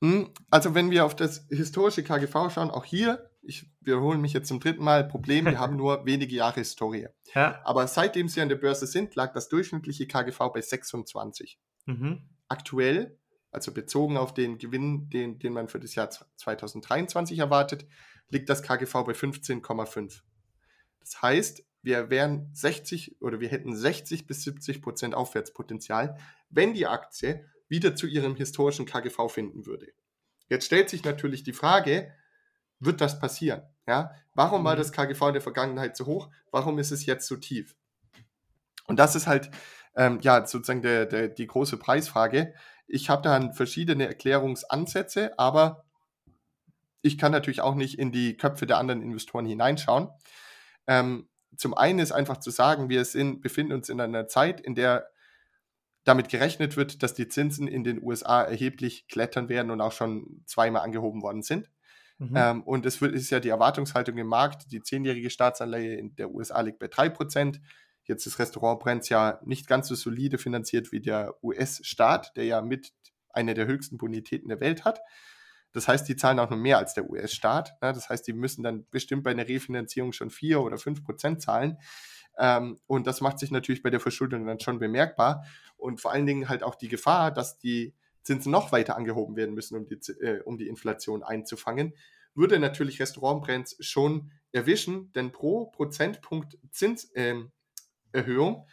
Hm, 0.02 0.32
also 0.50 0.74
wenn 0.74 0.92
wir 0.92 1.06
auf 1.06 1.16
das 1.16 1.46
historische 1.50 2.04
KGV 2.04 2.50
schauen, 2.52 2.72
auch 2.72 2.86
hier, 2.86 3.30
ich 3.42 3.70
wiederhole 3.82 4.18
mich 4.18 4.34
jetzt 4.34 4.48
zum 4.48 4.60
dritten 4.60 4.84
Mal, 4.84 5.08
Problem, 5.08 5.46
wir 5.46 5.60
haben 5.60 5.76
nur 5.78 6.06
wenige 6.06 6.36
Jahre 6.36 6.60
Historie. 6.60 7.08
Ja. 7.34 7.60
Aber 7.64 7.88
seitdem 7.88 8.28
sie 8.28 8.42
an 8.42 8.50
der 8.50 8.56
Börse 8.56 8.88
sind, 8.88 9.16
lag 9.16 9.34
das 9.34 9.50
durchschnittliche 9.50 10.08
KGV 10.08 10.40
bei 10.54 10.62
26. 10.62 11.60
Mhm. 11.86 12.30
Aktuell 12.48 13.18
also 13.52 13.74
bezogen 13.74 14.18
auf 14.18 14.34
den 14.34 14.58
Gewinn, 14.58 15.10
den, 15.10 15.38
den 15.38 15.54
man 15.54 15.68
für 15.68 15.80
das 15.80 15.94
Jahr 15.96 16.10
2023 16.10 17.38
erwartet, 17.38 17.86
liegt 18.30 18.50
das 18.50 18.64
KGV 18.64 18.94
bei 19.04 19.12
15,5. 19.12 20.22
Das 21.00 21.22
heißt, 21.22 21.64
wir 21.82 22.10
wären 22.10 22.50
60 22.54 23.22
oder 23.22 23.40
wir 23.40 23.50
hätten 23.50 23.76
60 23.76 24.26
bis 24.26 24.44
70 24.44 24.82
Prozent 24.82 25.16
Aufwärtspotenzial, 25.16 26.18
wenn 26.50 26.74
die 26.74 26.88
Aktie 26.88 27.46
wieder 27.72 27.96
zu 27.96 28.06
ihrem 28.06 28.36
historischen 28.36 28.86
KGV 28.86 29.30
finden 29.30 29.66
würde. 29.66 29.88
Jetzt 30.50 30.66
stellt 30.66 30.90
sich 30.90 31.04
natürlich 31.06 31.44
die 31.44 31.54
Frage, 31.54 32.14
wird 32.80 33.00
das 33.00 33.20
passieren? 33.20 33.64
Ja? 33.88 34.12
Warum 34.36 34.64
war 34.66 34.76
mhm. 34.76 34.80
das 34.80 34.92
KGV 34.92 35.22
in 35.28 35.34
der 35.34 35.42
Vergangenheit 35.42 35.96
so 35.96 36.06
hoch? 36.06 36.30
Warum 36.52 36.78
ist 36.78 36.92
es 36.92 37.06
jetzt 37.06 37.28
so 37.28 37.38
tief? 37.38 37.76
Und 38.86 39.00
das 39.00 39.16
ist 39.16 39.26
halt 39.26 39.50
ähm, 39.96 40.20
ja 40.22 40.46
sozusagen 40.46 40.82
der, 40.82 41.06
der, 41.06 41.30
die 41.30 41.48
große 41.48 41.78
Preisfrage. 41.78 42.54
Ich 42.88 43.10
habe 43.10 43.22
da 43.22 43.54
verschiedene 43.54 44.06
Erklärungsansätze, 44.06 45.40
aber 45.40 45.86
ich 47.02 47.18
kann 47.18 47.32
natürlich 47.32 47.62
auch 47.62 47.76
nicht 47.76 47.98
in 47.98 48.12
die 48.12 48.36
Köpfe 48.36 48.68
der 48.68 48.78
anderen 48.78 49.02
Investoren 49.02 49.46
hineinschauen. 49.46 50.10
Ähm, 50.88 51.30
zum 51.56 51.74
einen 51.74 52.00
ist 52.00 52.12
einfach 52.12 52.38
zu 52.38 52.52
sagen, 52.52 52.90
wir 52.90 53.06
sind, 53.06 53.42
befinden 53.42 53.74
uns 53.74 53.88
in 53.88 54.02
einer 54.02 54.28
Zeit, 54.28 54.60
in 54.60 54.76
der 54.76 55.10
damit 56.04 56.30
gerechnet 56.30 56.78
wird, 56.78 57.04
dass 57.04 57.14
die 57.14 57.28
Zinsen 57.28 57.68
in 57.68 57.84
den 57.84 58.02
USA 58.02 58.42
erheblich 58.42 59.08
klettern 59.08 59.50
werden 59.50 59.72
und 59.72 59.82
auch 59.82 59.92
schon 59.92 60.44
zweimal 60.46 60.82
angehoben 60.82 61.22
worden 61.22 61.44
sind. 61.44 61.70
Mhm. 62.18 62.34
Ähm, 62.36 62.64
und 62.64 62.86
es 62.86 63.02
wird, 63.02 63.14
ist 63.14 63.30
ja 63.30 63.40
die 63.40 63.50
Erwartungshaltung 63.50 64.18
im 64.18 64.28
Markt, 64.28 64.72
die 64.72 64.82
zehnjährige 64.82 65.30
Staatsanleihe 65.30 65.96
in 65.96 66.16
der 66.16 66.32
USA 66.32 66.62
liegt 66.62 66.80
bei 66.80 66.88
3%, 66.88 67.60
jetzt 68.04 68.26
das 68.26 68.40
Restaurant 68.40 68.80
Brenz 68.80 69.10
ja 69.10 69.40
nicht 69.44 69.68
ganz 69.68 69.88
so 69.88 69.96
solide 69.96 70.38
finanziert 70.38 70.92
wie 70.92 71.02
der 71.02 71.36
US-Staat, 71.44 72.36
der 72.36 72.46
ja 72.46 72.62
mit 72.62 72.92
einer 73.30 73.54
der 73.54 73.68
höchsten 73.68 73.98
Bonitäten 73.98 74.50
der 74.50 74.60
Welt 74.60 74.86
hat. 74.86 75.02
Das 75.72 75.88
heißt, 75.88 76.08
die 76.08 76.16
zahlen 76.16 76.40
auch 76.40 76.50
noch 76.50 76.58
mehr 76.58 76.78
als 76.78 76.94
der 76.94 77.10
US-Staat. 77.10 77.82
Ne? 77.82 77.94
Das 77.94 78.10
heißt, 78.10 78.28
die 78.28 78.34
müssen 78.34 78.62
dann 78.62 78.86
bestimmt 78.90 79.24
bei 79.24 79.32
einer 79.32 79.48
Refinanzierung 79.48 80.12
schon 80.12 80.30
4 80.30 80.62
oder 80.62 80.78
5 80.78 81.04
Prozent 81.04 81.42
zahlen. 81.42 81.78
Ähm, 82.42 82.80
und 82.88 83.06
das 83.06 83.22
macht 83.22 83.38
sich 83.38 83.52
natürlich 83.52 83.84
bei 83.84 83.92
der 83.92 84.00
Verschuldung 84.00 84.48
dann 84.48 84.60
schon 84.60 84.80
bemerkbar. 84.80 85.46
Und 85.78 86.02
vor 86.02 86.12
allen 86.12 86.26
Dingen 86.26 86.50
halt 86.50 86.64
auch 86.64 86.74
die 86.74 86.88
Gefahr, 86.88 87.32
dass 87.32 87.60
die 87.60 87.94
Zinsen 88.24 88.52
noch 88.52 88.72
weiter 88.72 88.98
angehoben 88.98 89.36
werden 89.36 89.54
müssen, 89.54 89.78
um 89.78 89.86
die, 89.86 89.96
äh, 90.22 90.42
um 90.42 90.58
die 90.58 90.68
Inflation 90.68 91.22
einzufangen, 91.22 91.94
würde 92.34 92.58
natürlich 92.58 93.00
Restaurantbrands 93.00 93.78
schon 93.80 94.32
erwischen, 94.52 95.12
denn 95.14 95.32
pro 95.32 95.68
Prozentpunkt 95.68 96.58
Zins, 96.72 97.12
äh, 97.14 97.36
Erhöhung, 98.12 98.68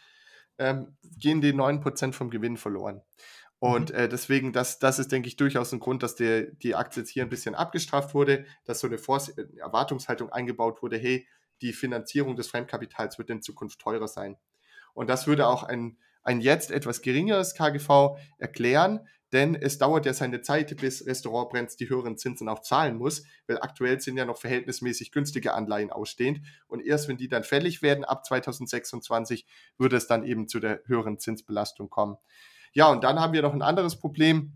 ähm, 0.57 0.97
gehen 1.17 1.39
die 1.39 1.53
9% 1.53 2.15
vom 2.15 2.31
Gewinn 2.31 2.57
verloren. 2.57 3.01
Und 3.59 3.91
mhm. 3.91 3.95
äh, 3.95 4.09
deswegen, 4.09 4.51
das, 4.51 4.79
das 4.79 4.97
ist, 4.97 5.11
denke 5.11 5.27
ich, 5.27 5.35
durchaus 5.35 5.73
ein 5.73 5.79
Grund, 5.79 6.01
dass 6.01 6.15
der, 6.15 6.43
die 6.43 6.73
Aktie 6.73 7.01
jetzt 7.03 7.11
hier 7.11 7.23
ein 7.23 7.29
bisschen 7.29 7.53
abgestraft 7.53 8.15
wurde, 8.15 8.45
dass 8.65 8.79
so 8.79 8.87
eine 8.87 8.97
Vors 8.97 9.29
äh, 9.29 9.45
Erwartungshaltung 9.57 10.31
eingebaut 10.31 10.81
wurde, 10.81 10.97
hey, 10.97 11.27
die 11.61 11.73
Finanzierung 11.73 12.35
des 12.35 12.47
Fremdkapitals 12.47 13.17
wird 13.17 13.29
in 13.29 13.41
Zukunft 13.41 13.79
teurer 13.79 14.07
sein. 14.07 14.37
Und 14.93 15.09
das 15.09 15.27
würde 15.27 15.47
auch 15.47 15.63
ein, 15.63 15.97
ein 16.23 16.41
jetzt 16.41 16.71
etwas 16.71 17.01
geringeres 17.01 17.55
KGV 17.55 18.17
erklären, 18.37 19.07
denn 19.31 19.53
es 19.53 19.77
dauert 19.77 20.05
ja 20.05 20.13
seine 20.13 20.41
Zeit, 20.41 20.75
bis 20.77 21.05
Restaurant 21.05 21.49
Brands 21.49 21.75
die 21.75 21.89
höheren 21.89 22.17
Zinsen 22.17 22.49
auch 22.49 22.61
zahlen 22.61 22.97
muss, 22.97 23.23
weil 23.47 23.59
aktuell 23.59 23.99
sind 24.01 24.17
ja 24.17 24.25
noch 24.25 24.37
verhältnismäßig 24.37 25.11
günstige 25.11 25.53
Anleihen 25.53 25.91
ausstehend 25.91 26.41
und 26.67 26.83
erst 26.83 27.07
wenn 27.07 27.17
die 27.17 27.27
dann 27.27 27.43
fällig 27.43 27.81
werden 27.81 28.03
ab 28.05 28.25
2026 28.25 29.45
würde 29.77 29.97
es 29.97 30.07
dann 30.07 30.23
eben 30.23 30.47
zu 30.47 30.59
der 30.59 30.81
höheren 30.85 31.19
Zinsbelastung 31.19 31.89
kommen. 31.89 32.17
Ja, 32.73 32.87
und 32.89 33.03
dann 33.03 33.19
haben 33.19 33.33
wir 33.33 33.41
noch 33.41 33.53
ein 33.53 33.61
anderes 33.61 33.99
Problem. 33.99 34.53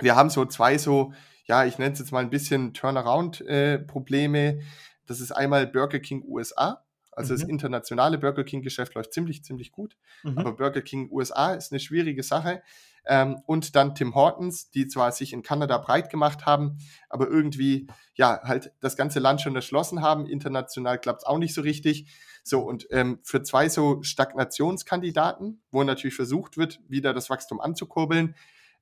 Wir 0.00 0.16
haben 0.16 0.30
so 0.30 0.44
zwei 0.46 0.78
so, 0.78 1.12
ja, 1.44 1.64
ich 1.64 1.78
nenne 1.78 1.92
es 1.92 1.98
jetzt 1.98 2.12
mal 2.12 2.20
ein 2.20 2.30
bisschen 2.30 2.74
Turnaround-Probleme. 2.74 4.38
Äh, 4.38 4.62
das 5.06 5.20
ist 5.20 5.32
einmal 5.32 5.66
Burger 5.66 6.00
King 6.00 6.24
USA. 6.26 6.84
Also 7.12 7.34
mhm. 7.34 7.38
das 7.38 7.48
internationale 7.48 8.18
Burger 8.18 8.44
King-Geschäft 8.44 8.94
läuft 8.94 9.12
ziemlich, 9.12 9.44
ziemlich 9.44 9.70
gut. 9.70 9.96
Mhm. 10.22 10.38
Aber 10.38 10.52
Burger 10.52 10.80
King 10.80 11.10
USA 11.10 11.52
ist 11.52 11.70
eine 11.70 11.80
schwierige 11.80 12.22
Sache. 12.22 12.62
Ähm, 13.04 13.42
und 13.46 13.74
dann 13.74 13.94
Tim 13.94 14.14
Hortons, 14.14 14.70
die 14.70 14.86
zwar 14.86 15.12
sich 15.12 15.32
in 15.32 15.42
Kanada 15.42 15.76
breit 15.78 16.08
gemacht 16.08 16.46
haben, 16.46 16.78
aber 17.08 17.28
irgendwie 17.28 17.88
ja 18.14 18.40
halt 18.44 18.72
das 18.80 18.96
ganze 18.96 19.18
Land 19.18 19.40
schon 19.40 19.56
erschlossen 19.56 20.02
haben. 20.02 20.26
International 20.26 20.98
klappt 20.98 21.22
es 21.22 21.26
auch 21.26 21.38
nicht 21.38 21.54
so 21.54 21.62
richtig. 21.62 22.10
So, 22.44 22.60
und 22.60 22.86
ähm, 22.90 23.18
für 23.22 23.42
zwei 23.42 23.68
so 23.68 24.02
Stagnationskandidaten, 24.02 25.62
wo 25.70 25.82
natürlich 25.82 26.16
versucht 26.16 26.56
wird, 26.56 26.80
wieder 26.88 27.12
das 27.12 27.28
Wachstum 27.28 27.60
anzukurbeln, 27.60 28.34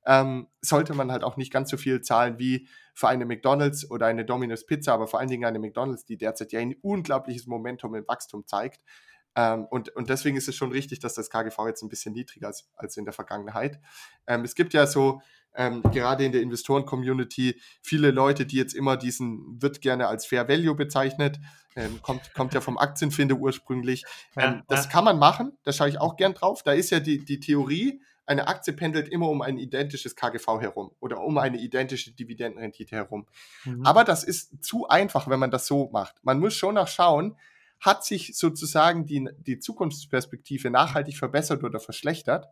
ähm, 0.05 0.47
sollte 0.61 0.93
man 0.93 1.11
halt 1.11 1.23
auch 1.23 1.37
nicht 1.37 1.51
ganz 1.51 1.69
so 1.69 1.77
viel 1.77 2.01
zahlen 2.01 2.39
wie 2.39 2.67
für 2.93 3.07
eine 3.07 3.25
McDonalds 3.25 3.89
oder 3.89 4.07
eine 4.07 4.25
Domino's 4.25 4.65
Pizza, 4.65 4.93
aber 4.93 5.07
vor 5.07 5.19
allen 5.19 5.29
Dingen 5.29 5.45
eine 5.45 5.59
McDonalds, 5.59 6.05
die 6.05 6.17
derzeit 6.17 6.51
ja 6.51 6.59
ein 6.59 6.75
unglaubliches 6.81 7.47
Momentum 7.47 7.95
im 7.95 8.07
Wachstum 8.07 8.45
zeigt. 8.45 8.83
Ähm, 9.35 9.65
und, 9.65 9.89
und 9.95 10.09
deswegen 10.09 10.35
ist 10.35 10.49
es 10.49 10.55
schon 10.55 10.71
richtig, 10.71 10.99
dass 10.99 11.13
das 11.13 11.29
KGV 11.29 11.67
jetzt 11.67 11.83
ein 11.83 11.89
bisschen 11.89 12.13
niedriger 12.13 12.49
ist 12.49 12.69
als 12.75 12.97
in 12.97 13.05
der 13.05 13.13
Vergangenheit. 13.13 13.79
Ähm, 14.27 14.43
es 14.43 14.55
gibt 14.55 14.73
ja 14.73 14.87
so 14.87 15.21
ähm, 15.55 15.81
gerade 15.83 16.25
in 16.25 16.31
der 16.31 16.41
Investoren-Community 16.41 17.59
viele 17.81 18.11
Leute, 18.11 18.45
die 18.45 18.57
jetzt 18.57 18.73
immer 18.73 18.97
diesen, 18.97 19.61
wird 19.61 19.81
gerne 19.81 20.07
als 20.07 20.25
Fair 20.25 20.47
Value 20.47 20.75
bezeichnet, 20.75 21.39
ähm, 21.75 22.01
kommt, 22.01 22.33
kommt 22.33 22.53
ja 22.53 22.61
vom 22.61 22.77
Aktienfinder 22.77 23.35
ursprünglich. 23.35 24.03
Ja, 24.35 24.53
ähm, 24.53 24.63
das 24.67 24.85
ja. 24.85 24.91
kann 24.91 25.03
man 25.03 25.19
machen, 25.19 25.57
da 25.63 25.73
schaue 25.73 25.89
ich 25.89 25.99
auch 25.99 26.15
gern 26.15 26.33
drauf. 26.33 26.63
Da 26.63 26.71
ist 26.71 26.89
ja 26.89 27.01
die, 27.01 27.23
die 27.25 27.39
Theorie, 27.39 28.01
eine 28.25 28.47
Aktie 28.47 28.73
pendelt 28.73 29.09
immer 29.09 29.29
um 29.29 29.41
ein 29.41 29.57
identisches 29.57 30.15
KGV 30.15 30.61
herum 30.61 30.91
oder 30.99 31.21
um 31.21 31.37
eine 31.37 31.59
identische 31.59 32.11
Dividendenrendite 32.13 32.95
herum. 32.95 33.27
Mhm. 33.65 33.85
Aber 33.85 34.03
das 34.03 34.23
ist 34.23 34.63
zu 34.63 34.87
einfach, 34.87 35.27
wenn 35.27 35.39
man 35.39 35.51
das 35.51 35.67
so 35.67 35.89
macht. 35.91 36.15
Man 36.23 36.39
muss 36.39 36.53
schon 36.55 36.75
noch 36.75 36.87
schauen, 36.87 37.37
hat 37.79 38.05
sich 38.05 38.37
sozusagen 38.37 39.05
die, 39.05 39.27
die 39.39 39.59
Zukunftsperspektive 39.59 40.69
nachhaltig 40.69 41.17
verbessert 41.17 41.63
oder 41.63 41.79
verschlechtert? 41.79 42.47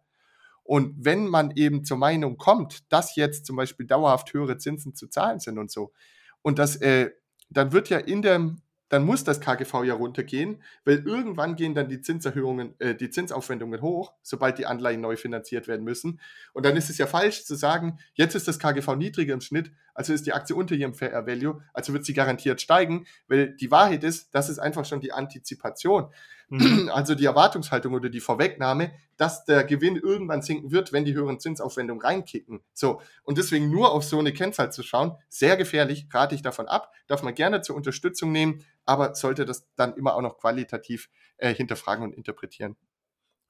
Und 0.63 0.93
wenn 0.97 1.27
man 1.27 1.51
eben 1.51 1.83
zur 1.83 1.97
Meinung 1.97 2.37
kommt, 2.37 2.91
dass 2.91 3.15
jetzt 3.15 3.45
zum 3.45 3.55
Beispiel 3.55 3.85
dauerhaft 3.85 4.33
höhere 4.33 4.57
Zinsen 4.57 4.95
zu 4.95 5.07
zahlen 5.07 5.39
sind 5.39 5.57
und 5.57 5.71
so, 5.71 5.93
und 6.41 6.59
das, 6.59 6.75
äh, 6.77 7.11
dann 7.49 7.71
wird 7.71 7.89
ja 7.89 7.97
in 7.97 8.21
dem, 8.21 8.61
dann 8.89 9.05
muss 9.05 9.23
das 9.23 9.39
KGV 9.39 9.83
ja 9.83 9.93
runtergehen, 9.93 10.61
weil 10.83 10.99
irgendwann 11.05 11.55
gehen 11.55 11.75
dann 11.75 11.87
die 11.87 12.01
Zinserhöhungen, 12.01 12.73
äh, 12.79 12.95
die 12.95 13.09
Zinsaufwendungen 13.09 13.81
hoch, 13.81 14.13
sobald 14.21 14.57
die 14.57 14.65
Anleihen 14.65 15.01
neu 15.01 15.15
finanziert 15.15 15.67
werden 15.67 15.85
müssen. 15.85 16.19
Und 16.53 16.65
dann 16.65 16.75
ist 16.75 16.89
es 16.89 16.97
ja 16.97 17.07
falsch 17.07 17.45
zu 17.45 17.55
sagen, 17.55 17.99
jetzt 18.15 18.35
ist 18.35 18.47
das 18.47 18.59
KGV 18.59 18.95
niedriger 18.95 19.33
im 19.33 19.41
Schnitt, 19.41 19.71
also 19.93 20.13
ist 20.13 20.25
die 20.25 20.33
Aktie 20.33 20.55
unter 20.55 20.75
ihrem 20.75 20.93
Fair 20.93 21.25
Value, 21.25 21.61
also 21.73 21.93
wird 21.93 22.05
sie 22.05 22.13
garantiert 22.13 22.61
steigen, 22.61 23.05
weil 23.27 23.55
die 23.55 23.71
Wahrheit 23.71 24.03
ist, 24.03 24.33
das 24.33 24.49
ist 24.49 24.59
einfach 24.59 24.85
schon 24.85 25.01
die 25.01 25.13
Antizipation. 25.13 26.09
Mhm. 26.49 26.89
Also 26.93 27.15
die 27.15 27.25
Erwartungshaltung 27.25 27.93
oder 27.93 28.09
die 28.09 28.19
Vorwegnahme, 28.19 28.91
dass 29.17 29.45
der 29.45 29.63
Gewinn 29.63 29.95
irgendwann 29.95 30.41
sinken 30.41 30.71
wird, 30.71 30.91
wenn 30.91 31.05
die 31.05 31.13
höheren 31.13 31.39
Zinsaufwendungen 31.39 32.03
reinkicken. 32.03 32.61
So. 32.73 33.01
Und 33.23 33.37
deswegen 33.37 33.69
nur 33.69 33.91
auf 33.91 34.03
so 34.03 34.19
eine 34.19 34.33
Kennzahl 34.33 34.71
zu 34.71 34.83
schauen, 34.83 35.15
sehr 35.29 35.57
gefährlich, 35.57 36.07
rate 36.11 36.35
ich 36.35 36.41
davon 36.41 36.67
ab, 36.67 36.91
darf 37.07 37.23
man 37.23 37.35
gerne 37.35 37.61
zur 37.61 37.75
Unterstützung 37.75 38.31
nehmen, 38.31 38.63
aber 38.85 39.15
sollte 39.15 39.45
das 39.45 39.67
dann 39.75 39.93
immer 39.95 40.15
auch 40.15 40.21
noch 40.21 40.37
qualitativ 40.37 41.09
äh, 41.37 41.53
hinterfragen 41.53 42.03
und 42.03 42.13
interpretieren. 42.13 42.75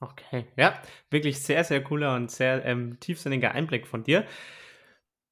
Okay, 0.01 0.45
ja, 0.55 0.81
wirklich 1.09 1.41
sehr, 1.41 1.63
sehr 1.65 1.83
cooler 1.83 2.15
und 2.15 2.31
sehr 2.31 2.63
ähm, 2.65 2.99
tiefsinniger 3.01 3.51
Einblick 3.51 3.85
von 3.85 4.03
dir. 4.03 4.25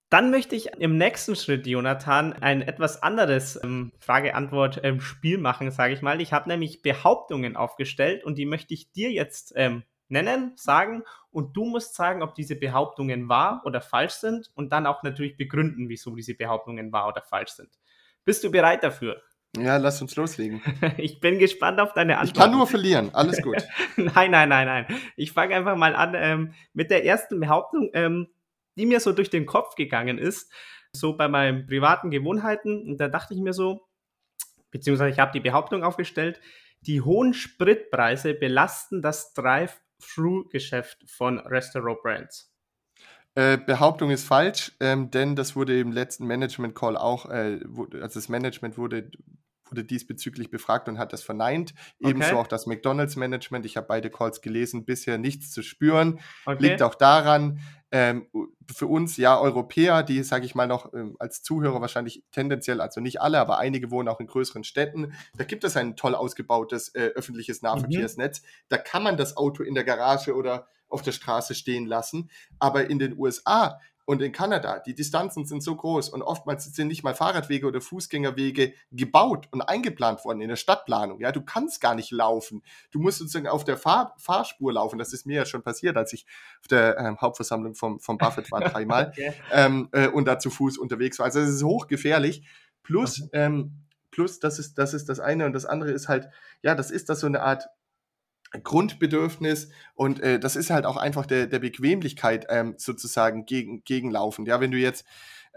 Dann 0.09 0.31
möchte 0.31 0.55
ich 0.55 0.67
im 0.77 0.97
nächsten 0.97 1.35
Schritt, 1.35 1.67
Jonathan, 1.67 2.31
ein 2.31 2.61
etwas 2.61 3.03
anderes 3.03 3.59
ähm, 3.61 3.91
Frage-Antwort-Spiel 3.99 5.35
ähm, 5.35 5.41
machen, 5.41 5.69
sage 5.69 5.93
ich 5.93 6.01
mal. 6.01 6.21
Ich 6.21 6.31
habe 6.31 6.47
nämlich 6.47 6.81
Behauptungen 6.81 7.57
aufgestellt 7.57 8.23
und 8.23 8.37
die 8.37 8.45
möchte 8.45 8.73
ich 8.73 8.91
dir 8.93 9.11
jetzt 9.11 9.51
ähm, 9.57 9.83
nennen, 10.07 10.53
sagen 10.55 11.03
und 11.29 11.57
du 11.57 11.65
musst 11.65 11.95
sagen, 11.95 12.23
ob 12.23 12.35
diese 12.35 12.55
Behauptungen 12.55 13.27
wahr 13.27 13.61
oder 13.65 13.81
falsch 13.81 14.13
sind 14.13 14.49
und 14.55 14.71
dann 14.71 14.85
auch 14.85 15.03
natürlich 15.03 15.35
begründen, 15.35 15.89
wieso 15.89 16.15
diese 16.15 16.35
Behauptungen 16.35 16.93
wahr 16.93 17.09
oder 17.09 17.21
falsch 17.21 17.51
sind. 17.51 17.69
Bist 18.23 18.45
du 18.45 18.51
bereit 18.51 18.83
dafür? 18.83 19.21
Ja, 19.57 19.77
lass 19.77 20.01
uns 20.01 20.15
loslegen. 20.15 20.61
ich 20.97 21.19
bin 21.19 21.39
gespannt 21.39 21.79
auf 21.79 21.93
deine 21.93 22.17
Antwort. 22.17 22.37
Ich 22.37 22.41
kann 22.41 22.51
nur 22.51 22.67
verlieren, 22.67 23.13
alles 23.13 23.41
gut. 23.41 23.57
nein, 23.97 24.31
nein, 24.31 24.49
nein, 24.49 24.67
nein. 24.67 24.85
Ich 25.15 25.31
fange 25.31 25.55
einfach 25.55 25.75
mal 25.75 25.95
an 25.95 26.13
ähm, 26.15 26.53
mit 26.73 26.91
der 26.91 27.05
ersten 27.05 27.39
Behauptung. 27.39 27.89
Ähm, 27.93 28.27
die 28.77 28.85
mir 28.85 28.99
so 28.99 29.11
durch 29.11 29.29
den 29.29 29.45
Kopf 29.45 29.75
gegangen 29.75 30.17
ist, 30.17 30.51
so 30.93 31.17
bei 31.17 31.27
meinen 31.27 31.65
privaten 31.67 32.09
Gewohnheiten. 32.09 32.87
Und 32.87 32.97
da 32.97 33.07
dachte 33.07 33.33
ich 33.33 33.39
mir 33.39 33.53
so, 33.53 33.87
beziehungsweise 34.71 35.11
ich 35.11 35.19
habe 35.19 35.31
die 35.31 35.39
Behauptung 35.39 35.83
aufgestellt, 35.83 36.39
die 36.81 37.01
hohen 37.01 37.33
Spritpreise 37.33 38.33
belasten 38.33 39.01
das 39.01 39.33
Drive-Thru-Geschäft 39.33 41.03
von 41.09 41.39
Restaurant 41.39 42.01
Brands. 42.01 42.53
Äh, 43.35 43.57
Behauptung 43.57 44.09
ist 44.09 44.25
falsch, 44.25 44.71
ähm, 44.79 45.11
denn 45.11 45.35
das 45.35 45.55
wurde 45.55 45.79
im 45.79 45.91
letzten 45.91 46.25
Management 46.25 46.75
Call 46.75 46.97
auch, 46.97 47.29
äh, 47.29 47.59
also 47.93 48.19
das 48.19 48.29
Management 48.29 48.77
wurde 48.77 49.11
wurde 49.71 49.83
diesbezüglich 49.83 50.49
befragt 50.49 50.87
und 50.89 50.97
hat 50.97 51.13
das 51.13 51.23
verneint. 51.23 51.73
Okay. 51.99 52.11
Ebenso 52.11 52.37
auch 52.37 52.47
das 52.47 52.65
McDonalds-Management. 52.65 53.65
Ich 53.65 53.77
habe 53.77 53.87
beide 53.87 54.09
Calls 54.09 54.41
gelesen, 54.41 54.85
bisher 54.85 55.17
nichts 55.17 55.51
zu 55.51 55.61
spüren. 55.61 56.19
Okay. 56.45 56.69
Liegt 56.69 56.81
auch 56.81 56.95
daran, 56.95 57.59
ähm, 57.91 58.27
für 58.73 58.87
uns 58.87 59.15
ja 59.15 59.39
Europäer, 59.39 60.03
die, 60.03 60.21
sage 60.23 60.45
ich 60.45 60.55
mal, 60.55 60.67
noch 60.67 60.93
ähm, 60.93 61.15
als 61.19 61.41
Zuhörer 61.41 61.79
wahrscheinlich 61.79 62.23
tendenziell, 62.31 62.81
also 62.81 62.99
nicht 62.99 63.21
alle, 63.21 63.39
aber 63.39 63.59
einige 63.59 63.91
wohnen 63.91 64.09
auch 64.09 64.19
in 64.19 64.27
größeren 64.27 64.65
Städten. 64.65 65.13
Da 65.37 65.45
gibt 65.45 65.63
es 65.63 65.77
ein 65.77 65.95
toll 65.95 66.15
ausgebautes 66.15 66.93
äh, 66.95 67.11
öffentliches. 67.15 67.61
Nahverkehrsnetz. 67.61 68.41
Mhm. 68.41 68.47
Da 68.69 68.77
kann 68.77 69.03
man 69.03 69.17
das 69.17 69.37
Auto 69.37 69.63
in 69.63 69.73
der 69.73 69.83
Garage 69.83 70.35
oder 70.35 70.67
auf 70.89 71.01
der 71.01 71.11
Straße 71.11 71.55
stehen 71.55 71.85
lassen. 71.85 72.29
Aber 72.59 72.89
in 72.89 72.99
den 72.99 73.17
USA 73.17 73.79
und 74.07 74.21
in 74.21 74.31
Kanada, 74.31 74.79
die 74.79 74.95
Distanzen 74.95 75.45
sind 75.45 75.61
so 75.61 75.75
groß 75.75 76.07
und 76.07 76.21
oftmals 76.21 76.63
sind 76.63 76.87
nicht 76.87 77.03
mal 77.03 77.13
Fahrradwege 77.13 77.67
oder 77.67 77.81
Fußgängerwege 77.81 78.73
gebaut 78.89 79.49
und 79.51 79.61
eingeplant 79.61 80.23
worden 80.23 80.39
in 80.39 80.47
der 80.47 80.55
Stadtplanung. 80.55 81.19
Ja, 81.19 81.33
du 81.33 81.41
kannst 81.41 81.81
gar 81.81 81.93
nicht 81.93 82.11
laufen. 82.11 82.63
Du 82.91 82.99
musst 82.99 83.17
sozusagen 83.17 83.49
auf 83.49 83.65
der 83.65 83.75
Fahr 83.75 84.15
Fahrspur 84.17 84.71
laufen. 84.71 84.97
Das 84.97 85.11
ist 85.11 85.25
mir 85.25 85.35
ja 85.35 85.45
schon 85.45 85.61
passiert, 85.61 85.97
als 85.97 86.13
ich 86.13 86.25
auf 86.61 86.69
der 86.69 86.97
ähm, 86.97 87.17
Hauptversammlung 87.19 87.75
vom, 87.75 87.99
vom 87.99 88.17
Buffett 88.17 88.49
war 88.49 88.61
dreimal 88.69 89.09
okay. 89.09 89.33
ähm, 89.51 89.89
äh, 89.91 90.07
und 90.07 90.23
da 90.23 90.39
zu 90.39 90.51
Fuß 90.51 90.77
unterwegs 90.77 91.19
war. 91.19 91.25
Also 91.25 91.41
es 91.41 91.49
ist 91.49 91.63
hochgefährlich. 91.63 92.47
Plus, 92.83 93.23
okay. 93.23 93.29
ähm, 93.33 93.83
plus, 94.09 94.39
das 94.39 94.57
ist, 94.57 94.77
das 94.77 94.93
ist 94.93 95.09
das 95.09 95.19
eine 95.19 95.45
und 95.45 95.51
das 95.51 95.65
andere 95.65 95.91
ist 95.91 96.07
halt, 96.07 96.29
ja, 96.61 96.75
das 96.75 96.91
ist 96.91 97.09
das 97.09 97.19
so 97.19 97.27
eine 97.27 97.41
Art 97.41 97.67
Grundbedürfnis 98.63 99.69
und 99.95 100.21
äh, 100.21 100.39
das 100.39 100.55
ist 100.55 100.69
halt 100.69 100.85
auch 100.85 100.97
einfach 100.97 101.25
der, 101.25 101.47
der 101.47 101.59
Bequemlichkeit 101.59 102.47
ähm, 102.49 102.75
sozusagen 102.77 103.45
gegen, 103.45 103.83
gegenlaufend. 103.83 104.47
Ja, 104.47 104.59
wenn 104.59 104.71
du 104.71 104.77
jetzt 104.77 105.05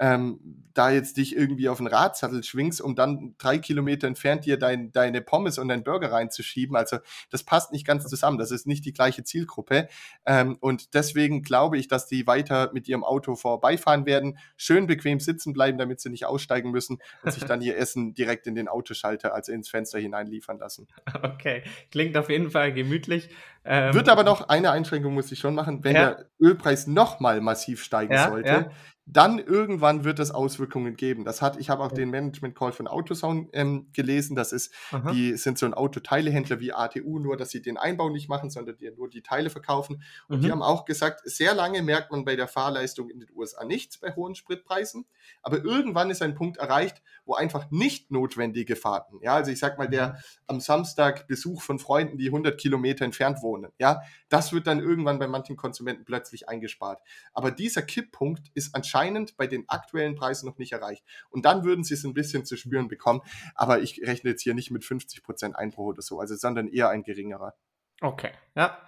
ähm, 0.01 0.41
da 0.73 0.91
jetzt 0.91 1.19
dich 1.19 1.37
irgendwie 1.37 1.69
auf 1.69 1.77
den 1.77 1.87
Radsattel 1.89 2.43
schwingst, 2.43 2.81
um 2.81 2.95
dann 2.95 3.35
drei 3.37 3.59
Kilometer 3.59 4.07
entfernt 4.07 4.47
dir 4.47 4.57
dein, 4.57 4.93
deine 4.93 5.21
Pommes 5.21 5.59
und 5.59 5.69
deinen 5.69 5.85
Burger 5.85 6.13
reinzuschieben. 6.13 6.75
Also 6.75 6.99
das 7.31 7.43
passt 7.43 7.71
nicht 7.73 7.87
ganz 7.87 8.07
zusammen. 8.07 8.39
Das 8.39 8.51
ist 8.51 8.67
nicht 8.67 8.85
die 8.87 8.95
gleiche 8.95 9.23
Zielgruppe. 9.23 9.89
Ähm, 10.25 10.57
und 10.61 10.95
deswegen 10.95 11.43
glaube 11.43 11.77
ich, 11.77 11.87
dass 11.87 12.07
die 12.07 12.27
weiter 12.27 12.71
mit 12.73 12.89
ihrem 12.89 13.05
Auto 13.05 13.35
vorbeifahren 13.35 14.07
werden, 14.07 14.39
schön 14.57 14.87
bequem 14.87 15.21
sitzen 15.21 15.53
bleiben, 15.53 15.77
damit 15.77 16.01
sie 16.01 16.09
nicht 16.09 16.25
aussteigen 16.25 16.71
müssen 16.71 16.99
und 17.23 17.33
sich 17.33 17.45
dann 17.45 17.61
ihr 17.61 17.77
Essen 17.81 18.15
direkt 18.15 18.47
in 18.47 18.55
den 18.55 18.69
Autoschalter, 18.69 19.35
also 19.35 19.53
ins 19.53 19.69
Fenster 19.69 19.99
hineinliefern 19.99 20.59
lassen. 20.59 20.89
Okay, 21.23 21.63
klingt 21.91 22.17
auf 22.17 22.31
jeden 22.31 22.51
Fall 22.51 22.73
gemütlich. 22.73 23.29
Ähm, 23.65 23.93
Wird 23.93 24.09
aber 24.09 24.25
noch 24.25 24.49
eine 24.49 24.71
Einschränkung 24.71 25.13
muss 25.13 25.31
ich 25.31 25.39
schon 25.39 25.55
machen, 25.55 25.85
wenn 25.85 25.95
ja. 25.95 26.15
der 26.15 26.31
Ölpreis 26.41 26.87
nochmal 26.87 27.41
massiv 27.43 27.83
steigen 27.83 28.15
ja, 28.15 28.29
sollte, 28.29 28.49
ja 28.49 28.71
dann 29.12 29.38
irgendwann 29.38 30.05
wird 30.05 30.18
es 30.18 30.31
Auswirkungen 30.31 30.96
geben. 30.96 31.25
Das 31.25 31.42
hat, 31.42 31.59
ich 31.59 31.70
habe 31.70 31.83
auch 31.83 31.92
den 31.92 32.11
Management 32.11 32.57
Call 32.57 32.73
von 32.73 32.87
AutoZone 32.87 33.49
ähm, 33.53 33.88
gelesen. 33.92 34.35
Das 34.35 34.53
ist, 34.53 34.73
Aha. 34.90 35.12
die 35.12 35.37
sind 35.37 35.59
so 35.59 35.66
ein 35.66 35.75
Autoteilehändler 35.75 36.61
wie 36.61 36.73
ATU, 36.73 37.18
nur 37.18 37.37
dass 37.37 37.51
sie 37.51 37.62
den 37.62 37.77
Einbau 37.77 38.09
nicht 38.09 38.29
machen, 38.29 38.51
sondern 38.51 38.77
die 38.79 38.90
nur 38.90 39.11
die 39.11 39.23
Teile 39.23 39.51
verkaufen. 39.51 40.03
Und 40.29 40.38
mhm. 40.38 40.42
die 40.42 40.51
haben 40.51 40.62
auch 40.62 40.87
gesagt, 40.87 41.20
sehr 41.25 41.55
lange 41.55 41.83
merkt 41.83 42.11
man 42.11 42.25
bei 42.25 42.37
der 42.37 42.49
Fahrleistung 42.49 43.11
in 43.11 43.20
den 43.20 43.29
USA 43.35 43.64
nichts 43.64 43.99
bei 43.99 44.14
hohen 44.16 44.35
Spritpreisen. 44.35 45.05
Aber 45.42 45.62
irgendwann 45.64 46.11
ist 46.11 46.23
ein 46.23 46.35
Punkt 46.35 46.57
erreicht, 46.57 47.03
wo 47.25 47.35
einfach 47.35 47.70
nicht 47.70 48.11
notwendige 48.11 48.75
Fahrten, 48.75 49.18
ja, 49.23 49.35
also 49.35 49.51
ich 49.51 49.59
sag 49.59 49.79
mal, 49.79 49.88
der 49.88 50.09
mhm. 50.09 50.14
am 50.46 50.61
Samstag 50.61 51.29
Besuch 51.29 51.62
von 51.62 51.78
Freunden, 51.78 52.18
die 52.18 52.26
100 52.26 52.59
Kilometer 52.59 53.05
entfernt 53.05 53.43
wohnen, 53.43 53.51
wohnen. 53.51 53.72
Ja, 53.78 54.03
das 54.28 54.53
wird 54.53 54.66
dann 54.66 54.80
irgendwann 54.80 55.18
bei 55.18 55.26
manchen 55.26 55.57
Konsumenten 55.57 56.05
plötzlich 56.05 56.49
eingespart. 56.49 57.03
Aber 57.32 57.51
dieser 57.51 57.82
Kipppunkt 57.82 58.51
ist 58.55 58.74
anscheinend 58.74 58.99
bei 59.36 59.46
den 59.46 59.68
aktuellen 59.68 60.14
Preisen 60.14 60.46
noch 60.46 60.59
nicht 60.59 60.72
erreicht. 60.72 61.05
Und 61.30 61.44
dann 61.44 61.64
würden 61.64 61.84
sie 61.84 61.94
es 61.94 62.05
ein 62.05 62.14
bisschen 62.14 62.44
zu 62.44 62.57
spüren 62.57 62.88
bekommen. 62.88 63.20
Aber 63.55 63.80
ich 63.80 64.01
rechne 64.03 64.30
jetzt 64.30 64.42
hier 64.42 64.55
nicht 64.55 64.70
mit 64.70 64.84
50 64.84 65.22
Prozent 65.22 65.57
Einbruch 65.57 65.86
oder 65.86 66.03
so, 66.03 66.20
also 66.20 66.34
sondern 66.36 66.68
eher 66.68 66.88
ein 66.88 67.03
geringerer. 67.03 67.55
Okay, 68.01 68.32
ja. 68.55 68.78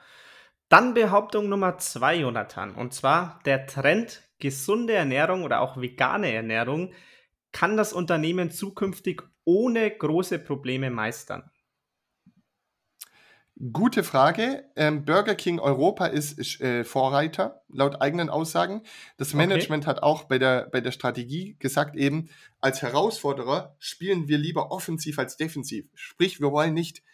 Dann 0.68 0.94
Behauptung 0.94 1.48
Nummer 1.48 1.78
zwei, 1.78 2.16
Jonathan. 2.16 2.74
Und 2.74 2.94
zwar 2.94 3.40
der 3.44 3.66
Trend 3.66 4.22
gesunde 4.38 4.94
Ernährung 4.94 5.44
oder 5.44 5.60
auch 5.60 5.80
vegane 5.80 6.32
Ernährung 6.32 6.92
kann 7.52 7.76
das 7.76 7.92
Unternehmen 7.92 8.50
zukünftig 8.50 9.22
ohne 9.44 9.90
große 9.90 10.38
Probleme 10.38 10.90
meistern. 10.90 11.50
Gute 13.70 14.02
Frage. 14.02 14.64
Ähm, 14.74 15.04
Burger 15.04 15.36
King 15.36 15.60
Europa 15.60 16.06
ist, 16.06 16.36
ist 16.36 16.60
äh, 16.60 16.82
Vorreiter, 16.82 17.62
laut 17.68 18.02
eigenen 18.02 18.28
Aussagen. 18.28 18.82
Das 19.18 19.34
Management 19.34 19.84
okay. 19.84 19.90
hat 19.90 20.02
auch 20.02 20.24
bei 20.24 20.38
der, 20.38 20.68
bei 20.72 20.80
der 20.80 20.90
Strategie 20.90 21.54
gesagt, 21.60 21.94
eben 21.94 22.28
als 22.60 22.82
Herausforderer 22.82 23.76
spielen 23.78 24.26
wir 24.26 24.38
lieber 24.38 24.72
offensiv 24.72 25.20
als 25.20 25.36
defensiv. 25.36 25.86
Sprich, 25.94 26.40
wir 26.40 26.50
wollen 26.50 26.74
nicht 26.74 27.04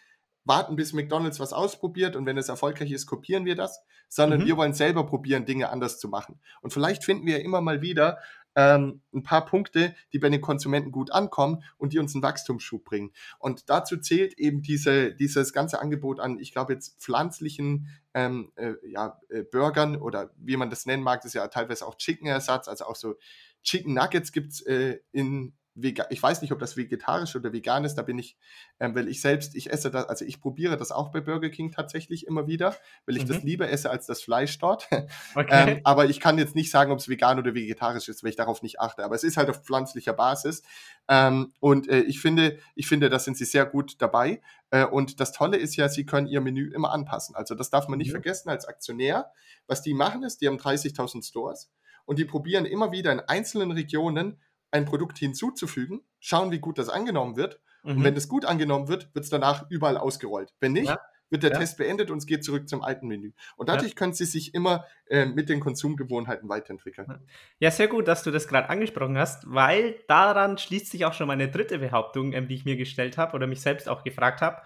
warten, 0.43 0.75
bis 0.75 0.91
McDonald's 0.91 1.39
was 1.39 1.53
ausprobiert 1.53 2.15
und 2.15 2.25
wenn 2.25 2.37
es 2.37 2.49
erfolgreich 2.49 2.89
ist, 2.89 3.05
kopieren 3.05 3.45
wir 3.45 3.55
das, 3.55 3.83
sondern 4.07 4.39
mhm. 4.39 4.45
wir 4.47 4.57
wollen 4.57 4.73
selber 4.73 5.05
probieren, 5.05 5.45
Dinge 5.45 5.69
anders 5.69 5.99
zu 5.99 6.09
machen. 6.09 6.39
Und 6.61 6.73
vielleicht 6.73 7.03
finden 7.03 7.27
wir 7.27 7.43
immer 7.43 7.61
mal 7.61 7.83
wieder 7.83 8.17
ähm, 8.55 9.01
ein 9.13 9.23
paar 9.23 9.45
Punkte, 9.45 9.95
die 10.13 10.19
bei 10.19 10.29
den 10.29 10.41
Konsumenten 10.41 10.91
gut 10.91 11.11
ankommen 11.11 11.63
und 11.77 11.93
die 11.93 11.99
uns 11.99 12.15
einen 12.15 12.23
Wachstumsschub 12.23 12.83
bringen. 12.83 13.11
Und 13.37 13.69
dazu 13.69 13.97
zählt 13.97 14.37
eben 14.37 14.61
diese, 14.61 15.13
dieses 15.13 15.53
ganze 15.53 15.79
Angebot 15.81 16.19
an, 16.19 16.39
ich 16.39 16.51
glaube 16.51 16.73
jetzt 16.73 17.01
pflanzlichen 17.01 17.87
ähm, 18.13 18.51
äh, 18.55 18.73
ja, 18.87 19.19
äh, 19.29 19.43
Burgern 19.43 19.95
oder 19.95 20.31
wie 20.37 20.57
man 20.57 20.69
das 20.69 20.85
nennen 20.85 21.03
mag, 21.03 21.21
das 21.21 21.29
ist 21.29 21.35
ja 21.35 21.47
teilweise 21.47 21.85
auch 21.85 21.95
Chicken-Ersatz, 21.95 22.67
also 22.67 22.85
auch 22.85 22.95
so 22.95 23.15
Chicken 23.63 23.93
Nuggets 23.93 24.31
gibt's 24.31 24.61
äh, 24.61 24.99
in 25.11 25.53
ich 25.83 26.21
weiß 26.21 26.41
nicht, 26.41 26.51
ob 26.51 26.59
das 26.59 26.77
vegetarisch 26.77 27.35
oder 27.35 27.53
vegan 27.53 27.85
ist, 27.85 27.95
da 27.95 28.01
bin 28.01 28.17
ich, 28.17 28.37
ähm, 28.79 28.95
weil 28.95 29.07
ich 29.07 29.21
selbst, 29.21 29.55
ich 29.55 29.71
esse 29.71 29.91
das, 29.91 30.05
also 30.05 30.25
ich 30.25 30.41
probiere 30.41 30.77
das 30.77 30.91
auch 30.91 31.09
bei 31.09 31.21
Burger 31.21 31.49
King 31.49 31.71
tatsächlich 31.71 32.27
immer 32.27 32.47
wieder, 32.47 32.75
weil 33.05 33.17
ich 33.17 33.23
mhm. 33.23 33.27
das 33.27 33.43
lieber 33.43 33.69
esse 33.69 33.89
als 33.89 34.05
das 34.05 34.21
Fleisch 34.21 34.57
dort. 34.59 34.87
Okay. 35.35 35.73
ähm, 35.73 35.81
aber 35.83 36.05
ich 36.05 36.19
kann 36.19 36.37
jetzt 36.37 36.55
nicht 36.55 36.71
sagen, 36.71 36.91
ob 36.91 36.99
es 36.99 37.07
vegan 37.07 37.39
oder 37.39 37.53
vegetarisch 37.53 38.09
ist, 38.09 38.23
weil 38.23 38.31
ich 38.31 38.35
darauf 38.35 38.61
nicht 38.61 38.79
achte. 38.79 39.03
Aber 39.03 39.15
es 39.15 39.23
ist 39.23 39.37
halt 39.37 39.49
auf 39.49 39.63
pflanzlicher 39.63 40.13
Basis. 40.13 40.63
Ähm, 41.07 41.53
und 41.59 41.87
äh, 41.87 42.01
ich 42.01 42.19
finde, 42.19 42.59
ich 42.75 42.87
finde, 42.87 43.09
da 43.09 43.19
sind 43.19 43.37
sie 43.37 43.45
sehr 43.45 43.65
gut 43.65 43.95
dabei. 43.99 44.41
Äh, 44.71 44.85
und 44.85 45.19
das 45.19 45.31
Tolle 45.31 45.57
ist 45.57 45.75
ja, 45.75 45.87
sie 45.87 46.05
können 46.05 46.27
ihr 46.27 46.41
Menü 46.41 46.71
immer 46.73 46.91
anpassen. 46.91 47.35
Also 47.35 47.55
das 47.55 47.69
darf 47.69 47.87
man 47.87 47.97
nicht 47.97 48.09
mhm. 48.09 48.13
vergessen 48.13 48.49
als 48.49 48.65
Aktionär. 48.65 49.31
Was 49.67 49.81
die 49.81 49.93
machen 49.93 50.23
ist, 50.23 50.41
die 50.41 50.47
haben 50.47 50.57
30.000 50.57 51.25
Stores 51.25 51.71
und 52.05 52.17
die 52.17 52.25
probieren 52.25 52.65
immer 52.65 52.91
wieder 52.91 53.11
in 53.11 53.19
einzelnen 53.19 53.71
Regionen 53.71 54.39
ein 54.71 54.85
Produkt 54.85 55.17
hinzuzufügen, 55.17 56.01
schauen, 56.19 56.51
wie 56.51 56.59
gut 56.59 56.77
das 56.77 56.89
angenommen 56.89 57.35
wird. 57.35 57.59
Mhm. 57.83 57.97
Und 57.97 58.03
wenn 58.03 58.15
das 58.15 58.27
gut 58.27 58.45
angenommen 58.45 58.87
wird, 58.87 59.13
wird 59.13 59.23
es 59.23 59.31
danach 59.31 59.69
überall 59.69 59.97
ausgerollt. 59.97 60.53
Wenn 60.59 60.73
nicht, 60.73 60.89
ja. 60.89 60.99
wird 61.29 61.43
der 61.43 61.51
ja. 61.51 61.57
Test 61.57 61.77
beendet 61.77 62.11
und 62.11 62.17
es 62.17 62.25
geht 62.25 62.43
zurück 62.43 62.67
zum 62.67 62.83
alten 62.83 63.07
Menü. 63.07 63.31
Und 63.55 63.69
dadurch 63.69 63.91
ja. 63.91 63.95
können 63.95 64.13
sie 64.13 64.25
sich 64.25 64.53
immer 64.53 64.85
äh, 65.07 65.25
mit 65.25 65.49
den 65.49 65.59
Konsumgewohnheiten 65.59 66.49
weiterentwickeln. 66.49 67.27
Ja, 67.59 67.71
sehr 67.71 67.87
gut, 67.87 68.07
dass 68.07 68.23
du 68.23 68.31
das 68.31 68.47
gerade 68.47 68.69
angesprochen 68.69 69.17
hast, 69.17 69.43
weil 69.47 69.95
daran 70.07 70.57
schließt 70.57 70.91
sich 70.91 71.05
auch 71.05 71.13
schon 71.13 71.27
meine 71.27 71.49
dritte 71.49 71.79
Behauptung, 71.79 72.33
ähm, 72.33 72.47
die 72.47 72.55
ich 72.55 72.65
mir 72.65 72.75
gestellt 72.75 73.17
habe 73.17 73.35
oder 73.35 73.47
mich 73.47 73.61
selbst 73.61 73.87
auch 73.87 74.03
gefragt 74.03 74.41
habe. 74.41 74.61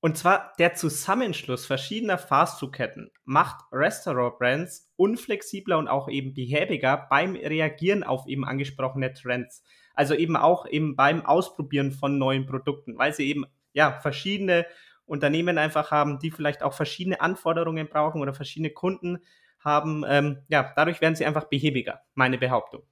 Und 0.00 0.16
zwar 0.16 0.54
der 0.58 0.74
Zusammenschluss 0.74 1.66
verschiedener 1.66 2.16
Fastfood-Ketten 2.16 3.10
macht 3.24 3.66
Restaurant-Brands 3.70 4.90
unflexibler 4.96 5.76
und 5.76 5.88
auch 5.88 6.08
eben 6.08 6.32
behäbiger 6.32 7.06
beim 7.10 7.36
Reagieren 7.36 8.02
auf 8.02 8.26
eben 8.26 8.46
angesprochene 8.46 9.12
Trends. 9.12 9.62
Also 9.94 10.14
eben 10.14 10.36
auch 10.36 10.66
eben 10.66 10.96
beim 10.96 11.26
Ausprobieren 11.26 11.92
von 11.92 12.16
neuen 12.16 12.46
Produkten, 12.46 12.96
weil 12.96 13.12
sie 13.12 13.28
eben 13.28 13.44
ja 13.74 13.92
verschiedene 14.00 14.64
Unternehmen 15.04 15.58
einfach 15.58 15.90
haben, 15.90 16.18
die 16.18 16.30
vielleicht 16.30 16.62
auch 16.62 16.72
verschiedene 16.72 17.20
Anforderungen 17.20 17.88
brauchen 17.88 18.22
oder 18.22 18.32
verschiedene 18.32 18.70
Kunden 18.70 19.18
haben. 19.58 20.04
Ähm, 20.08 20.38
ja, 20.48 20.72
dadurch 20.76 21.02
werden 21.02 21.16
sie 21.16 21.26
einfach 21.26 21.44
behäbiger, 21.44 22.00
meine 22.14 22.38
Behauptung. 22.38 22.82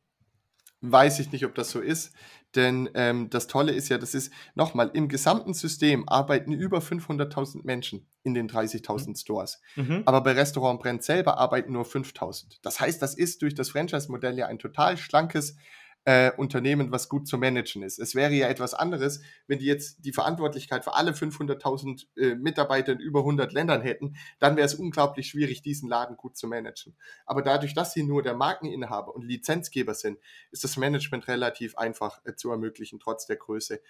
Weiß 0.80 1.18
ich 1.18 1.32
nicht, 1.32 1.44
ob 1.44 1.54
das 1.54 1.70
so 1.70 1.80
ist. 1.80 2.14
Denn 2.55 2.88
ähm, 2.94 3.28
das 3.30 3.46
Tolle 3.46 3.72
ist 3.72 3.88
ja, 3.88 3.99
das 3.99 4.14
ist 4.14 4.32
nochmal, 4.55 4.90
im 4.94 5.09
gesamten 5.09 5.53
System 5.53 6.09
arbeiten 6.09 6.53
über 6.53 6.78
500.000 6.78 7.61
Menschen 7.64 8.07
in 8.22 8.34
den 8.34 8.49
30.000 8.49 9.09
mhm. 9.09 9.14
Stores. 9.16 9.61
Mhm. 9.76 10.03
Aber 10.07 10.22
bei 10.22 10.32
Restaurant 10.32 10.80
Brand 10.80 11.03
selber 11.03 11.38
arbeiten 11.38 11.72
nur 11.72 11.84
5.000. 11.84 12.59
Das 12.62 12.80
heißt, 12.80 13.03
das 13.03 13.14
ist 13.14 13.42
durch 13.42 13.55
das 13.55 13.70
Franchise-Modell 13.70 14.38
ja 14.38 14.46
ein 14.46 14.59
total 14.59 14.96
schlankes 14.96 15.57
äh, 16.05 16.32
Unternehmen, 16.36 16.90
was 16.90 17.09
gut 17.09 17.28
zu 17.28 17.38
managen 17.38 17.82
ist. 17.82 17.99
Es 17.99 18.14
wäre 18.14 18.32
ja 18.32 18.49
etwas 18.49 18.74
anderes, 18.74 19.20
wenn 19.46 19.59
die 19.59 19.66
jetzt 19.66 20.05
die 20.05 20.12
Verantwortlichkeit 20.12 20.84
für 20.84 20.94
alle 20.94 21.12
500.000 21.12 22.07
äh, 22.16 22.34
Mitarbeiter 22.34 22.92
in 22.92 23.01
über 23.01 23.20
100 23.20 23.53
Ländern 23.53 23.82
hätten, 23.82 24.16
dann 24.38 24.57
wäre 24.57 24.66
es 24.66 24.74
unglaublich 24.74 25.28
schwierig, 25.28 25.62
diesen 25.62 25.88
Laden 25.88 26.16
gut 26.16 26.36
zu 26.36 26.46
managen. 26.46 26.96
Aber 27.26 27.42
dadurch, 27.42 27.74
dass 27.74 27.92
sie 27.92 28.03
nur 28.03 28.22
der 28.22 28.34
Markeninhaber 28.34 29.14
und 29.14 29.24
Lizenzgeber 29.24 29.94
sind, 29.94 30.18
ist 30.51 30.64
das 30.64 30.76
Management 30.76 31.28
relativ 31.28 31.76
einfach 31.76 32.24
äh, 32.24 32.34
zu 32.34 32.51
ermöglichen, 32.51 33.01
trotz 33.01 33.26
der 33.26 33.36
Größe. 33.36 33.80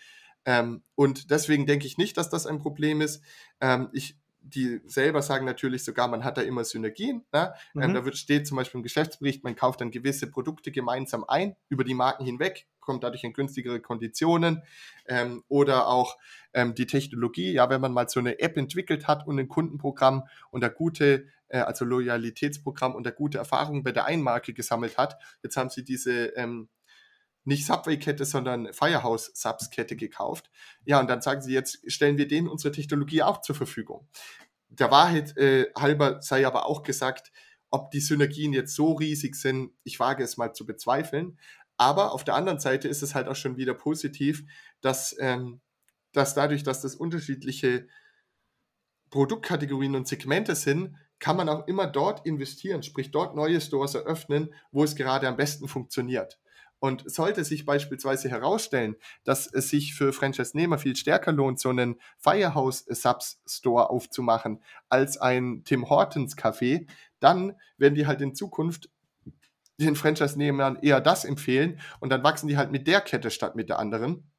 Ähm, 0.45 0.83
und 0.95 1.31
deswegen 1.31 1.67
denke 1.67 1.87
ich 1.87 1.99
nicht, 1.99 2.17
dass 2.17 2.31
das 2.31 2.47
ein 2.47 2.59
Problem 2.59 3.01
ist. 3.01 3.23
Ähm, 3.61 3.91
ich 3.93 4.17
die 4.41 4.80
selber 4.86 5.22
sagen 5.22 5.45
natürlich 5.45 5.84
sogar, 5.84 6.09
man 6.09 6.24
hat 6.24 6.39
da 6.39 6.43
immer 6.43 6.64
Synergien. 6.64 7.24
Ne? 7.32 7.53
Ähm, 7.74 7.80
mhm. 7.80 7.82
Ähm, 7.82 7.95
da 7.95 8.05
wird, 8.05 8.16
steht 8.16 8.47
zum 8.47 8.57
Beispiel 8.57 8.78
im 8.78 8.82
Geschäftsbericht, 8.82 9.45
man 9.45 9.57
kauft 9.57 9.80
dann 9.80 9.91
gewisse 9.91 10.30
Produkte 10.30 10.70
gemeinsam 10.70 11.24
ein, 11.26 11.57
über 11.68 11.84
die 11.84 11.95
Marken 11.95 12.24
hinweg, 12.24 12.66
kommt 12.80 13.05
dadurch 13.05 13.24
in 13.24 13.32
günstigere 13.32 13.80
Konditionen. 13.80 14.62
Ähm, 15.07 15.45
oder 15.49 15.89
auch 15.89 16.16
ähm, 16.55 16.74
die 16.74 16.86
Technologie, 16.86 17.53
ja, 17.53 17.68
wenn 17.70 17.80
man 17.80 17.93
mal 17.93 18.09
so 18.09 18.20
eine 18.20 18.39
App 18.39 18.57
entwickelt 18.57 19.07
hat 19.07 19.26
und 19.26 19.39
ein 19.39 19.49
Kundenprogramm 19.49 20.24
und 20.51 20.62
da 20.62 20.68
gute, 20.68 21.26
äh, 21.49 21.59
also 21.59 21.84
Loyalitätsprogramm 21.84 22.95
und 22.95 23.05
da 23.05 23.11
gute 23.11 23.39
Erfahrungen 23.39 23.82
bei 23.82 23.93
der 23.93 24.07
einen 24.07 24.22
Marke 24.22 24.55
gesammelt 24.55 24.97
hat, 24.97 25.18
jetzt 25.43 25.57
haben 25.57 25.70
sie 25.70 25.84
diese 25.84 26.26
ähm, 26.36 26.68
nicht 27.49 27.67
Subway-Kette, 27.67 28.27
sondern 28.27 28.73
Firehouse-Subs-Kette 28.73 29.97
gekauft. 29.97 30.51
Ja, 30.85 31.01
und 31.01 31.09
dann 31.09 31.23
sagen 31.23 31.41
sie, 31.41 31.53
jetzt 31.53 31.81
stellen 31.91 32.19
wir 32.19 32.29
denen 32.29 32.47
unsere 32.47 32.73
Technologie 32.73 33.23
auch 33.23 33.41
zur 33.41 33.55
Verfügung. 33.55 34.07
Der 34.69 34.91
Wahrheit 34.91 35.35
äh, 35.39 35.73
halber 35.75 36.21
sei 36.21 36.47
aber 36.47 36.67
auch 36.67 36.83
gesagt, 36.83 37.33
ob 37.71 37.91
die 37.91 38.01
Synergien 38.01 38.53
jetzt 38.53 38.75
so 38.75 38.93
riesig 38.93 39.35
sind, 39.35 39.73
ich 39.83 39.99
wage 39.99 40.23
es 40.23 40.37
mal 40.37 40.53
zu 40.53 40.67
bezweifeln. 40.67 41.39
Aber 41.79 42.13
auf 42.13 42.23
der 42.23 42.35
anderen 42.35 42.61
Seite 42.61 42.87
ist 42.87 43.03
es 43.03 43.15
halt 43.15 43.29
auch 43.29 43.37
schon 43.37 43.57
wieder 43.57 43.73
positiv, 43.73 44.45
dass, 44.83 45.17
ähm, 45.19 45.61
dass 46.13 46.35
dadurch, 46.35 46.65
dass 46.65 46.83
das 46.83 46.97
unterschiedliche 46.97 47.89
Produktkategorien 49.09 49.97
und 49.97 50.07
Segmente 50.07 50.55
sind, 50.55 50.97
kann 51.19 51.37
man 51.39 51.49
auch 51.49 51.67
immer 51.67 51.87
dort 51.87 52.27
investieren, 52.27 52.83
sprich 52.83 53.11
dort 53.11 53.35
neue 53.35 53.61
Stores 53.61 53.95
eröffnen, 53.95 54.53
wo 54.71 54.85
es 54.85 54.97
gerade 54.97 55.27
am 55.27 55.37
besten 55.37 55.67
funktioniert. 55.67 56.39
Und 56.81 57.11
sollte 57.11 57.45
sich 57.45 57.64
beispielsweise 57.64 58.29
herausstellen, 58.29 58.97
dass 59.24 59.53
es 59.53 59.68
sich 59.68 59.95
für 59.95 60.12
Franchise-Nehmer 60.12 60.79
viel 60.79 60.95
stärker 60.95 61.33
lohnt, 61.33 61.59
so 61.59 61.70
einen 61.70 62.01
Firehouse-Subs-Store 62.18 63.91
aufzumachen 63.91 64.62
als 64.89 65.18
ein 65.18 65.62
Tim 65.64 65.89
Hortons 65.89 66.37
Café, 66.37 66.87
dann 67.18 67.55
werden 67.79 67.95
die 67.95 68.07
halt 68.07 68.20
in 68.20 68.35
Zukunft 68.35 68.91
den 69.81 69.97
Franchise-Nehmern 69.97 70.76
eher 70.83 71.01
das 71.01 71.24
empfehlen 71.24 71.81
und 72.01 72.11
dann 72.11 72.22
wachsen 72.22 72.49
die 72.49 72.57
halt 72.57 72.70
mit 72.70 72.87
der 72.87 73.01
Kette 73.01 73.31
statt 73.31 73.57
mit 73.57 73.68
der 73.68 73.79
anderen. 73.79 74.31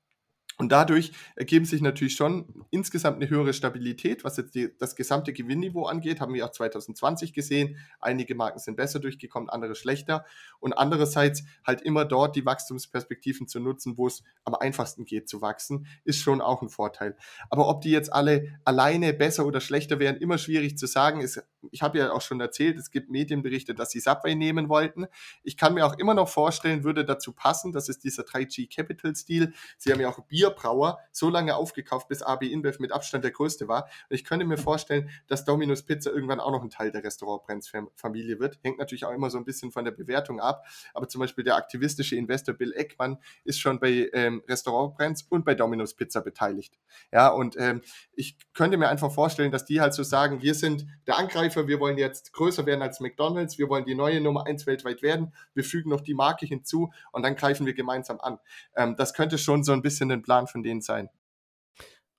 Und 0.59 0.73
dadurch 0.73 1.13
ergeben 1.37 1.63
sich 1.63 1.81
natürlich 1.81 2.15
schon 2.15 2.65
insgesamt 2.69 3.15
eine 3.15 3.29
höhere 3.29 3.53
Stabilität, 3.53 4.25
was 4.25 4.35
jetzt 4.35 4.55
die, 4.55 4.75
das 4.77 4.97
gesamte 4.97 5.31
Gewinnniveau 5.31 5.85
angeht. 5.85 6.19
Haben 6.19 6.33
wir 6.33 6.45
auch 6.45 6.51
2020 6.51 7.31
gesehen. 7.31 7.77
Einige 8.01 8.35
Marken 8.35 8.59
sind 8.59 8.75
besser 8.75 8.99
durchgekommen, 8.99 9.49
andere 9.49 9.73
schlechter. 9.73 10.25
Und 10.59 10.73
andererseits 10.73 11.45
halt 11.65 11.81
immer 11.81 12.03
dort 12.03 12.35
die 12.35 12.45
Wachstumsperspektiven 12.45 13.47
zu 13.47 13.61
nutzen, 13.61 13.97
wo 13.97 14.07
es 14.07 14.21
am 14.43 14.53
einfachsten 14.53 15.05
geht 15.05 15.29
zu 15.29 15.41
wachsen, 15.41 15.87
ist 16.03 16.19
schon 16.19 16.41
auch 16.41 16.61
ein 16.61 16.67
Vorteil. 16.67 17.15
Aber 17.49 17.69
ob 17.69 17.79
die 17.79 17.91
jetzt 17.91 18.11
alle 18.11 18.59
alleine 18.65 19.13
besser 19.13 19.45
oder 19.45 19.61
schlechter 19.61 19.97
wären, 19.99 20.17
immer 20.17 20.37
schwierig 20.37 20.77
zu 20.77 20.87
sagen. 20.87 21.21
Es 21.21 21.41
ich 21.71 21.81
habe 21.81 21.97
ja 21.97 22.11
auch 22.11 22.21
schon 22.21 22.39
erzählt, 22.39 22.77
es 22.77 22.91
gibt 22.91 23.09
Medienberichte, 23.09 23.73
dass 23.73 23.91
sie 23.91 23.99
Subway 23.99 24.35
nehmen 24.35 24.69
wollten. 24.69 25.07
Ich 25.43 25.57
kann 25.57 25.73
mir 25.73 25.85
auch 25.85 25.97
immer 25.97 26.13
noch 26.13 26.29
vorstellen, 26.29 26.83
würde 26.83 27.05
dazu 27.05 27.33
passen, 27.33 27.71
das 27.71 27.89
ist 27.89 28.03
dieser 28.03 28.23
3G 28.23 28.73
Capital 28.73 29.15
Stil. 29.15 29.53
Sie 29.77 29.91
haben 29.91 29.99
ja 29.99 30.09
auch 30.09 30.19
Bierbrauer 30.21 30.99
so 31.11 31.29
lange 31.29 31.55
aufgekauft, 31.55 32.07
bis 32.07 32.21
AB 32.21 32.43
InBev 32.43 32.79
mit 32.79 32.91
Abstand 32.91 33.23
der 33.23 33.31
größte 33.31 33.67
war. 33.67 33.83
Und 34.09 34.15
ich 34.15 34.23
könnte 34.23 34.45
mir 34.45 34.57
vorstellen, 34.57 35.09
dass 35.27 35.45
Domino's 35.45 35.83
Pizza 35.83 36.11
irgendwann 36.11 36.39
auch 36.39 36.51
noch 36.51 36.63
ein 36.63 36.69
Teil 36.69 36.91
der 36.91 37.03
Restaurantbrands-Familie 37.03 38.39
wird. 38.39 38.59
Hängt 38.63 38.79
natürlich 38.79 39.05
auch 39.05 39.13
immer 39.13 39.29
so 39.29 39.37
ein 39.37 39.45
bisschen 39.45 39.71
von 39.71 39.85
der 39.85 39.91
Bewertung 39.91 40.39
ab. 40.39 40.65
Aber 40.93 41.07
zum 41.07 41.19
Beispiel 41.19 41.43
der 41.43 41.55
aktivistische 41.55 42.15
Investor 42.15 42.55
Bill 42.55 42.73
Eckmann 42.73 43.17
ist 43.43 43.59
schon 43.59 43.79
bei 43.79 44.09
ähm, 44.13 44.43
Restaurantbrands 44.47 45.23
und 45.29 45.45
bei 45.45 45.55
Domino's 45.55 45.95
Pizza 45.95 46.21
beteiligt. 46.21 46.77
Ja, 47.11 47.29
und 47.29 47.55
ähm, 47.57 47.81
ich 48.13 48.37
könnte 48.53 48.77
mir 48.77 48.89
einfach 48.89 49.11
vorstellen, 49.11 49.51
dass 49.51 49.65
die 49.65 49.81
halt 49.81 49.93
so 49.93 50.03
sagen, 50.03 50.41
wir 50.41 50.53
sind 50.53 50.87
der 51.07 51.17
Angreifer, 51.17 51.48
wir 51.55 51.79
wollen 51.79 51.97
jetzt 51.97 52.33
größer 52.33 52.65
werden 52.65 52.81
als 52.81 52.99
McDonald's, 52.99 53.57
wir 53.57 53.69
wollen 53.69 53.85
die 53.85 53.95
neue 53.95 54.21
Nummer 54.21 54.45
eins 54.45 54.65
weltweit 54.67 55.01
werden, 55.01 55.33
wir 55.53 55.63
fügen 55.63 55.89
noch 55.89 56.01
die 56.01 56.13
Marke 56.13 56.45
hinzu 56.45 56.91
und 57.11 57.23
dann 57.23 57.35
greifen 57.35 57.65
wir 57.65 57.73
gemeinsam 57.73 58.19
an. 58.19 58.39
Ähm, 58.75 58.95
das 58.97 59.13
könnte 59.13 59.37
schon 59.37 59.63
so 59.63 59.71
ein 59.71 59.81
bisschen 59.81 60.11
ein 60.11 60.21
Plan 60.21 60.47
von 60.47 60.63
denen 60.63 60.81
sein. 60.81 61.09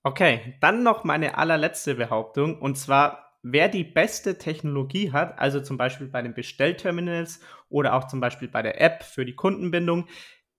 Okay, 0.02 0.56
dann 0.60 0.82
noch 0.82 1.04
meine 1.04 1.36
allerletzte 1.36 1.94
Behauptung 1.94 2.58
und 2.60 2.76
zwar, 2.76 3.36
wer 3.42 3.68
die 3.68 3.84
beste 3.84 4.38
Technologie 4.38 5.12
hat, 5.12 5.38
also 5.38 5.60
zum 5.60 5.76
Beispiel 5.76 6.08
bei 6.08 6.22
den 6.22 6.34
Bestellterminals 6.34 7.40
oder 7.68 7.94
auch 7.94 8.06
zum 8.06 8.20
Beispiel 8.20 8.48
bei 8.48 8.62
der 8.62 8.80
App 8.80 9.02
für 9.02 9.24
die 9.24 9.34
Kundenbindung, 9.34 10.08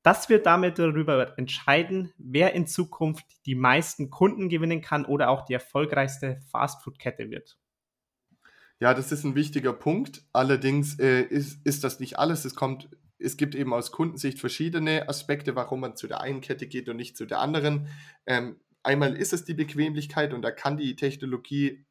das 0.03 0.29
wird 0.29 0.47
damit 0.47 0.79
darüber 0.79 1.37
entscheiden, 1.37 2.11
wer 2.17 2.53
in 2.53 2.65
Zukunft 2.65 3.25
die 3.45 3.55
meisten 3.55 4.09
Kunden 4.09 4.49
gewinnen 4.49 4.81
kann 4.81 5.05
oder 5.05 5.29
auch 5.29 5.45
die 5.45 5.53
erfolgreichste 5.53 6.39
Fastfood-Kette 6.51 7.29
wird. 7.29 7.60
Ja, 8.81 8.95
das 8.95 9.11
ist 9.11 9.23
ein 9.23 9.35
wichtiger 9.35 9.73
Punkt. 9.73 10.23
Allerdings 10.33 10.97
äh, 10.97 11.21
ist, 11.21 11.63
ist 11.65 11.83
das 11.83 11.99
nicht 11.99 12.17
alles. 12.17 12.45
Es 12.45 12.55
kommt, 12.55 12.89
es 13.19 13.37
gibt 13.37 13.53
eben 13.53 13.75
aus 13.75 13.91
Kundensicht 13.91 14.39
verschiedene 14.39 15.07
Aspekte, 15.07 15.55
warum 15.55 15.81
man 15.81 15.95
zu 15.95 16.07
der 16.07 16.21
einen 16.21 16.41
Kette 16.41 16.65
geht 16.65 16.89
und 16.89 16.97
nicht 16.97 17.15
zu 17.15 17.27
der 17.27 17.39
anderen. 17.39 17.89
Ähm, 18.25 18.59
einmal 18.81 19.15
ist 19.15 19.33
es 19.33 19.45
die 19.45 19.53
Bequemlichkeit 19.53 20.33
und 20.33 20.41
da 20.41 20.49
kann 20.49 20.77
die 20.77 20.95
Technologie 20.95 21.85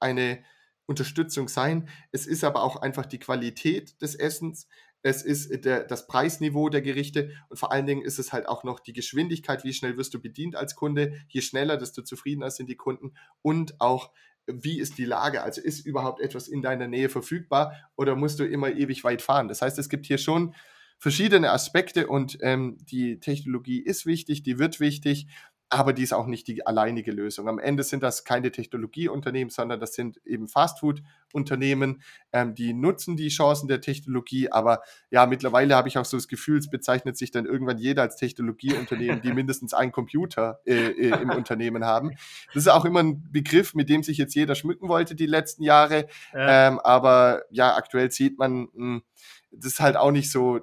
eine 0.00 0.42
Unterstützung 0.86 1.46
sein. 1.46 1.88
Es 2.10 2.26
ist 2.26 2.42
aber 2.42 2.64
auch 2.64 2.74
einfach 2.82 3.06
die 3.06 3.20
Qualität 3.20 4.02
des 4.02 4.16
Essens 4.16 4.66
es 5.06 5.22
ist 5.22 5.64
der, 5.64 5.84
das 5.84 6.08
Preisniveau 6.08 6.68
der 6.68 6.82
Gerichte 6.82 7.30
und 7.48 7.58
vor 7.58 7.70
allen 7.70 7.86
Dingen 7.86 8.02
ist 8.02 8.18
es 8.18 8.32
halt 8.32 8.48
auch 8.48 8.64
noch 8.64 8.80
die 8.80 8.92
Geschwindigkeit, 8.92 9.62
wie 9.62 9.72
schnell 9.72 9.96
wirst 9.96 10.12
du 10.14 10.20
bedient 10.20 10.56
als 10.56 10.74
Kunde. 10.74 11.20
Je 11.28 11.42
schneller, 11.42 11.76
desto 11.76 12.02
zufriedener 12.02 12.50
sind 12.50 12.68
die 12.68 12.76
Kunden 12.76 13.14
und 13.40 13.80
auch 13.80 14.10
wie 14.46 14.78
ist 14.78 14.98
die 14.98 15.04
Lage? 15.04 15.42
Also 15.42 15.60
ist 15.60 15.86
überhaupt 15.86 16.20
etwas 16.20 16.48
in 16.48 16.62
deiner 16.62 16.86
Nähe 16.86 17.08
verfügbar 17.08 17.74
oder 17.96 18.16
musst 18.16 18.38
du 18.38 18.44
immer 18.44 18.70
ewig 18.70 19.04
weit 19.04 19.22
fahren? 19.22 19.48
Das 19.48 19.62
heißt, 19.62 19.78
es 19.78 19.88
gibt 19.88 20.06
hier 20.06 20.18
schon 20.18 20.54
verschiedene 20.98 21.50
Aspekte 21.50 22.06
und 22.06 22.38
ähm, 22.40 22.78
die 22.80 23.20
Technologie 23.20 23.80
ist 23.80 24.06
wichtig, 24.06 24.42
die 24.42 24.58
wird 24.58 24.80
wichtig 24.80 25.26
aber 25.68 25.92
die 25.92 26.02
ist 26.02 26.12
auch 26.12 26.26
nicht 26.26 26.46
die 26.46 26.66
alleinige 26.66 27.10
Lösung. 27.10 27.48
Am 27.48 27.58
Ende 27.58 27.82
sind 27.82 28.02
das 28.02 28.24
keine 28.24 28.52
Technologieunternehmen, 28.52 29.50
sondern 29.50 29.80
das 29.80 29.94
sind 29.94 30.20
eben 30.24 30.46
Fastfood-Unternehmen, 30.46 32.02
ähm, 32.32 32.54
die 32.54 32.72
nutzen 32.72 33.16
die 33.16 33.28
Chancen 33.28 33.66
der 33.66 33.80
Technologie, 33.80 34.50
aber 34.50 34.82
ja, 35.10 35.26
mittlerweile 35.26 35.74
habe 35.74 35.88
ich 35.88 35.98
auch 35.98 36.04
so 36.04 36.16
das 36.16 36.28
Gefühl, 36.28 36.58
es 36.58 36.70
bezeichnet 36.70 37.16
sich 37.16 37.32
dann 37.32 37.46
irgendwann 37.46 37.78
jeder 37.78 38.02
als 38.02 38.16
Technologieunternehmen, 38.16 39.22
die 39.22 39.32
mindestens 39.34 39.74
einen 39.74 39.90
Computer 39.90 40.60
äh, 40.66 40.90
äh, 40.90 41.20
im 41.20 41.30
Unternehmen 41.30 41.84
haben. 41.84 42.12
Das 42.54 42.62
ist 42.62 42.68
auch 42.68 42.84
immer 42.84 43.00
ein 43.00 43.30
Begriff, 43.32 43.74
mit 43.74 43.88
dem 43.88 44.04
sich 44.04 44.18
jetzt 44.18 44.34
jeder 44.34 44.54
schmücken 44.54 44.88
wollte 44.88 45.16
die 45.16 45.26
letzten 45.26 45.64
Jahre, 45.64 46.06
ja. 46.32 46.68
ähm, 46.68 46.78
aber 46.78 47.42
ja, 47.50 47.74
aktuell 47.74 48.10
sieht 48.12 48.38
man, 48.38 48.68
mh, 48.72 48.76
hm, 48.76 49.02
das 49.50 49.72
ist 49.72 49.80
halt 49.80 49.96
auch 49.96 50.10
nicht 50.10 50.30
so, 50.30 50.60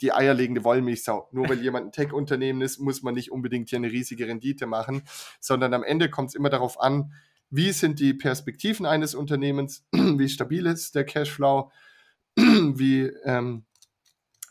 die 0.00 0.12
eierlegende 0.12 0.64
Wollmilchsau. 0.64 1.28
Nur 1.32 1.48
weil 1.48 1.60
jemand 1.60 1.86
ein 1.86 1.92
Tech-Unternehmen 1.92 2.62
ist, 2.62 2.78
muss 2.78 3.02
man 3.02 3.14
nicht 3.14 3.30
unbedingt 3.30 3.70
hier 3.70 3.78
eine 3.78 3.90
riesige 3.90 4.26
Rendite 4.26 4.66
machen, 4.66 5.02
sondern 5.40 5.74
am 5.74 5.82
Ende 5.82 6.10
kommt 6.10 6.30
es 6.30 6.34
immer 6.34 6.50
darauf 6.50 6.80
an, 6.80 7.12
wie 7.50 7.72
sind 7.72 8.00
die 8.00 8.14
Perspektiven 8.14 8.86
eines 8.86 9.14
Unternehmens, 9.14 9.86
wie 9.92 10.28
stabil 10.28 10.66
ist 10.66 10.94
der 10.94 11.04
Cashflow, 11.04 11.70
wie, 12.36 13.12
ähm, 13.24 13.64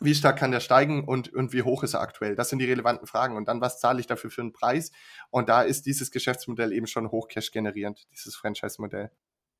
wie 0.00 0.14
stark 0.14 0.38
kann 0.38 0.50
der 0.50 0.60
steigen 0.60 1.04
und, 1.04 1.32
und 1.32 1.52
wie 1.52 1.62
hoch 1.62 1.82
ist 1.82 1.94
er 1.94 2.00
aktuell? 2.00 2.36
Das 2.36 2.50
sind 2.50 2.58
die 2.58 2.66
relevanten 2.66 3.06
Fragen. 3.06 3.36
Und 3.36 3.48
dann, 3.48 3.60
was 3.60 3.80
zahle 3.80 4.00
ich 4.00 4.06
dafür 4.06 4.30
für 4.30 4.42
einen 4.42 4.52
Preis? 4.52 4.92
Und 5.30 5.48
da 5.48 5.62
ist 5.62 5.86
dieses 5.86 6.10
Geschäftsmodell 6.10 6.72
eben 6.72 6.86
schon 6.86 7.10
hochcash 7.10 7.50
generierend, 7.50 8.06
dieses 8.12 8.36
Franchise-Modell. 8.36 9.10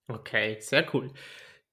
Okay, 0.09 0.59
sehr 0.61 0.87
cool. 0.95 1.13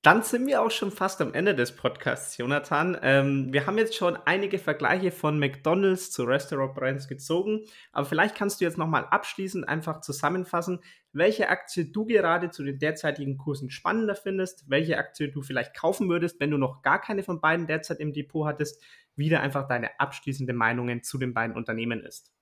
Dann 0.03 0.21
sind 0.21 0.47
wir 0.47 0.61
auch 0.61 0.69
schon 0.69 0.91
fast 0.91 1.21
am 1.21 1.33
Ende 1.33 1.55
des 1.55 1.77
Podcasts, 1.77 2.35
Jonathan. 2.35 2.97
Ähm, 3.01 3.53
wir 3.53 3.65
haben 3.65 3.77
jetzt 3.77 3.95
schon 3.95 4.17
einige 4.25 4.59
Vergleiche 4.59 5.11
von 5.11 5.39
McDonald's 5.39 6.11
zu 6.11 6.25
Restaurant 6.25 6.75
Brands 6.75 7.07
gezogen, 7.07 7.61
aber 7.93 8.05
vielleicht 8.05 8.35
kannst 8.35 8.59
du 8.59 8.65
jetzt 8.65 8.77
nochmal 8.77 9.05
abschließend 9.05 9.65
einfach 9.65 10.01
zusammenfassen, 10.01 10.81
welche 11.13 11.47
Aktie 11.47 11.85
du 11.85 12.05
gerade 12.05 12.51
zu 12.51 12.65
den 12.65 12.79
derzeitigen 12.79 13.37
Kursen 13.37 13.69
spannender 13.69 14.15
findest, 14.15 14.69
welche 14.69 14.97
Aktie 14.97 15.31
du 15.31 15.41
vielleicht 15.41 15.73
kaufen 15.73 16.09
würdest, 16.09 16.37
wenn 16.41 16.51
du 16.51 16.57
noch 16.57 16.81
gar 16.81 16.99
keine 16.99 17.23
von 17.23 17.39
beiden 17.39 17.65
derzeit 17.65 18.01
im 18.01 18.11
Depot 18.11 18.45
hattest, 18.45 18.83
wieder 19.15 19.39
einfach 19.39 19.69
deine 19.69 20.01
abschließende 20.01 20.51
Meinungen 20.51 21.03
zu 21.03 21.17
den 21.17 21.33
beiden 21.33 21.55
Unternehmen 21.55 22.01
ist. 22.01 22.33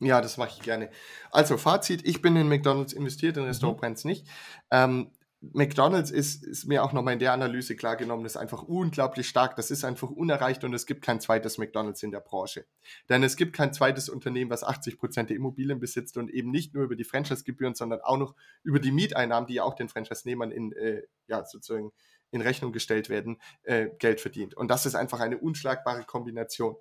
Ja, 0.00 0.20
das 0.20 0.36
mache 0.36 0.50
ich 0.58 0.62
gerne. 0.62 0.90
Also 1.30 1.56
Fazit, 1.56 2.06
ich 2.06 2.20
bin 2.20 2.36
in 2.36 2.48
McDonald's 2.48 2.92
investiert, 2.92 3.38
in 3.38 3.44
Restaurant 3.44 3.78
mhm. 3.78 3.80
Brands 3.80 4.04
nicht. 4.04 4.26
Ähm, 4.70 5.10
McDonald's 5.40 6.10
ist, 6.10 6.44
ist 6.44 6.66
mir 6.66 6.82
auch 6.82 6.92
nochmal 6.92 7.12
in 7.12 7.20
der 7.20 7.32
Analyse 7.32 7.76
klargenommen, 7.76 8.26
ist 8.26 8.36
einfach 8.36 8.64
unglaublich 8.64 9.28
stark. 9.28 9.54
Das 9.54 9.70
ist 9.70 9.84
einfach 9.84 10.10
unerreicht 10.10 10.64
und 10.64 10.74
es 10.74 10.84
gibt 10.84 11.02
kein 11.02 11.20
zweites 11.20 11.58
McDonald's 11.58 12.02
in 12.02 12.10
der 12.10 12.20
Branche. 12.20 12.66
Denn 13.08 13.22
es 13.22 13.36
gibt 13.36 13.54
kein 13.54 13.72
zweites 13.72 14.08
Unternehmen, 14.08 14.50
was 14.50 14.64
80 14.64 14.98
Prozent 14.98 15.30
der 15.30 15.36
Immobilien 15.36 15.78
besitzt 15.78 16.16
und 16.16 16.28
eben 16.28 16.50
nicht 16.50 16.74
nur 16.74 16.82
über 16.82 16.96
die 16.96 17.04
Franchise-Gebühren, 17.04 17.76
sondern 17.76 18.00
auch 18.00 18.18
noch 18.18 18.34
über 18.64 18.80
die 18.80 18.90
Mieteinnahmen, 18.90 19.46
die 19.46 19.54
ja 19.54 19.62
auch 19.62 19.74
den 19.74 19.88
Franchise-Nehmern 19.88 20.50
in, 20.50 20.72
äh, 20.72 21.02
ja, 21.28 21.44
sozusagen 21.44 21.92
in 22.30 22.40
Rechnung 22.40 22.72
gestellt 22.72 23.08
werden, 23.08 23.40
äh, 23.62 23.88
Geld 23.98 24.20
verdient. 24.20 24.54
Und 24.54 24.68
das 24.70 24.86
ist 24.86 24.96
einfach 24.96 25.20
eine 25.20 25.38
unschlagbare 25.38 26.04
Kombination. 26.04 26.76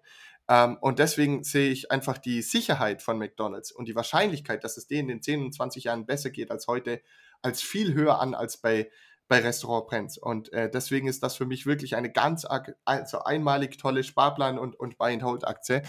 Ähm, 0.49 0.77
und 0.81 0.99
deswegen 0.99 1.43
sehe 1.43 1.69
ich 1.71 1.91
einfach 1.91 2.17
die 2.17 2.41
Sicherheit 2.41 3.01
von 3.01 3.17
McDonald's 3.17 3.71
und 3.71 3.87
die 3.87 3.95
Wahrscheinlichkeit, 3.95 4.63
dass 4.63 4.77
es 4.77 4.87
denen 4.87 5.09
in 5.09 5.21
10 5.21 5.43
und 5.43 5.53
20 5.53 5.85
Jahren 5.85 6.05
besser 6.05 6.29
geht 6.29 6.51
als 6.51 6.67
heute, 6.67 7.01
als 7.41 7.61
viel 7.61 7.93
höher 7.93 8.19
an 8.19 8.33
als 8.33 8.57
bei, 8.57 8.89
bei 9.27 9.39
Restaurant 9.39 9.87
Prenz. 9.87 10.17
Und 10.17 10.51
äh, 10.53 10.69
deswegen 10.69 11.07
ist 11.07 11.23
das 11.23 11.35
für 11.35 11.45
mich 11.45 11.65
wirklich 11.65 11.95
eine 11.95 12.11
ganz 12.11 12.45
also 12.85 13.19
einmalig 13.19 13.77
tolle 13.77 14.03
Sparplan- 14.03 14.57
und, 14.57 14.79
und 14.79 14.97
Buy-and-Hold-Aktie. 14.97 15.81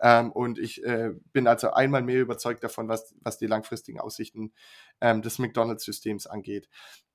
Ähm, 0.00 0.32
und 0.32 0.58
ich 0.58 0.82
äh, 0.84 1.10
bin 1.32 1.46
also 1.46 1.72
einmal 1.72 2.02
mehr 2.02 2.20
überzeugt 2.20 2.64
davon, 2.64 2.88
was, 2.88 3.14
was 3.20 3.38
die 3.38 3.46
langfristigen 3.46 4.00
Aussichten 4.00 4.52
ähm, 5.00 5.22
des 5.22 5.38
McDonalds-Systems 5.38 6.26
angeht. 6.26 6.68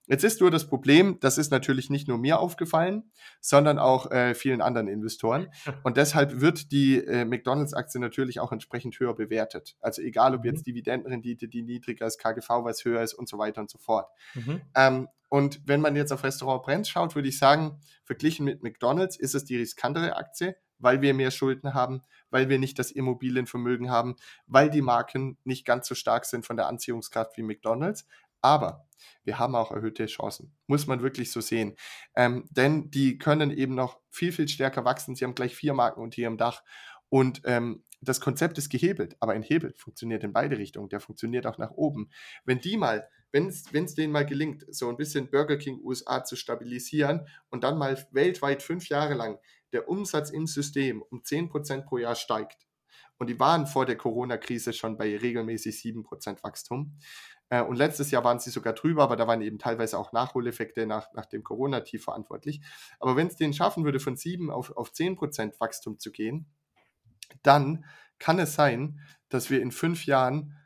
Jetzt 0.07 0.23
ist 0.23 0.41
nur 0.41 0.51
das 0.51 0.67
Problem, 0.67 1.19
das 1.19 1.37
ist 1.37 1.51
natürlich 1.51 1.89
nicht 1.89 2.07
nur 2.07 2.17
mir 2.17 2.39
aufgefallen, 2.39 3.11
sondern 3.39 3.79
auch 3.79 4.11
äh, 4.11 4.33
vielen 4.33 4.61
anderen 4.61 4.87
Investoren. 4.87 5.47
Und 5.83 5.97
deshalb 5.97 6.41
wird 6.41 6.71
die 6.71 6.97
äh, 6.97 7.23
McDonalds-Aktie 7.23 8.01
natürlich 8.01 8.39
auch 8.39 8.51
entsprechend 8.51 8.99
höher 8.99 9.15
bewertet. 9.15 9.77
Also 9.79 10.01
egal, 10.01 10.35
ob 10.35 10.43
jetzt 10.43 10.59
mhm. 10.59 10.71
Dividendenrendite, 10.71 11.47
die 11.47 11.61
niedriger 11.61 12.07
ist, 12.07 12.17
KGV, 12.17 12.49
was 12.63 12.83
höher 12.83 13.01
ist 13.01 13.13
und 13.13 13.29
so 13.29 13.37
weiter 13.37 13.61
und 13.61 13.69
so 13.69 13.77
fort. 13.77 14.07
Mhm. 14.33 14.61
Ähm, 14.75 15.07
und 15.29 15.61
wenn 15.65 15.79
man 15.79 15.95
jetzt 15.95 16.11
auf 16.11 16.25
Restaurant 16.25 16.63
Brands 16.63 16.89
schaut, 16.89 17.15
würde 17.15 17.29
ich 17.29 17.37
sagen, 17.37 17.79
verglichen 18.03 18.43
mit 18.43 18.63
McDonalds 18.63 19.15
ist 19.15 19.33
es 19.33 19.45
die 19.45 19.55
riskantere 19.55 20.17
Aktie, 20.17 20.57
weil 20.77 21.01
wir 21.01 21.13
mehr 21.13 21.31
Schulden 21.31 21.73
haben, 21.73 22.01
weil 22.31 22.49
wir 22.49 22.59
nicht 22.59 22.77
das 22.79 22.91
Immobilienvermögen 22.91 23.89
haben, 23.89 24.15
weil 24.47 24.69
die 24.69 24.81
Marken 24.81 25.37
nicht 25.45 25.65
ganz 25.65 25.87
so 25.87 25.95
stark 25.95 26.25
sind 26.25 26.45
von 26.45 26.57
der 26.57 26.67
Anziehungskraft 26.67 27.37
wie 27.37 27.43
McDonalds. 27.43 28.07
Aber 28.41 28.87
wir 29.23 29.39
haben 29.39 29.55
auch 29.55 29.71
erhöhte 29.71 30.05
Chancen. 30.07 30.55
Muss 30.67 30.87
man 30.87 31.01
wirklich 31.01 31.31
so 31.31 31.41
sehen. 31.41 31.75
Ähm, 32.15 32.47
denn 32.49 32.89
die 32.91 33.17
können 33.17 33.51
eben 33.51 33.75
noch 33.75 33.99
viel, 34.09 34.31
viel 34.31 34.47
stärker 34.47 34.85
wachsen. 34.85 35.15
Sie 35.15 35.23
haben 35.23 35.35
gleich 35.35 35.55
vier 35.55 35.73
Marken 35.73 36.01
unter 36.01 36.19
ihrem 36.19 36.37
Dach. 36.37 36.63
Und 37.09 37.41
ähm, 37.45 37.83
das 38.01 38.19
Konzept 38.19 38.57
ist 38.57 38.69
gehebelt, 38.69 39.15
aber 39.19 39.33
ein 39.33 39.43
Hebel 39.43 39.73
funktioniert 39.77 40.23
in 40.23 40.33
beide 40.33 40.57
Richtungen. 40.57 40.89
Der 40.89 40.99
funktioniert 40.99 41.45
auch 41.45 41.59
nach 41.59 41.71
oben. 41.71 42.09
Wenn 42.45 42.59
die 42.59 42.77
mal, 42.77 43.07
wenn 43.31 43.47
es 43.47 43.95
denen 43.95 44.11
mal 44.11 44.25
gelingt, 44.25 44.65
so 44.73 44.89
ein 44.89 44.97
bisschen 44.97 45.29
Burger 45.29 45.57
King 45.57 45.79
USA 45.83 46.23
zu 46.23 46.35
stabilisieren 46.35 47.27
und 47.49 47.63
dann 47.63 47.77
mal 47.77 48.03
weltweit 48.11 48.63
fünf 48.63 48.89
Jahre 48.89 49.13
lang 49.13 49.37
der 49.71 49.87
Umsatz 49.87 50.31
im 50.31 50.47
System 50.47 51.01
um 51.01 51.21
10% 51.21 51.83
pro 51.83 51.97
Jahr 51.97 52.15
steigt, 52.15 52.65
und 53.21 53.29
die 53.29 53.39
waren 53.39 53.67
vor 53.67 53.85
der 53.85 53.97
Corona-Krise 53.97 54.73
schon 54.73 54.97
bei 54.97 55.15
regelmäßig 55.15 55.75
7% 55.75 56.41
Wachstum, 56.41 56.97
äh, 57.51 57.61
und 57.61 57.75
letztes 57.75 58.09
Jahr 58.11 58.23
waren 58.23 58.39
sie 58.39 58.49
sogar 58.49 58.73
drüber, 58.73 59.03
aber 59.03 59.17
da 59.17 59.27
waren 59.27 59.41
eben 59.41 59.59
teilweise 59.59 59.99
auch 59.99 60.13
Nachholeffekte 60.13 60.87
nach, 60.87 61.13
nach 61.13 61.25
dem 61.25 61.43
Corona-Tief 61.43 62.01
verantwortlich. 62.01 62.61
Aber 62.99 63.17
wenn 63.17 63.27
es 63.27 63.35
denen 63.35 63.53
schaffen 63.53 63.83
würde, 63.83 63.99
von 63.99 64.15
7 64.15 64.49
auf, 64.49 64.75
auf 64.77 64.93
10 64.93 65.17
Prozent 65.17 65.59
Wachstum 65.59 65.99
zu 65.99 66.11
gehen, 66.11 66.47
dann 67.43 67.85
kann 68.19 68.39
es 68.39 68.55
sein, 68.55 69.01
dass 69.27 69.49
wir 69.49 69.61
in 69.61 69.71
fünf 69.71 70.05
Jahren, 70.05 70.57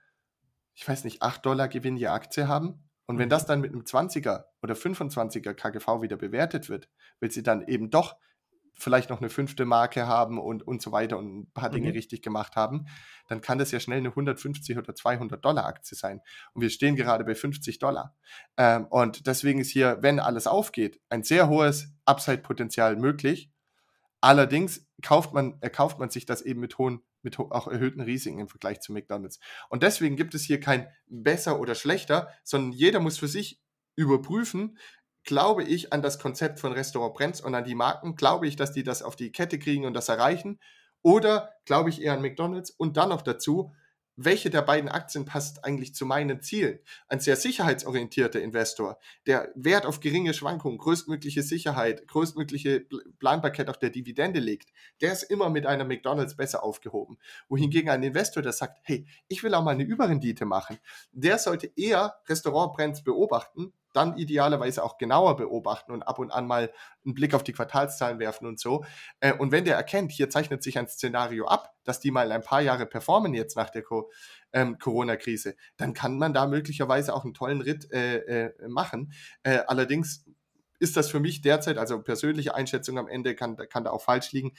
ich 0.76 0.88
weiß 0.88 1.06
nicht, 1.06 1.24
8 1.24 1.44
Dollar 1.44 1.68
Gewinn 1.68 1.98
je 1.98 2.08
Aktie 2.08 2.48
haben. 2.48 2.88
Und 3.08 3.18
wenn 3.18 3.30
mhm. 3.30 3.32
das 3.32 3.48
dann 3.48 3.62
mit 3.62 3.72
einem 3.72 3.82
20er 3.82 4.46
oder 4.62 4.76
25er 4.76 5.56
KGV 5.56 6.04
wieder 6.04 6.18
bewertet 6.18 6.70
wird, 6.70 6.88
weil 7.20 7.32
sie 7.32 7.42
dann 7.42 7.68
eben 7.68 7.90
doch 7.90 8.16
vielleicht 8.78 9.10
noch 9.10 9.20
eine 9.20 9.30
fünfte 9.30 9.66
Marke 9.66 10.08
haben 10.08 10.40
und, 10.40 10.66
und 10.68 10.82
so 10.82 10.92
weiter 10.92 11.18
und 11.18 11.40
ein 11.40 11.52
paar 11.54 11.70
Dinge 11.70 11.88
mhm. 11.88 11.94
richtig 11.94 12.22
gemacht 12.22 12.56
haben, 12.56 12.88
dann 13.28 13.42
kann 13.42 13.58
das 13.58 13.72
ja 13.72 13.80
schnell 13.80 14.00
eine 14.00 14.10
150 14.10 14.78
oder 14.78 14.94
200 14.94 15.44
Dollar 15.44 15.66
Aktie 15.66 15.98
sein. 15.98 16.22
Und 16.54 16.62
wir 16.62 16.70
stehen 16.70 16.96
gerade 16.96 17.24
bei 17.24 17.36
50 17.36 17.80
Dollar. 17.80 18.16
Ähm, 18.58 18.86
und 18.88 19.28
deswegen 19.28 19.60
ist 19.60 19.72
hier, 19.72 19.98
wenn 20.02 20.20
alles 20.20 20.48
aufgeht, 20.48 21.00
ein 21.10 21.24
sehr 21.24 21.50
hohes 21.50 21.94
Upside-Potenzial 22.06 22.96
möglich. 22.98 23.52
Allerdings 24.22 24.88
kauft 25.02 25.34
man, 25.34 25.58
erkauft 25.62 26.00
man 26.00 26.10
sich 26.10 26.26
das 26.26 26.42
eben 26.42 26.60
mit 26.60 26.78
hohen, 26.78 27.02
mit 27.22 27.40
auch 27.40 27.68
erhöhten 27.68 28.02
Risiken 28.02 28.40
im 28.40 28.48
Vergleich 28.48 28.82
zu 28.82 28.92
McDonalds. 28.92 29.40
Und 29.70 29.84
deswegen 29.84 30.16
gibt 30.16 30.36
es 30.36 30.44
hier 30.44 30.60
kein 30.60 30.88
besser 31.08 31.60
oder 31.60 31.76
schlechter, 31.76 32.30
sondern 32.44 32.72
jeder 32.72 33.00
muss 33.00 33.18
für 33.18 33.28
sich 33.28 33.62
überprüfen, 33.96 34.78
glaube 35.26 35.64
ich 35.64 35.92
an 35.92 36.02
das 36.02 36.20
Konzept 36.20 36.60
von 36.60 36.72
Restaurant 36.72 37.14
Brenz 37.14 37.40
und 37.42 37.54
an 37.54 37.66
die 37.66 37.76
Marken, 37.76 38.16
glaube 38.16 38.48
ich, 38.48 38.56
dass 38.56 38.72
die 38.72 38.84
das 38.84 39.02
auf 39.02 39.16
die 39.16 39.32
Kette 39.32 39.60
kriegen 39.60 39.86
und 39.86 39.94
das 39.94 40.10
erreichen, 40.10 40.60
oder 41.02 41.52
glaube 41.66 41.90
ich 41.90 42.02
eher 42.02 42.14
an 42.14 42.22
McDonald's 42.22 42.72
und 42.72 42.98
dann 42.98 43.10
noch 43.10 43.22
dazu, 43.22 43.74
welche 44.18 44.50
der 44.50 44.62
beiden 44.62 44.90
Aktien 44.90 45.26
passt 45.26 45.66
eigentlich 45.66 45.94
zu 45.94 46.06
meinen 46.06 46.42
Zielen? 46.42 46.80
Ein 47.10 47.20
sehr 47.20 47.36
sicherheitsorientierter 47.36 48.42
Investor, 48.42 48.98
der 49.28 49.52
Wert 49.56 49.86
auf 49.86 50.00
geringe 50.00 50.34
Schwankungen, 50.34 50.78
größtmögliche 50.78 51.44
Sicherheit, 51.44 52.08
größtmögliche 52.08 52.86
Planbarkeit 53.20 53.70
auf 53.70 53.78
der 53.78 53.90
Dividende 53.90 54.40
legt, 54.40 54.72
der 55.02 55.12
ist 55.12 55.24
immer 55.24 55.50
mit 55.50 55.66
einer 55.66 55.84
McDonald's 55.84 56.38
besser 56.38 56.64
aufgehoben. 56.64 57.18
Wohingegen 57.50 57.90
ein 57.90 58.04
Investor, 58.04 58.42
der 58.42 58.54
sagt, 58.54 58.80
hey, 58.84 59.06
ich 59.28 59.44
will 59.44 59.54
auch 59.54 59.64
mal 59.64 59.72
eine 59.72 59.84
Überrendite 59.84 60.46
machen, 60.46 60.78
der 61.12 61.38
sollte 61.38 61.72
eher 61.76 62.16
Restaurantbrands 62.28 63.04
beobachten, 63.04 63.74
dann 63.96 64.18
idealerweise 64.18 64.84
auch 64.84 64.98
genauer 64.98 65.36
beobachten 65.38 65.92
und 65.92 66.04
ab 66.04 66.20
und 66.20 66.32
an 66.32 66.48
mal 66.48 66.72
einen 67.06 67.14
Blick 67.14 67.34
auf 67.34 67.44
die 67.44 67.54
Quartalszahlen 67.54 68.20
werfen 68.20 68.48
und 68.48 68.60
so. 68.60 68.86
Äh, 69.20 69.34
und 69.34 69.52
wenn 69.52 69.66
der 69.66 69.76
erkennt, 69.76 70.12
hier 70.12 70.30
zeichnet 70.30 70.64
sich 70.64 70.78
ein 70.78 70.88
Szenario 70.88 71.46
ab, 71.46 71.74
dass 71.84 72.00
die 72.00 72.12
mal 72.12 72.32
ein 72.32 72.42
paar 72.42 72.62
Jahre 72.62 72.86
performen 72.86 73.34
jetzt 73.34 73.56
nach 73.56 73.70
der 73.70 73.84
Co 73.84 74.10
ähm, 74.54 74.78
Corona-Krise, 74.80 75.56
dann 75.78 75.94
kann 75.94 76.18
man 76.18 76.34
da 76.34 76.48
möglicherweise 76.48 77.14
auch 77.14 77.24
einen 77.24 77.34
tollen 77.34 77.62
Ritt 77.62 77.92
äh, 77.92 78.18
äh, 78.48 78.68
machen. 78.68 79.12
Äh, 79.44 79.60
allerdings 79.68 80.26
ist 80.80 80.98
das 80.98 81.10
für 81.10 81.20
mich 81.20 81.42
derzeit, 81.42 81.78
also 81.78 82.02
persönliche 82.02 82.56
Einschätzung 82.56 82.98
am 82.98 83.08
Ende 83.08 83.36
kann, 83.36 83.58
kann 83.58 83.84
da 83.84 83.92
auch 83.92 84.02
falsch 84.02 84.32
liegen. 84.32 84.54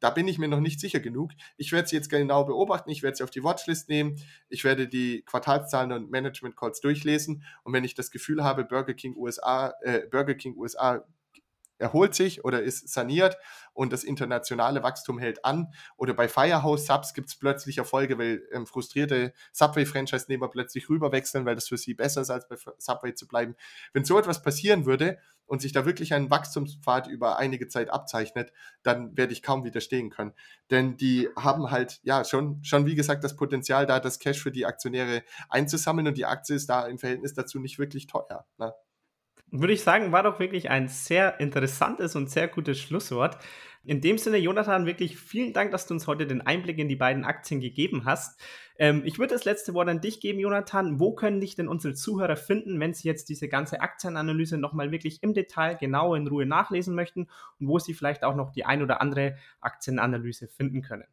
Da 0.00 0.10
bin 0.10 0.28
ich 0.28 0.38
mir 0.38 0.48
noch 0.48 0.60
nicht 0.60 0.80
sicher 0.80 1.00
genug. 1.00 1.32
Ich 1.56 1.72
werde 1.72 1.88
sie 1.88 1.96
jetzt 1.96 2.10
genau 2.10 2.44
beobachten, 2.44 2.90
ich 2.90 3.02
werde 3.02 3.16
sie 3.16 3.24
auf 3.24 3.30
die 3.30 3.44
Watchlist 3.44 3.88
nehmen, 3.88 4.16
ich 4.48 4.64
werde 4.64 4.88
die 4.88 5.22
Quartalszahlen 5.22 5.92
und 5.92 6.10
Management 6.10 6.56
Calls 6.56 6.80
durchlesen 6.80 7.44
und 7.62 7.72
wenn 7.72 7.84
ich 7.84 7.94
das 7.94 8.10
Gefühl 8.10 8.42
habe, 8.44 8.64
Burger 8.64 8.94
King 8.94 9.16
USA, 9.16 9.74
äh, 9.82 10.06
Burger 10.10 10.34
King 10.34 10.56
USA 10.56 11.04
erholt 11.80 12.14
sich 12.14 12.44
oder 12.44 12.62
ist 12.62 12.88
saniert 12.88 13.36
und 13.72 13.92
das 13.92 14.04
internationale 14.04 14.82
Wachstum 14.82 15.18
hält 15.18 15.44
an. 15.44 15.72
Oder 15.96 16.14
bei 16.14 16.28
Firehouse 16.28 16.86
Subs 16.86 17.14
gibt 17.14 17.28
es 17.28 17.36
plötzlich 17.36 17.78
Erfolge, 17.78 18.18
weil 18.18 18.42
ähm, 18.52 18.66
frustrierte 18.66 19.32
Subway-Franchise-Nehmer 19.52 20.48
plötzlich 20.48 20.88
rüberwechseln, 20.88 21.46
weil 21.46 21.54
das 21.54 21.68
für 21.68 21.78
sie 21.78 21.94
besser 21.94 22.20
ist, 22.20 22.30
als 22.30 22.48
bei 22.48 22.56
Subway 22.78 23.14
zu 23.14 23.26
bleiben. 23.26 23.56
Wenn 23.92 24.04
so 24.04 24.18
etwas 24.18 24.42
passieren 24.42 24.86
würde 24.86 25.18
und 25.46 25.60
sich 25.60 25.72
da 25.72 25.84
wirklich 25.84 26.14
ein 26.14 26.30
Wachstumspfad 26.30 27.08
über 27.08 27.38
einige 27.38 27.66
Zeit 27.66 27.90
abzeichnet, 27.90 28.52
dann 28.82 29.16
werde 29.16 29.32
ich 29.32 29.42
kaum 29.42 29.64
widerstehen 29.64 30.10
können. 30.10 30.32
Denn 30.70 30.96
die 30.96 31.28
haben 31.36 31.70
halt, 31.70 32.00
ja, 32.04 32.24
schon, 32.24 32.62
schon 32.62 32.86
wie 32.86 32.94
gesagt, 32.94 33.24
das 33.24 33.34
Potenzial 33.34 33.86
da, 33.86 33.98
das 33.98 34.18
Cash 34.20 34.40
für 34.40 34.52
die 34.52 34.66
Aktionäre 34.66 35.24
einzusammeln 35.48 36.06
und 36.06 36.16
die 36.16 36.26
Aktie 36.26 36.54
ist 36.54 36.68
da 36.68 36.86
im 36.86 36.98
Verhältnis 36.98 37.34
dazu 37.34 37.58
nicht 37.58 37.78
wirklich 37.78 38.06
teuer. 38.06 38.46
Ne? 38.58 38.72
Würde 39.50 39.72
ich 39.72 39.82
sagen, 39.82 40.12
war 40.12 40.22
doch 40.22 40.38
wirklich 40.38 40.70
ein 40.70 40.88
sehr 40.88 41.40
interessantes 41.40 42.16
und 42.16 42.30
sehr 42.30 42.48
gutes 42.48 42.78
Schlusswort. 42.78 43.38
In 43.84 44.02
dem 44.02 44.18
Sinne, 44.18 44.36
Jonathan, 44.36 44.84
wirklich 44.84 45.16
vielen 45.16 45.54
Dank, 45.54 45.70
dass 45.70 45.86
du 45.86 45.94
uns 45.94 46.06
heute 46.06 46.26
den 46.26 46.42
Einblick 46.42 46.78
in 46.78 46.88
die 46.88 46.96
beiden 46.96 47.24
Aktien 47.24 47.60
gegeben 47.60 48.04
hast. 48.04 48.38
Ähm, 48.78 49.02
ich 49.06 49.18
würde 49.18 49.32
das 49.32 49.46
letzte 49.46 49.72
Wort 49.72 49.88
an 49.88 50.02
dich 50.02 50.20
geben, 50.20 50.38
Jonathan. 50.38 51.00
Wo 51.00 51.14
können 51.14 51.40
dich 51.40 51.54
denn 51.54 51.66
unsere 51.66 51.94
Zuhörer 51.94 52.36
finden, 52.36 52.78
wenn 52.78 52.92
sie 52.92 53.08
jetzt 53.08 53.30
diese 53.30 53.48
ganze 53.48 53.80
Aktienanalyse 53.80 54.58
nochmal 54.58 54.92
wirklich 54.92 55.22
im 55.22 55.32
Detail 55.32 55.76
genau 55.76 56.14
in 56.14 56.26
Ruhe 56.26 56.44
nachlesen 56.44 56.94
möchten 56.94 57.28
und 57.58 57.68
wo 57.68 57.78
sie 57.78 57.94
vielleicht 57.94 58.22
auch 58.22 58.34
noch 58.34 58.52
die 58.52 58.66
ein 58.66 58.82
oder 58.82 59.00
andere 59.00 59.36
Aktienanalyse 59.60 60.48
finden 60.48 60.82
können? 60.82 61.06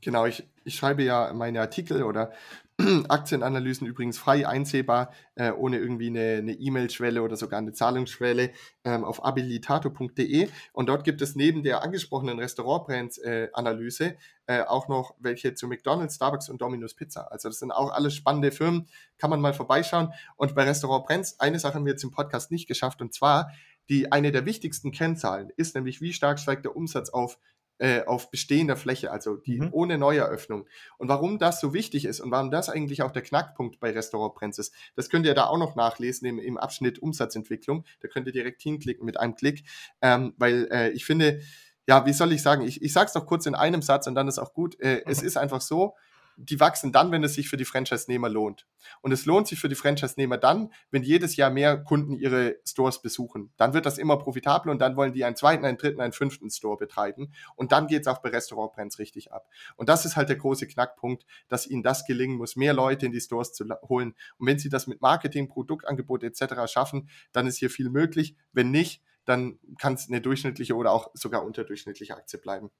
Genau, 0.00 0.26
ich, 0.26 0.46
ich 0.64 0.76
schreibe 0.76 1.02
ja 1.02 1.32
meine 1.32 1.60
Artikel 1.60 2.02
oder 2.04 2.32
Aktienanalysen 3.08 3.88
übrigens 3.88 4.18
frei 4.18 4.46
einsehbar, 4.46 5.12
äh, 5.34 5.50
ohne 5.50 5.78
irgendwie 5.78 6.06
eine 6.06 6.52
E-Mail-Schwelle 6.52 7.22
oder 7.22 7.36
sogar 7.36 7.58
eine 7.58 7.72
Zahlungsschwelle 7.72 8.52
ähm, 8.84 9.04
auf 9.04 9.24
abilitato.de. 9.24 10.48
Und 10.72 10.88
dort 10.88 11.02
gibt 11.02 11.20
es 11.20 11.34
neben 11.34 11.64
der 11.64 11.82
angesprochenen 11.82 12.38
Restaurantbrands-Analyse 12.38 14.04
äh, 14.46 14.60
äh, 14.60 14.62
auch 14.62 14.86
noch 14.86 15.16
welche 15.18 15.54
zu 15.54 15.66
McDonald's, 15.66 16.14
Starbucks 16.14 16.48
und 16.48 16.62
Domino's 16.62 16.94
Pizza. 16.94 17.32
Also 17.32 17.48
das 17.48 17.58
sind 17.58 17.72
auch 17.72 17.90
alles 17.90 18.14
spannende 18.14 18.52
Firmen, 18.52 18.86
kann 19.18 19.30
man 19.30 19.40
mal 19.40 19.54
vorbeischauen. 19.54 20.12
Und 20.36 20.54
bei 20.54 20.62
Restaurant 20.62 21.04
Brands, 21.04 21.40
eine 21.40 21.58
Sache 21.58 21.74
haben 21.74 21.84
wir 21.84 21.92
jetzt 21.92 22.04
im 22.04 22.12
Podcast 22.12 22.52
nicht 22.52 22.68
geschafft, 22.68 23.00
und 23.00 23.12
zwar 23.12 23.50
die 23.88 24.12
eine 24.12 24.30
der 24.32 24.44
wichtigsten 24.44 24.92
Kennzahlen 24.92 25.50
ist 25.56 25.74
nämlich, 25.74 26.00
wie 26.00 26.12
stark 26.12 26.38
steigt 26.38 26.64
der 26.64 26.76
Umsatz 26.76 27.08
auf 27.10 27.38
äh, 27.78 28.04
auf 28.04 28.30
bestehender 28.30 28.76
Fläche, 28.76 29.10
also 29.10 29.36
die 29.36 29.60
mhm. 29.60 29.68
ohne 29.72 29.98
Neueröffnung. 29.98 30.66
Und 30.98 31.08
warum 31.08 31.38
das 31.38 31.60
so 31.60 31.72
wichtig 31.72 32.04
ist 32.04 32.20
und 32.20 32.30
warum 32.30 32.50
das 32.50 32.68
eigentlich 32.68 33.02
auch 33.02 33.12
der 33.12 33.22
Knackpunkt 33.22 33.80
bei 33.80 33.90
Restaurant 33.90 34.34
Brenz 34.34 34.58
ist, 34.58 34.74
das 34.96 35.08
könnt 35.08 35.26
ihr 35.26 35.34
da 35.34 35.46
auch 35.46 35.58
noch 35.58 35.76
nachlesen 35.76 36.26
im, 36.28 36.38
im 36.38 36.58
Abschnitt 36.58 36.98
Umsatzentwicklung. 36.98 37.84
Da 38.00 38.08
könnt 38.08 38.26
ihr 38.26 38.32
direkt 38.32 38.62
hinklicken 38.62 39.04
mit 39.04 39.18
einem 39.18 39.34
Klick, 39.34 39.64
ähm, 40.02 40.34
weil 40.38 40.68
äh, 40.70 40.90
ich 40.90 41.04
finde, 41.04 41.40
ja, 41.86 42.04
wie 42.04 42.12
soll 42.12 42.32
ich 42.32 42.42
sagen, 42.42 42.66
ich, 42.66 42.82
ich 42.82 42.92
sage 42.92 43.06
es 43.06 43.12
doch 43.14 43.26
kurz 43.26 43.46
in 43.46 43.54
einem 43.54 43.80
Satz 43.80 44.06
und 44.06 44.14
dann 44.14 44.28
ist 44.28 44.38
auch 44.38 44.52
gut. 44.52 44.78
Äh, 44.80 44.96
mhm. 44.96 45.02
Es 45.06 45.22
ist 45.22 45.36
einfach 45.36 45.60
so, 45.60 45.94
die 46.40 46.60
wachsen 46.60 46.92
dann, 46.92 47.10
wenn 47.10 47.24
es 47.24 47.34
sich 47.34 47.48
für 47.48 47.56
die 47.56 47.64
Franchise-Nehmer 47.64 48.28
lohnt. 48.28 48.64
Und 49.00 49.10
es 49.10 49.26
lohnt 49.26 49.48
sich 49.48 49.58
für 49.58 49.68
die 49.68 49.74
Franchise-Nehmer 49.74 50.38
dann, 50.38 50.72
wenn 50.92 51.02
jedes 51.02 51.34
Jahr 51.34 51.50
mehr 51.50 51.76
Kunden 51.78 52.14
ihre 52.14 52.58
Stores 52.64 53.02
besuchen. 53.02 53.52
Dann 53.56 53.74
wird 53.74 53.86
das 53.86 53.98
immer 53.98 54.16
profitabel 54.18 54.70
und 54.70 54.78
dann 54.78 54.96
wollen 54.96 55.12
die 55.12 55.24
einen 55.24 55.34
zweiten, 55.34 55.64
einen 55.64 55.78
dritten, 55.78 56.00
einen 56.00 56.12
fünften 56.12 56.48
Store 56.50 56.76
betreiben. 56.76 57.32
Und 57.56 57.72
dann 57.72 57.88
geht 57.88 58.02
es 58.02 58.06
auch 58.06 58.18
bei 58.18 58.28
Restaurantbrands 58.28 59.00
richtig 59.00 59.32
ab. 59.32 59.48
Und 59.74 59.88
das 59.88 60.04
ist 60.04 60.14
halt 60.14 60.28
der 60.28 60.36
große 60.36 60.68
Knackpunkt, 60.68 61.24
dass 61.48 61.66
ihnen 61.66 61.82
das 61.82 62.04
gelingen 62.04 62.36
muss, 62.36 62.54
mehr 62.54 62.72
Leute 62.72 63.06
in 63.06 63.12
die 63.12 63.20
Stores 63.20 63.52
zu 63.52 63.64
holen. 63.88 64.14
Und 64.38 64.46
wenn 64.46 64.60
sie 64.60 64.68
das 64.68 64.86
mit 64.86 65.00
Marketing, 65.00 65.48
Produktangebot 65.48 66.22
etc. 66.22 66.70
schaffen, 66.72 67.08
dann 67.32 67.48
ist 67.48 67.58
hier 67.58 67.70
viel 67.70 67.90
möglich. 67.90 68.36
Wenn 68.52 68.70
nicht, 68.70 69.02
dann 69.24 69.58
kann 69.78 69.94
es 69.94 70.08
eine 70.08 70.20
durchschnittliche 70.20 70.76
oder 70.76 70.92
auch 70.92 71.10
sogar 71.14 71.44
unterdurchschnittliche 71.44 72.16
Aktie 72.16 72.38
bleiben. 72.38 72.70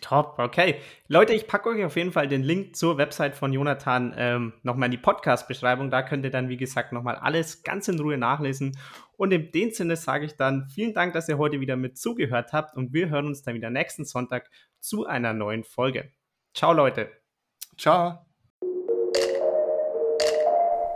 Top, 0.00 0.38
okay. 0.38 0.80
Leute, 1.08 1.32
ich 1.32 1.46
packe 1.46 1.70
euch 1.70 1.84
auf 1.84 1.96
jeden 1.96 2.12
Fall 2.12 2.28
den 2.28 2.42
Link 2.42 2.76
zur 2.76 2.98
Website 2.98 3.34
von 3.34 3.52
Jonathan 3.52 4.14
ähm, 4.16 4.52
nochmal 4.62 4.88
in 4.88 4.90
die 4.90 4.98
Podcast-Beschreibung. 4.98 5.90
Da 5.90 6.02
könnt 6.02 6.24
ihr 6.24 6.30
dann, 6.30 6.48
wie 6.48 6.56
gesagt, 6.56 6.92
nochmal 6.92 7.16
alles 7.16 7.62
ganz 7.62 7.88
in 7.88 7.98
Ruhe 7.98 8.18
nachlesen. 8.18 8.76
Und 9.16 9.32
in 9.32 9.50
dem 9.52 9.70
Sinne 9.70 9.96
sage 9.96 10.26
ich 10.26 10.36
dann 10.36 10.68
vielen 10.68 10.92
Dank, 10.92 11.14
dass 11.14 11.28
ihr 11.28 11.38
heute 11.38 11.60
wieder 11.60 11.76
mit 11.76 11.96
zugehört 11.96 12.52
habt 12.52 12.76
und 12.76 12.92
wir 12.92 13.08
hören 13.08 13.26
uns 13.26 13.42
dann 13.42 13.54
wieder 13.54 13.70
nächsten 13.70 14.04
Sonntag 14.04 14.50
zu 14.80 15.06
einer 15.06 15.32
neuen 15.32 15.64
Folge. 15.64 16.10
Ciao, 16.52 16.72
Leute. 16.72 17.10
Ciao. 17.78 18.33